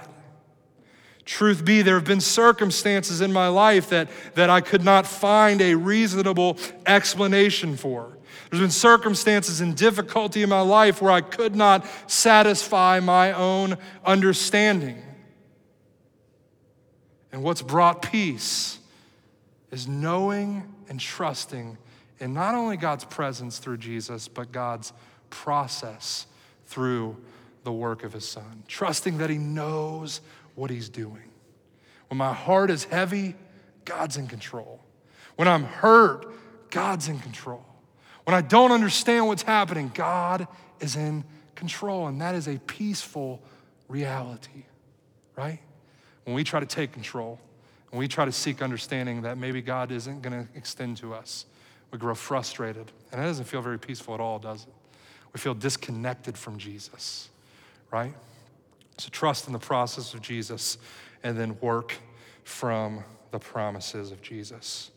Truth 1.31 1.65
be, 1.65 1.83
there 1.83 1.95
have 1.95 2.05
been 2.05 2.21
circumstances 2.21 3.21
in 3.21 3.33
my 3.33 3.47
life 3.47 3.91
that, 3.91 4.11
that 4.35 4.51
I 4.51 4.61
could 4.61 4.83
not 4.83 5.07
find 5.07 5.63
a 5.63 5.77
reasonable 5.77 6.59
explanation 6.87 7.77
for. 7.77 8.19
There's 8.51 8.61
been 8.61 8.73
circumstances 8.73 9.61
and 9.61 9.77
difficulty 9.77 10.43
in 10.43 10.49
my 10.49 10.61
life 10.61 11.01
where 11.01 11.13
I 11.13 11.21
could 11.21 11.55
not 11.55 11.87
satisfy 12.09 12.99
my 12.99 13.31
own 13.31 13.79
understanding. 14.05 15.01
And 17.31 17.45
what's 17.45 17.63
brought 17.63 18.03
peace 18.03 18.81
is 19.71 19.87
knowing 19.87 20.65
and 20.89 20.99
trusting 20.99 21.79
in 22.19 22.35
not 22.35 22.57
only 22.57 22.77
God's 22.77 23.05
presence 23.05 23.59
through 23.59 23.77
Jesus, 23.77 24.27
but 24.27 24.51
God's 24.51 24.93
process 25.31 26.27
through 26.67 27.17
the 27.63 27.73
work 27.73 28.03
of 28.03 28.15
His 28.15 28.29
Son. 28.29 28.65
Trusting 28.67 29.19
that 29.19 29.31
He 29.31 29.39
knows 29.39 30.23
what 30.61 30.71
He's 30.71 30.89
doing. 30.89 31.31
When 32.09 32.19
my 32.19 32.33
heart 32.33 32.71
is 32.71 32.85
heavy, 32.85 33.35
God's 33.85 34.17
in 34.17 34.27
control. 34.27 34.81
When 35.37 35.49
I'm 35.49 35.65
hurt, 35.65 36.27
God's 36.71 37.09
in 37.09 37.19
control. 37.19 37.65
When 38.25 38.35
I 38.35 38.43
don't 38.43 38.71
understand 38.71 39.27
what's 39.27 39.43
happening, 39.43 39.91
God 39.95 40.47
is 40.79 40.97
in 40.97 41.25
control. 41.55 42.07
And 42.07 42.21
that 42.21 42.35
is 42.35 42.47
a 42.47 42.59
peaceful 42.59 43.41
reality, 43.89 44.65
right? 45.35 45.61
When 46.25 46.35
we 46.35 46.45
try 46.45 46.61
to 46.61 46.67
take 46.67 46.93
control, 46.93 47.41
when 47.89 47.99
we 47.99 48.07
try 48.07 48.25
to 48.25 48.33
seek 48.33 48.61
understanding 48.61 49.23
that 49.23 49.39
maybe 49.39 49.63
God 49.63 49.91
isn't 49.91 50.21
going 50.21 50.47
to 50.47 50.49
extend 50.57 50.99
to 50.99 51.15
us, 51.15 51.47
we 51.91 51.99
grow 51.99 52.15
frustrated. 52.15 52.93
And 53.11 53.21
that 53.21 53.27
doesn't 53.27 53.47
feel 53.47 53.63
very 53.63 53.79
peaceful 53.79 54.15
at 54.15 54.21
all, 54.21 54.39
does 54.39 54.65
it? 54.65 54.73
We 55.33 55.41
feel 55.41 55.55
disconnected 55.55 56.37
from 56.37 56.59
Jesus, 56.59 57.31
right? 57.91 58.15
So 59.01 59.09
trust 59.11 59.47
in 59.47 59.55
the 59.55 59.59
process 59.59 60.13
of 60.13 60.21
Jesus 60.21 60.77
and 61.23 61.39
then 61.39 61.59
work 61.63 61.97
from 62.45 63.03
the 63.31 63.39
promises 63.39 64.13
of 64.13 64.21
Jesus. 64.21 64.91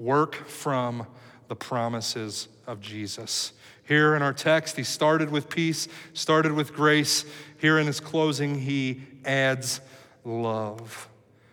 Work 0.00 0.34
from 0.48 1.06
the 1.46 1.54
promises 1.54 2.48
of 2.66 2.80
Jesus. 2.80 3.52
Here 3.84 4.16
in 4.16 4.22
our 4.22 4.32
text, 4.32 4.76
he 4.76 4.82
started 4.82 5.30
with 5.30 5.48
peace, 5.48 5.86
started 6.14 6.50
with 6.50 6.74
grace. 6.74 7.24
Here 7.58 7.78
in 7.78 7.86
his 7.86 8.00
closing, 8.00 8.58
he 8.58 9.02
adds 9.24 9.80
love. 10.24 11.08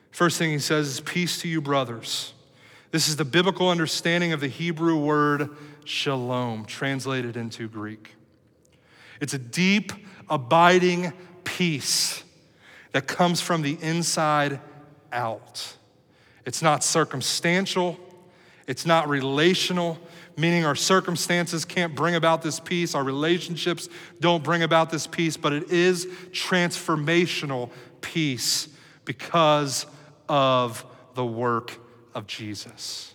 First 0.10 0.40
thing 0.40 0.50
he 0.50 0.58
says 0.58 0.88
is, 0.88 1.02
Peace 1.02 1.40
to 1.42 1.48
you, 1.48 1.62
brothers. 1.62 2.34
This 2.90 3.10
is 3.10 3.16
the 3.16 3.26
biblical 3.26 3.70
understanding 3.70 4.34
of 4.34 4.40
the 4.40 4.48
Hebrew 4.48 4.98
word 4.98 5.52
shalom, 5.86 6.66
translated 6.66 7.38
into 7.38 7.70
Greek. 7.70 8.16
It's 9.20 9.36
a 9.36 9.40
deep, 9.40 9.92
abiding 10.32 11.14
peace 11.44 12.24
that 12.92 13.08
comes 13.08 13.42
from 13.42 13.62
the 13.62 13.78
inside 13.82 14.60
out. 15.12 15.76
It's 16.46 16.62
not 16.62 16.84
circumstantial, 16.84 18.00
it's 18.68 18.86
not 18.86 19.10
relational, 19.10 20.00
meaning 20.38 20.66
our 20.66 20.76
circumstances 20.76 21.66
can't 21.66 21.96
bring 21.96 22.16
about 22.16 22.42
this 22.42 22.60
peace, 22.60 22.96
our 22.96 23.04
relationships 23.04 23.90
don't 24.20 24.44
bring 24.44 24.64
about 24.64 24.90
this 24.90 25.08
peace, 25.08 25.38
but 25.38 25.54
it 25.54 25.72
is 25.72 26.06
transformational 26.32 27.70
peace 28.02 28.68
because 29.06 29.86
of 30.28 30.86
the 31.16 31.26
work 31.26 31.78
of 32.16 32.28
Jesus. 32.28 33.14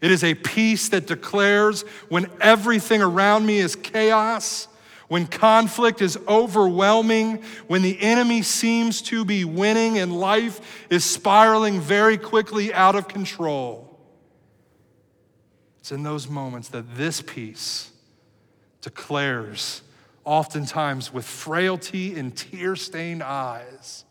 It 0.00 0.10
is 0.10 0.24
a 0.24 0.34
peace 0.34 0.90
that 0.90 1.06
declares 1.06 1.82
when 2.08 2.30
everything 2.40 3.00
around 3.00 3.46
me 3.46 3.58
is 3.58 3.76
chaos 3.76 4.68
when 5.08 5.26
conflict 5.26 6.00
is 6.00 6.18
overwhelming, 6.26 7.42
when 7.66 7.82
the 7.82 8.00
enemy 8.00 8.42
seems 8.42 9.02
to 9.02 9.24
be 9.24 9.44
winning 9.44 9.98
and 9.98 10.18
life 10.18 10.86
is 10.90 11.04
spiraling 11.04 11.80
very 11.80 12.16
quickly 12.16 12.72
out 12.72 12.94
of 12.94 13.08
control. 13.08 13.98
It's 15.80 15.92
in 15.92 16.02
those 16.02 16.28
moments 16.28 16.68
that 16.70 16.96
this 16.96 17.20
peace 17.20 17.90
declares, 18.80 19.82
oftentimes 20.24 21.12
with 21.12 21.26
frailty 21.26 22.18
and 22.18 22.34
tear 22.34 22.74
stained 22.74 23.22
eyes, 23.22 24.04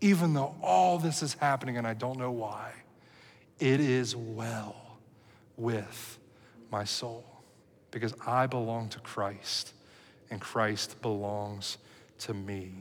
even 0.00 0.34
though 0.34 0.54
all 0.62 0.98
this 0.98 1.22
is 1.22 1.34
happening 1.34 1.76
and 1.76 1.86
I 1.86 1.94
don't 1.94 2.18
know 2.18 2.32
why, 2.32 2.72
it 3.60 3.80
is 3.80 4.14
well 4.16 4.98
with 5.56 6.18
my 6.70 6.84
soul 6.84 7.24
because 7.90 8.14
I 8.26 8.46
belong 8.46 8.88
to 8.90 9.00
Christ 9.00 9.72
and 10.30 10.40
Christ 10.40 11.00
belongs 11.02 11.78
to 12.20 12.34
me. 12.34 12.72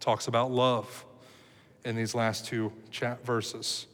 Talks 0.00 0.28
about 0.28 0.50
love 0.50 1.04
in 1.84 1.96
these 1.96 2.14
last 2.14 2.46
two 2.46 2.72
chat 2.90 3.24
verses. 3.24 3.86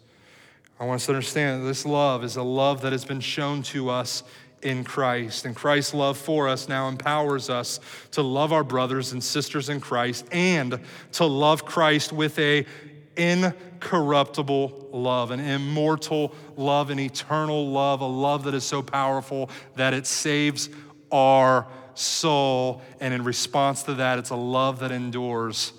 I 0.81 0.85
want 0.85 1.01
us 1.01 1.07
to 1.07 1.13
understand 1.13 1.63
that 1.63 1.67
this 1.67 1.87
love 1.87 2.25
is 2.25 2.37
a 2.37 2.43
love 2.43 2.81
that 2.83 2.93
has 2.93 3.05
been 3.05 3.21
shown 3.21 3.63
to 3.65 3.91
us 3.91 4.25
in 4.63 4.85
Christ. 4.85 5.45
And 5.45 5.55
Christ's 5.55 5.95
love 5.95 6.17
for 6.17 6.49
us 6.49 6.69
now 6.69 6.89
empowers 6.89 7.51
us 7.51 7.81
to 8.13 8.23
love 8.23 8.53
our 8.53 8.65
brothers 8.65 9.13
and 9.13 9.23
sisters 9.23 9.69
in 9.69 9.81
Christ 9.81 10.27
and 10.33 10.81
to 11.13 11.25
love 11.25 11.65
Christ 11.65 12.13
with 12.13 12.39
a 12.39 12.67
incorruptible 13.17 14.89
love, 14.93 15.31
an 15.31 15.41
immortal 15.41 16.35
love, 16.57 16.91
an 16.91 16.99
eternal 16.99 17.69
love, 17.69 18.01
a 18.01 18.07
love 18.07 18.45
that 18.45 18.55
is 18.55 18.65
so 18.65 18.83
powerful 18.83 19.51
that 19.77 19.93
it 19.93 20.07
saves 20.07 20.71
our 21.11 21.67
soul. 21.95 22.83
And 23.01 23.13
in 23.15 23.25
response 23.25 23.83
to 23.85 23.95
that, 23.95 24.19
it's 24.19 24.31
a 24.31 24.37
love 24.37 24.81
that 24.81 24.93
endures 24.93 25.73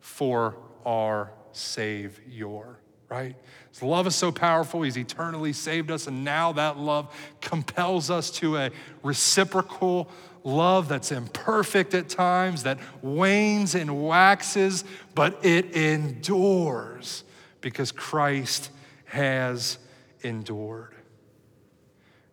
for 0.00 0.56
our 0.84 1.32
Savior, 1.52 2.78
right? 3.08 3.36
His 3.70 3.82
love 3.82 4.06
is 4.06 4.14
so 4.14 4.32
powerful. 4.32 4.82
He's 4.82 4.98
eternally 4.98 5.52
saved 5.52 5.90
us. 5.90 6.06
And 6.06 6.24
now 6.24 6.52
that 6.52 6.78
love 6.78 7.14
compels 7.40 8.10
us 8.10 8.30
to 8.32 8.56
a 8.56 8.70
reciprocal 9.02 10.10
love 10.44 10.88
that's 10.88 11.12
imperfect 11.12 11.94
at 11.94 12.08
times, 12.08 12.64
that 12.64 12.78
wanes 13.00 13.74
and 13.74 14.04
waxes, 14.04 14.84
but 15.14 15.44
it 15.44 15.76
endures 15.76 17.24
because 17.60 17.92
Christ 17.92 18.70
has 19.06 19.78
endured. 20.22 20.91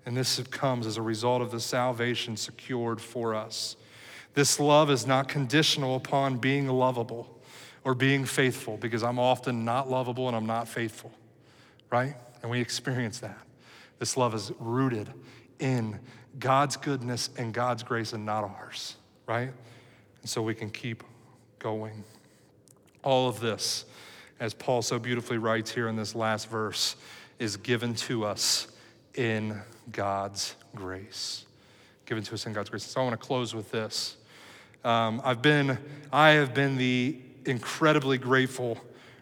And 0.10 0.18
this 0.18 0.40
comes 0.50 0.88
as 0.88 0.98
a 0.98 1.04
result 1.04 1.40
of 1.44 1.52
the 1.52 1.60
salvation 1.60 2.36
secured 2.36 3.00
for 3.00 3.36
us. 3.36 3.76
This 4.34 4.60
love 4.60 4.90
is 4.90 5.06
not 5.06 5.28
conditional 5.28 5.96
upon 5.96 6.38
being 6.38 6.68
lovable 6.68 7.40
or 7.84 7.94
being 7.94 8.26
faithful, 8.26 8.76
because 8.76 9.04
I'm 9.04 9.20
often 9.20 9.64
not 9.64 9.88
lovable 9.88 10.28
and 10.28 10.36
I'm 10.36 10.48
not 10.48 10.68
faithful, 10.68 11.12
right? 11.92 12.16
And 12.42 12.50
we 12.50 12.60
experience 12.60 13.20
that. 13.20 13.38
This 14.00 14.18
love 14.18 14.34
is 14.34 14.52
rooted 14.58 15.14
in 15.60 16.00
God's 16.40 16.76
goodness 16.76 17.30
and 17.38 17.54
God's 17.54 17.84
grace 17.84 18.12
and 18.12 18.26
not 18.26 18.44
ours, 18.44 18.96
right? 19.28 19.52
And 20.22 20.28
so 20.28 20.42
we 20.42 20.56
can 20.56 20.72
keep 20.72 21.04
going. 21.60 22.04
All 23.04 23.30
of 23.30 23.40
this, 23.42 23.86
as 24.40 24.56
Paul 24.56 24.82
so 24.82 24.98
beautifully 24.98 25.38
writes 25.38 25.70
here 25.70 25.88
in 25.88 25.96
this 25.96 26.16
last 26.16 26.50
verse, 26.50 26.96
is 27.38 27.58
given 27.58 27.94
to 27.94 28.26
us 28.26 28.70
in 29.16 29.62
God's 29.92 30.56
grace. 30.76 31.46
Given 32.06 32.24
to 32.24 32.34
us 32.34 32.46
in 32.46 32.54
God's 32.54 32.70
grace. 32.70 32.84
So 32.84 33.02
I 33.02 33.04
want 33.04 33.20
to 33.20 33.26
close 33.26 33.54
with 33.54 33.72
this. 33.72 34.18
Um, 34.84 35.22
I've 35.24 35.42
been, 35.42 35.78
I 36.12 36.32
have 36.32 36.54
been 36.54 36.78
the 36.78 37.18
incredibly 37.46 38.18
grateful 38.18 38.78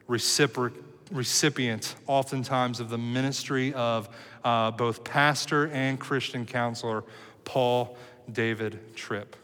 recipro- 0.08 0.74
recipient, 1.12 1.96
oftentimes, 2.06 2.80
of 2.80 2.90
the 2.90 2.98
ministry 2.98 3.74
of 3.74 4.10
uh, 4.44 4.72
both 4.72 5.04
pastor 5.04 5.68
and 5.70 6.00
Christian 6.00 6.46
counselor 6.46 7.04
Paul 7.44 7.98
David 8.32 8.96
Tripp. 8.96 9.36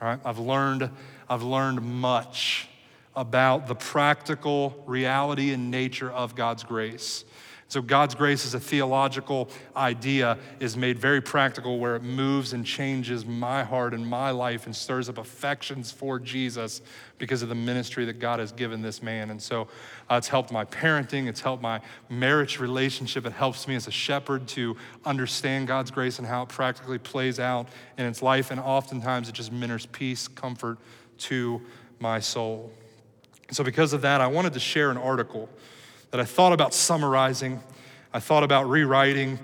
All 0.00 0.08
right, 0.08 0.20
I've 0.24 0.38
learned, 0.38 0.90
I've 1.28 1.42
learned 1.42 1.82
much 1.82 2.68
about 3.16 3.68
the 3.68 3.74
practical 3.74 4.82
reality 4.86 5.52
and 5.52 5.70
nature 5.70 6.10
of 6.10 6.34
God's 6.34 6.64
grace. 6.64 7.24
So, 7.74 7.82
God's 7.82 8.14
grace 8.14 8.46
as 8.46 8.54
a 8.54 8.60
theological 8.60 9.48
idea 9.74 10.38
is 10.60 10.76
made 10.76 10.96
very 10.96 11.20
practical 11.20 11.80
where 11.80 11.96
it 11.96 12.04
moves 12.04 12.52
and 12.52 12.64
changes 12.64 13.26
my 13.26 13.64
heart 13.64 13.94
and 13.94 14.06
my 14.06 14.30
life 14.30 14.66
and 14.66 14.76
stirs 14.76 15.08
up 15.08 15.18
affections 15.18 15.90
for 15.90 16.20
Jesus 16.20 16.82
because 17.18 17.42
of 17.42 17.48
the 17.48 17.56
ministry 17.56 18.04
that 18.04 18.20
God 18.20 18.38
has 18.38 18.52
given 18.52 18.80
this 18.80 19.02
man. 19.02 19.28
And 19.30 19.42
so, 19.42 19.66
uh, 20.08 20.14
it's 20.14 20.28
helped 20.28 20.52
my 20.52 20.64
parenting, 20.64 21.26
it's 21.26 21.40
helped 21.40 21.64
my 21.64 21.80
marriage 22.08 22.60
relationship, 22.60 23.26
it 23.26 23.32
helps 23.32 23.66
me 23.66 23.74
as 23.74 23.88
a 23.88 23.90
shepherd 23.90 24.46
to 24.50 24.76
understand 25.04 25.66
God's 25.66 25.90
grace 25.90 26.20
and 26.20 26.28
how 26.28 26.44
it 26.44 26.50
practically 26.50 26.98
plays 26.98 27.40
out 27.40 27.66
in 27.98 28.06
its 28.06 28.22
life. 28.22 28.52
And 28.52 28.60
oftentimes, 28.60 29.28
it 29.28 29.32
just 29.32 29.50
ministers 29.50 29.86
peace, 29.86 30.28
comfort 30.28 30.78
to 31.18 31.60
my 31.98 32.20
soul. 32.20 32.72
So, 33.50 33.64
because 33.64 33.92
of 33.92 34.02
that, 34.02 34.20
I 34.20 34.28
wanted 34.28 34.52
to 34.52 34.60
share 34.60 34.92
an 34.92 34.96
article 34.96 35.48
that 36.14 36.20
I 36.20 36.24
thought 36.24 36.52
about 36.52 36.72
summarizing, 36.72 37.60
I 38.12 38.20
thought 38.20 38.44
about 38.44 38.70
rewriting, 38.70 39.40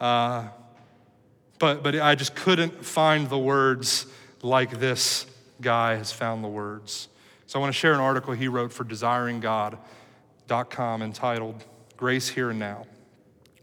uh, 0.00 0.46
but, 1.58 1.82
but 1.82 1.96
I 1.96 2.14
just 2.14 2.36
couldn't 2.36 2.84
find 2.84 3.28
the 3.28 3.36
words 3.36 4.06
like 4.40 4.78
this 4.78 5.26
guy 5.60 5.96
has 5.96 6.12
found 6.12 6.44
the 6.44 6.48
words. 6.48 7.08
So 7.48 7.58
I 7.58 7.60
want 7.60 7.74
to 7.74 7.76
share 7.76 7.92
an 7.92 7.98
article 7.98 8.34
he 8.34 8.46
wrote 8.46 8.72
for 8.72 8.84
desiringgod.com 8.84 11.02
entitled 11.02 11.64
Grace 11.96 12.28
Here 12.28 12.50
and 12.50 12.60
Now. 12.60 12.86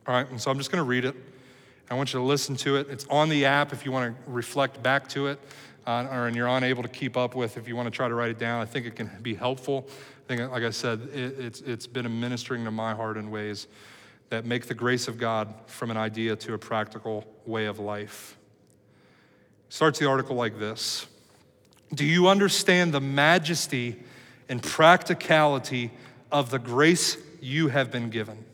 All 0.06 0.16
right, 0.16 0.30
and 0.30 0.42
so 0.42 0.52
I'm 0.52 0.58
just 0.58 0.70
going 0.70 0.84
to 0.84 0.90
read 0.90 1.06
it. 1.06 1.16
I 1.90 1.96
want 1.96 2.12
you 2.12 2.20
to 2.20 2.26
listen 2.26 2.58
to 2.58 2.76
it. 2.76 2.90
It's 2.90 3.08
on 3.08 3.30
the 3.30 3.46
app 3.46 3.72
if 3.72 3.86
you 3.86 3.94
want 3.94 4.14
to 4.14 4.22
reflect 4.30 4.84
back 4.84 5.08
to 5.12 5.28
it, 5.28 5.40
uh, 5.86 6.08
or 6.12 6.28
and 6.28 6.36
you're 6.36 6.48
unable 6.48 6.84
to 6.84 6.90
keep 6.90 7.18
up 7.18 7.36
with 7.36 7.58
if 7.58 7.68
you 7.68 7.76
want 7.76 7.88
to 7.88 7.92
try 7.92 8.08
to 8.08 8.14
write 8.14 8.32
it 8.32 8.40
down. 8.40 8.62
I 8.62 8.66
think 8.66 8.86
it 8.86 8.96
can 8.96 9.10
be 9.22 9.34
helpful 9.34 9.88
I 10.30 10.36
think, 10.36 10.52
like 10.52 10.64
I 10.64 10.70
said, 10.70 11.10
it, 11.12 11.40
it's, 11.40 11.62
it's 11.62 11.88
been 11.88 12.20
ministering 12.20 12.64
to 12.66 12.72
my 12.72 12.94
heart 12.94 13.18
in 13.18 13.32
ways 13.32 13.66
that 14.30 14.46
make 14.46 14.68
the 14.68 14.76
grace 14.76 15.08
of 15.08 15.18
God 15.18 15.52
from 15.66 15.90
an 15.90 15.98
idea 15.98 16.36
to 16.36 16.54
a 16.54 16.58
practical 16.60 17.26
way 17.48 17.66
of 17.66 17.80
life. 17.80 18.38
Starts 19.70 19.98
the 19.98 20.08
article 20.08 20.36
like 20.36 20.60
this 20.60 21.08
Do 21.96 22.06
you 22.06 22.28
understand 22.28 22.94
the 22.94 23.02
majesty 23.02 24.04
and 24.50 24.62
practicality 24.62 25.90
of 26.32 26.52
the 26.52 26.60
grace 26.60 27.18
you 27.42 27.70
have 27.70 27.90
been 27.90 28.12
given? 28.12 28.46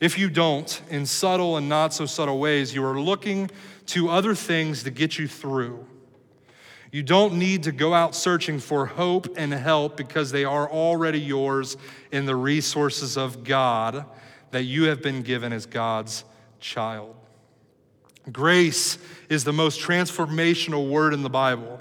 If 0.00 0.18
you 0.18 0.30
don't, 0.30 0.80
in 0.88 1.04
subtle 1.04 1.58
and 1.58 1.68
not 1.68 1.92
so 1.92 2.06
subtle 2.06 2.38
ways, 2.38 2.74
you 2.74 2.84
are 2.84 2.98
looking 2.98 3.50
to 3.86 4.08
other 4.08 4.34
things 4.34 4.82
to 4.84 4.90
get 4.90 5.18
you 5.18 5.28
through. 5.28 5.86
You 6.90 7.02
don't 7.02 7.34
need 7.34 7.62
to 7.64 7.72
go 7.72 7.94
out 7.94 8.16
searching 8.16 8.58
for 8.58 8.86
hope 8.86 9.28
and 9.36 9.52
help 9.52 9.96
because 9.96 10.32
they 10.32 10.44
are 10.44 10.68
already 10.68 11.20
yours 11.20 11.76
in 12.10 12.24
the 12.24 12.34
resources 12.34 13.16
of 13.16 13.44
God 13.44 14.04
that 14.50 14.64
you 14.64 14.84
have 14.84 15.00
been 15.00 15.22
given 15.22 15.52
as 15.52 15.66
God's 15.66 16.24
child. 16.58 17.14
Grace 18.32 18.98
is 19.28 19.44
the 19.44 19.52
most 19.52 19.80
transformational 19.80 20.88
word 20.88 21.14
in 21.14 21.22
the 21.22 21.30
Bible. 21.30 21.80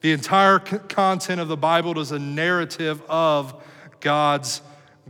The 0.00 0.12
entire 0.12 0.58
content 0.58 1.40
of 1.40 1.48
the 1.48 1.56
Bible 1.56 1.98
is 1.98 2.12
a 2.12 2.18
narrative 2.18 3.02
of 3.08 3.62
God's 4.00 4.60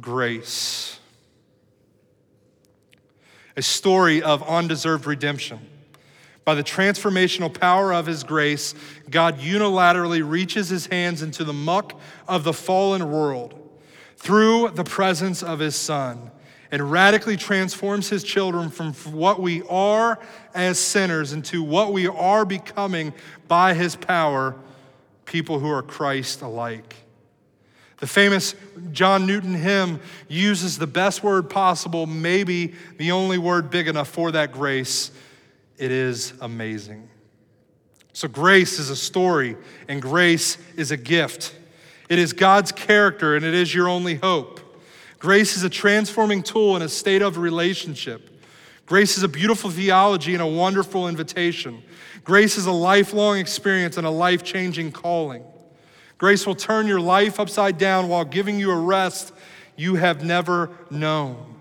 grace, 0.01 0.98
a 3.59 3.63
story 3.63 4.23
of 4.23 4.41
undeserved 4.49 5.05
redemption. 5.05 5.59
By 6.45 6.55
the 6.55 6.63
transformational 6.63 7.53
power 7.53 7.93
of 7.93 8.07
His 8.07 8.23
grace, 8.23 8.73
God 9.11 9.41
unilaterally 9.41 10.27
reaches 10.27 10.69
His 10.69 10.87
hands 10.87 11.23
into 11.23 11.43
the 11.43 11.53
muck 11.53 12.01
of 12.29 12.45
the 12.45 12.53
fallen 12.53 13.11
world 13.11 13.59
through 14.17 14.71
the 14.75 14.85
presence 14.85 15.43
of 15.43 15.59
His 15.59 15.75
Son 15.75 16.31
and 16.71 16.89
radically 16.89 17.37
transforms 17.37 18.09
His 18.09 18.23
children 18.23 18.71
from 18.71 18.93
what 19.13 19.41
we 19.41 19.65
are 19.69 20.21
as 20.55 20.79
sinners 20.79 21.33
into 21.33 21.61
what 21.61 21.93
we 21.93 22.07
are 22.07 22.45
becoming 22.45 23.13
by 23.49 23.75
His 23.75 23.97
power, 23.97 24.55
people 25.25 25.59
who 25.59 25.69
are 25.69 25.83
Christ 25.83 26.43
alike. 26.43 26.95
The 27.99 28.07
famous 28.07 28.55
John 28.93 29.27
Newton 29.27 29.55
hymn 29.55 30.01
uses 30.29 30.79
the 30.79 30.87
best 30.87 31.23
word 31.23 31.51
possible, 31.51 32.07
maybe 32.07 32.75
the 32.97 33.11
only 33.11 33.39
word 33.39 33.71
big 33.71 33.89
enough 33.89 34.09
for 34.09 34.31
that 34.33 34.53
grace 34.53 35.11
it 35.79 35.93
is 35.93 36.33
amazing. 36.41 37.09
So, 38.13 38.27
grace 38.27 38.81
is 38.81 38.91
a 38.91 38.97
story, 38.97 39.57
and 39.87 40.03
grace 40.03 40.59
is 40.77 40.91
a 40.91 40.97
gift. 40.97 41.55
It 42.09 42.19
is 42.19 42.33
God's 42.33 42.73
character, 42.73 43.37
and 43.37 43.45
it 43.45 43.55
is 43.55 43.73
your 43.73 43.89
only 43.89 44.17
hope. 44.17 44.61
Grace 45.21 45.57
is 45.57 45.63
a 45.63 45.71
transforming 45.71 46.43
tool 46.43 46.75
in 46.75 46.83
a 46.83 46.89
state 46.89 47.23
of 47.23 47.39
relationship. 47.39 48.43
Grace 48.87 49.17
is 49.17 49.23
a 49.23 49.29
beautiful 49.29 49.71
theology 49.71 50.33
and 50.33 50.43
a 50.43 50.47
wonderful 50.47 51.09
invitation. 51.09 51.83
Grace 52.25 52.57
is 52.57 52.67
a 52.67 52.73
lifelong 52.73 53.39
experience 53.39 53.97
and 53.97 54.07
a 54.07 54.11
life 54.11 54.43
changing 54.43 54.91
calling. 54.91 55.45
Grace 56.19 56.47
will 56.47 56.57
turn 56.57 56.89
your 56.89 57.01
life 57.01 57.39
upside 57.39 57.79
down 57.79 58.09
while 58.09 58.25
giving 58.25 58.59
you 58.59 58.73
a 58.73 58.79
rest 58.79 59.33
you 59.77 59.95
have 59.95 60.25
never 60.25 60.71
known. 60.91 61.55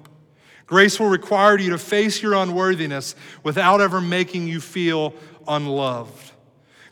Grace 0.66 1.00
will 1.00 1.08
require 1.08 1.58
you 1.58 1.70
to 1.70 1.78
face 1.78 2.22
your 2.22 2.34
unworthiness 2.34 3.16
without 3.44 3.80
ever 3.80 4.02
making 4.02 4.48
you 4.48 4.60
feel 4.60 5.14
unloved. 5.48 6.32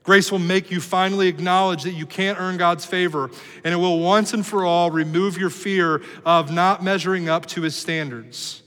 Grace 0.03 0.31
will 0.31 0.39
make 0.39 0.69
you 0.69 0.79
finally 0.79 1.27
acknowledge 1.27 1.81
that 1.83 1.93
you 1.93 2.05
can't 2.05 2.39
earn 2.39 2.57
God's 2.57 2.85
favor, 2.85 3.31
and 3.63 3.73
it 3.73 3.77
will 3.77 3.99
once 3.99 4.33
and 4.35 4.45
for 4.45 4.63
all 4.63 4.91
remove 4.91 5.35
your 5.35 5.49
fear 5.49 6.03
of 6.23 6.51
not 6.51 6.83
measuring 6.83 7.27
up 7.27 7.47
to 7.47 7.63
his 7.63 7.75
standards. 7.75 8.61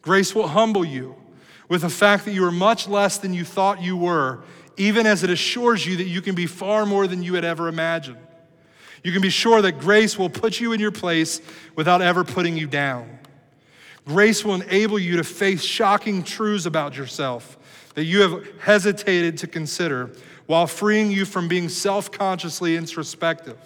Grace 0.00 0.36
will 0.36 0.46
humble 0.46 0.84
you 0.84 1.16
with 1.68 1.82
the 1.82 1.90
fact 1.90 2.24
that 2.24 2.32
you 2.32 2.44
are 2.44 2.52
much 2.52 2.86
less 2.86 3.18
than 3.18 3.34
you 3.34 3.44
thought 3.44 3.82
you 3.82 3.96
were, 3.96 4.44
even 4.76 5.04
as 5.04 5.24
it 5.24 5.30
assures 5.30 5.84
you 5.84 5.96
that 5.96 6.04
you 6.06 6.22
can 6.22 6.36
be 6.36 6.46
far 6.46 6.86
more 6.86 7.08
than 7.08 7.24
you 7.24 7.34
had 7.34 7.44
ever 7.44 7.66
imagined. 7.66 8.27
You 9.04 9.12
can 9.12 9.22
be 9.22 9.30
sure 9.30 9.62
that 9.62 9.78
grace 9.78 10.18
will 10.18 10.30
put 10.30 10.60
you 10.60 10.72
in 10.72 10.80
your 10.80 10.90
place 10.90 11.40
without 11.76 12.02
ever 12.02 12.24
putting 12.24 12.56
you 12.56 12.66
down. 12.66 13.18
Grace 14.04 14.44
will 14.44 14.54
enable 14.54 14.98
you 14.98 15.16
to 15.18 15.24
face 15.24 15.62
shocking 15.62 16.22
truths 16.22 16.66
about 16.66 16.96
yourself 16.96 17.56
that 17.94 18.04
you 18.04 18.22
have 18.22 18.46
hesitated 18.60 19.38
to 19.38 19.46
consider 19.46 20.10
while 20.46 20.66
freeing 20.66 21.10
you 21.10 21.24
from 21.24 21.48
being 21.48 21.68
self 21.68 22.10
consciously 22.10 22.76
introspective. 22.76 23.58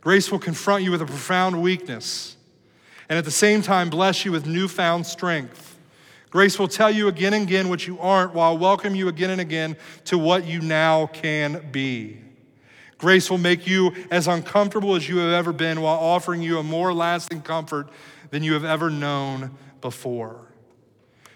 Grace 0.00 0.30
will 0.30 0.38
confront 0.38 0.84
you 0.84 0.90
with 0.90 1.02
a 1.02 1.06
profound 1.06 1.60
weakness 1.60 2.36
and 3.08 3.18
at 3.18 3.24
the 3.24 3.30
same 3.30 3.62
time 3.62 3.90
bless 3.90 4.24
you 4.24 4.32
with 4.32 4.46
newfound 4.46 5.06
strength. 5.06 5.78
Grace 6.30 6.58
will 6.58 6.68
tell 6.68 6.90
you 6.90 7.08
again 7.08 7.34
and 7.34 7.42
again 7.44 7.68
what 7.68 7.86
you 7.86 7.98
aren't 7.98 8.32
while 8.32 8.56
welcome 8.56 8.94
you 8.94 9.08
again 9.08 9.30
and 9.30 9.40
again 9.40 9.76
to 10.06 10.16
what 10.16 10.46
you 10.46 10.60
now 10.60 11.06
can 11.06 11.68
be. 11.72 12.18
Grace 13.02 13.28
will 13.28 13.38
make 13.38 13.66
you 13.66 13.92
as 14.12 14.28
uncomfortable 14.28 14.94
as 14.94 15.08
you 15.08 15.18
have 15.18 15.32
ever 15.32 15.52
been 15.52 15.80
while 15.80 15.98
offering 15.98 16.40
you 16.40 16.60
a 16.60 16.62
more 16.62 16.94
lasting 16.94 17.42
comfort 17.42 17.88
than 18.30 18.44
you 18.44 18.52
have 18.52 18.64
ever 18.64 18.90
known 18.90 19.50
before. 19.80 20.46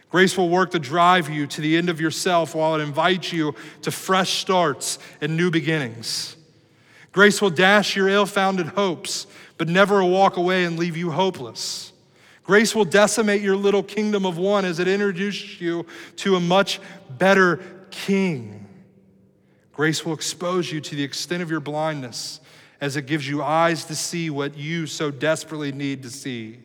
Grace 0.08 0.38
will 0.38 0.48
work 0.48 0.70
to 0.70 0.78
drive 0.78 1.28
you 1.28 1.44
to 1.48 1.60
the 1.60 1.76
end 1.76 1.90
of 1.90 2.00
yourself 2.00 2.54
while 2.54 2.76
it 2.76 2.82
invites 2.84 3.32
you 3.32 3.52
to 3.82 3.90
fresh 3.90 4.38
starts 4.38 5.00
and 5.20 5.36
new 5.36 5.50
beginnings. 5.50 6.36
Grace 7.10 7.42
will 7.42 7.50
dash 7.50 7.96
your 7.96 8.08
ill 8.08 8.26
founded 8.26 8.68
hopes, 8.68 9.26
but 9.58 9.68
never 9.68 10.04
walk 10.04 10.36
away 10.36 10.66
and 10.66 10.78
leave 10.78 10.96
you 10.96 11.10
hopeless. 11.10 11.92
Grace 12.44 12.76
will 12.76 12.84
decimate 12.84 13.42
your 13.42 13.56
little 13.56 13.82
kingdom 13.82 14.24
of 14.24 14.38
one 14.38 14.64
as 14.64 14.78
it 14.78 14.86
introduces 14.86 15.60
you 15.60 15.84
to 16.14 16.36
a 16.36 16.40
much 16.40 16.78
better 17.18 17.60
king. 17.90 18.65
Grace 19.76 20.06
will 20.06 20.14
expose 20.14 20.72
you 20.72 20.80
to 20.80 20.96
the 20.96 21.02
extent 21.02 21.42
of 21.42 21.50
your 21.50 21.60
blindness 21.60 22.40
as 22.80 22.96
it 22.96 23.04
gives 23.04 23.28
you 23.28 23.42
eyes 23.42 23.84
to 23.84 23.94
see 23.94 24.30
what 24.30 24.56
you 24.56 24.86
so 24.86 25.10
desperately 25.10 25.70
need 25.70 26.02
to 26.02 26.08
see. 26.08 26.58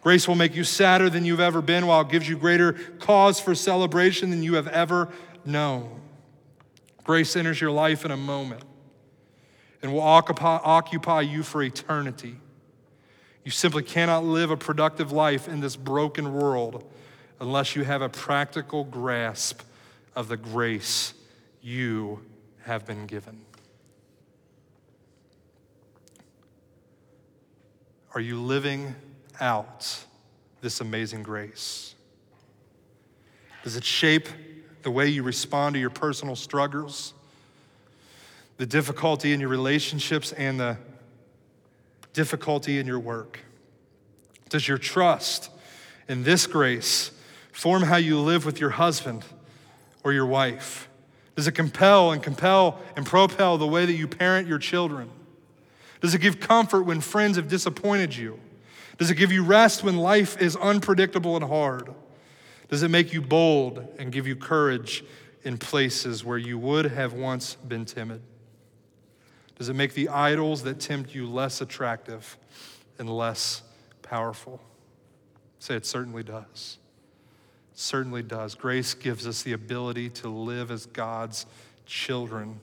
Grace 0.00 0.26
will 0.26 0.34
make 0.34 0.56
you 0.56 0.64
sadder 0.64 1.08
than 1.08 1.24
you've 1.24 1.38
ever 1.38 1.62
been, 1.62 1.86
while 1.86 2.00
it 2.00 2.08
gives 2.08 2.28
you 2.28 2.36
greater 2.36 2.72
cause 2.98 3.38
for 3.38 3.54
celebration 3.54 4.30
than 4.30 4.42
you 4.42 4.54
have 4.54 4.66
ever 4.66 5.08
known. 5.44 6.00
Grace 7.04 7.36
enters 7.36 7.60
your 7.60 7.70
life 7.70 8.04
in 8.04 8.10
a 8.10 8.16
moment 8.16 8.64
and 9.80 9.92
will 9.92 10.00
occupy, 10.00 11.20
you 11.20 11.44
for 11.44 11.62
eternity. 11.62 12.34
You 13.44 13.52
simply 13.52 13.84
cannot 13.84 14.24
live 14.24 14.50
a 14.50 14.56
productive 14.56 15.12
life 15.12 15.46
in 15.46 15.60
this 15.60 15.76
broken 15.76 16.34
world 16.34 16.90
unless 17.38 17.76
you 17.76 17.84
have 17.84 18.02
a 18.02 18.08
practical 18.08 18.82
grasp 18.82 19.62
of 20.16 20.26
the 20.26 20.36
grace 20.36 21.14
you 21.60 22.20
have 22.64 22.86
been 22.86 23.06
given. 23.06 23.40
Are 28.14 28.20
you 28.20 28.40
living 28.40 28.94
out 29.40 30.04
this 30.60 30.80
amazing 30.80 31.22
grace? 31.22 31.94
Does 33.64 33.76
it 33.76 33.84
shape 33.84 34.28
the 34.82 34.90
way 34.90 35.08
you 35.08 35.22
respond 35.22 35.74
to 35.74 35.80
your 35.80 35.90
personal 35.90 36.36
struggles, 36.36 37.14
the 38.58 38.66
difficulty 38.66 39.32
in 39.32 39.40
your 39.40 39.48
relationships, 39.48 40.32
and 40.32 40.60
the 40.60 40.76
difficulty 42.12 42.78
in 42.78 42.86
your 42.86 42.98
work? 42.98 43.40
Does 44.48 44.68
your 44.68 44.78
trust 44.78 45.50
in 46.08 46.24
this 46.24 46.46
grace 46.46 47.12
form 47.52 47.84
how 47.84 47.96
you 47.96 48.18
live 48.18 48.44
with 48.44 48.60
your 48.60 48.70
husband 48.70 49.24
or 50.04 50.12
your 50.12 50.26
wife? 50.26 50.88
Does 51.36 51.46
it 51.46 51.52
compel 51.52 52.12
and 52.12 52.22
compel 52.22 52.78
and 52.96 53.06
propel 53.06 53.58
the 53.58 53.66
way 53.66 53.86
that 53.86 53.94
you 53.94 54.06
parent 54.06 54.48
your 54.48 54.58
children? 54.58 55.10
Does 56.00 56.14
it 56.14 56.20
give 56.20 56.40
comfort 56.40 56.82
when 56.82 57.00
friends 57.00 57.36
have 57.36 57.48
disappointed 57.48 58.14
you? 58.14 58.38
Does 58.98 59.10
it 59.10 59.14
give 59.14 59.32
you 59.32 59.44
rest 59.44 59.82
when 59.82 59.96
life 59.96 60.40
is 60.40 60.56
unpredictable 60.56 61.36
and 61.36 61.44
hard? 61.44 61.88
Does 62.68 62.82
it 62.82 62.88
make 62.88 63.12
you 63.12 63.22
bold 63.22 63.86
and 63.98 64.12
give 64.12 64.26
you 64.26 64.36
courage 64.36 65.04
in 65.44 65.58
places 65.58 66.24
where 66.24 66.38
you 66.38 66.58
would 66.58 66.86
have 66.86 67.12
once 67.12 67.54
been 67.54 67.84
timid? 67.84 68.20
Does 69.58 69.68
it 69.68 69.74
make 69.74 69.94
the 69.94 70.08
idols 70.08 70.62
that 70.64 70.80
tempt 70.80 71.14
you 71.14 71.28
less 71.28 71.60
attractive 71.60 72.36
and 72.98 73.08
less 73.08 73.62
powerful? 74.02 74.60
Say 75.58 75.76
it 75.76 75.86
certainly 75.86 76.22
does. 76.22 76.78
Certainly 77.74 78.24
does. 78.24 78.54
Grace 78.54 78.94
gives 78.94 79.26
us 79.26 79.42
the 79.42 79.52
ability 79.52 80.10
to 80.10 80.28
live 80.28 80.70
as 80.70 80.86
God's 80.86 81.46
children, 81.86 82.60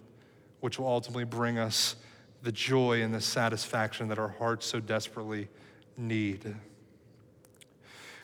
which 0.60 0.80
will 0.80 0.88
ultimately 0.88 1.24
bring 1.24 1.58
us 1.58 1.96
the 2.44 2.52
joy 2.52 3.02
and 3.02 3.14
the 3.14 3.22
satisfaction 3.22 4.08
that 4.10 4.20
our 4.20 4.30
hearts 4.30 4.66
so 4.66 4.80
desperately 4.80 5.48
need. 5.98 6.56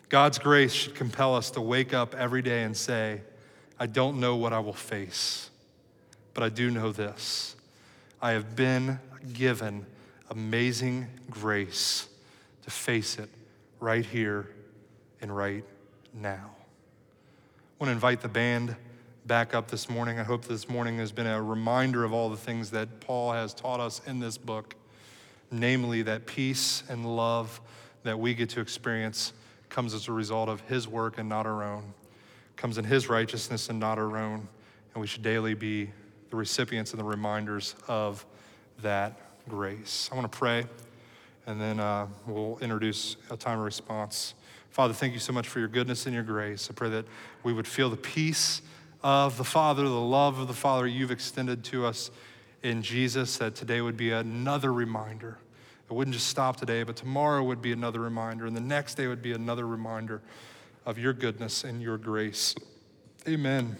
God's 0.09 0.37
grace 0.37 0.71
should 0.71 0.95
compel 0.95 1.35
us 1.35 1.51
to 1.51 1.61
wake 1.61 1.93
up 1.93 2.13
every 2.15 2.41
day 2.41 2.63
and 2.63 2.77
say, 2.77 3.21
I 3.79 3.87
don't 3.87 4.19
know 4.19 4.35
what 4.35 4.53
I 4.53 4.59
will 4.59 4.73
face, 4.73 5.49
but 6.33 6.43
I 6.43 6.49
do 6.49 6.69
know 6.69 6.91
this. 6.91 7.55
I 8.21 8.31
have 8.31 8.55
been 8.55 8.99
given 9.33 9.85
amazing 10.29 11.07
grace 11.29 12.07
to 12.63 12.71
face 12.71 13.19
it 13.19 13.29
right 13.79 14.05
here 14.05 14.49
and 15.21 15.35
right 15.35 15.65
now. 16.13 16.54
Want 17.85 17.91
to 17.91 17.97
invite 17.97 18.21
the 18.21 18.27
band 18.29 18.75
back 19.27 19.53
up 19.53 19.69
this 19.69 19.91
morning. 19.91 20.17
I 20.17 20.23
hope 20.23 20.45
this 20.45 20.67
morning 20.67 20.97
has 20.97 21.11
been 21.11 21.27
a 21.27 21.39
reminder 21.39 22.03
of 22.03 22.13
all 22.13 22.31
the 22.31 22.35
things 22.35 22.71
that 22.71 22.99
Paul 22.99 23.31
has 23.33 23.53
taught 23.53 23.79
us 23.79 24.01
in 24.07 24.19
this 24.19 24.39
book, 24.39 24.73
namely 25.51 26.01
that 26.01 26.25
peace 26.25 26.81
and 26.89 27.05
love 27.15 27.61
that 28.01 28.17
we 28.17 28.33
get 28.33 28.49
to 28.49 28.59
experience 28.59 29.33
comes 29.69 29.93
as 29.93 30.07
a 30.07 30.11
result 30.11 30.49
of 30.49 30.61
his 30.61 30.87
work 30.87 31.19
and 31.19 31.29
not 31.29 31.45
our 31.45 31.61
own, 31.61 31.93
comes 32.55 32.79
in 32.79 32.85
his 32.85 33.07
righteousness 33.07 33.69
and 33.69 33.79
not 33.79 33.99
our 33.99 34.17
own, 34.17 34.47
and 34.95 34.99
we 34.99 35.05
should 35.05 35.21
daily 35.21 35.53
be 35.53 35.91
the 36.31 36.35
recipients 36.35 36.89
and 36.89 36.99
the 36.99 37.05
reminders 37.05 37.75
of 37.87 38.25
that 38.81 39.15
grace. 39.47 40.09
I 40.11 40.15
want 40.15 40.31
to 40.31 40.35
pray, 40.35 40.65
and 41.45 41.61
then 41.61 41.79
uh, 41.79 42.07
we'll 42.25 42.57
introduce 42.61 43.17
a 43.29 43.37
time 43.37 43.59
of 43.59 43.65
response. 43.65 44.33
Father, 44.71 44.93
thank 44.93 45.13
you 45.13 45.19
so 45.19 45.31
much 45.31 45.47
for 45.47 45.59
your 45.59 45.69
goodness 45.69 46.05
and 46.05 46.13
your 46.13 46.23
grace. 46.23 46.67
I 46.69 46.73
pray 46.73 46.89
that 46.89 47.05
we 47.45 47.53
would 47.53 47.67
feel 47.67 47.89
the 47.91 47.95
peace 47.95 48.63
of 49.03 49.37
the 49.37 49.43
Father, 49.43 49.83
the 49.83 49.89
love 49.89 50.39
of 50.39 50.47
the 50.47 50.53
Father 50.53 50.87
you've 50.87 51.11
extended 51.11 51.63
to 51.65 51.85
us 51.85 52.09
in 52.63 52.81
Jesus, 52.81 53.37
that 53.37 53.53
today 53.53 53.81
would 53.81 53.95
be 53.95 54.11
another 54.11 54.73
reminder. 54.73 55.37
It 55.87 55.93
wouldn't 55.93 56.15
just 56.15 56.25
stop 56.25 56.57
today, 56.57 56.81
but 56.81 56.95
tomorrow 56.95 57.43
would 57.43 57.61
be 57.61 57.71
another 57.71 57.99
reminder, 57.99 58.47
and 58.47 58.57
the 58.57 58.61
next 58.61 58.95
day 58.95 59.05
would 59.05 59.21
be 59.21 59.33
another 59.33 59.67
reminder 59.67 60.23
of 60.87 60.97
your 60.97 61.13
goodness 61.13 61.63
and 61.63 61.83
your 61.83 61.99
grace. 61.99 62.55
Amen. 63.27 63.77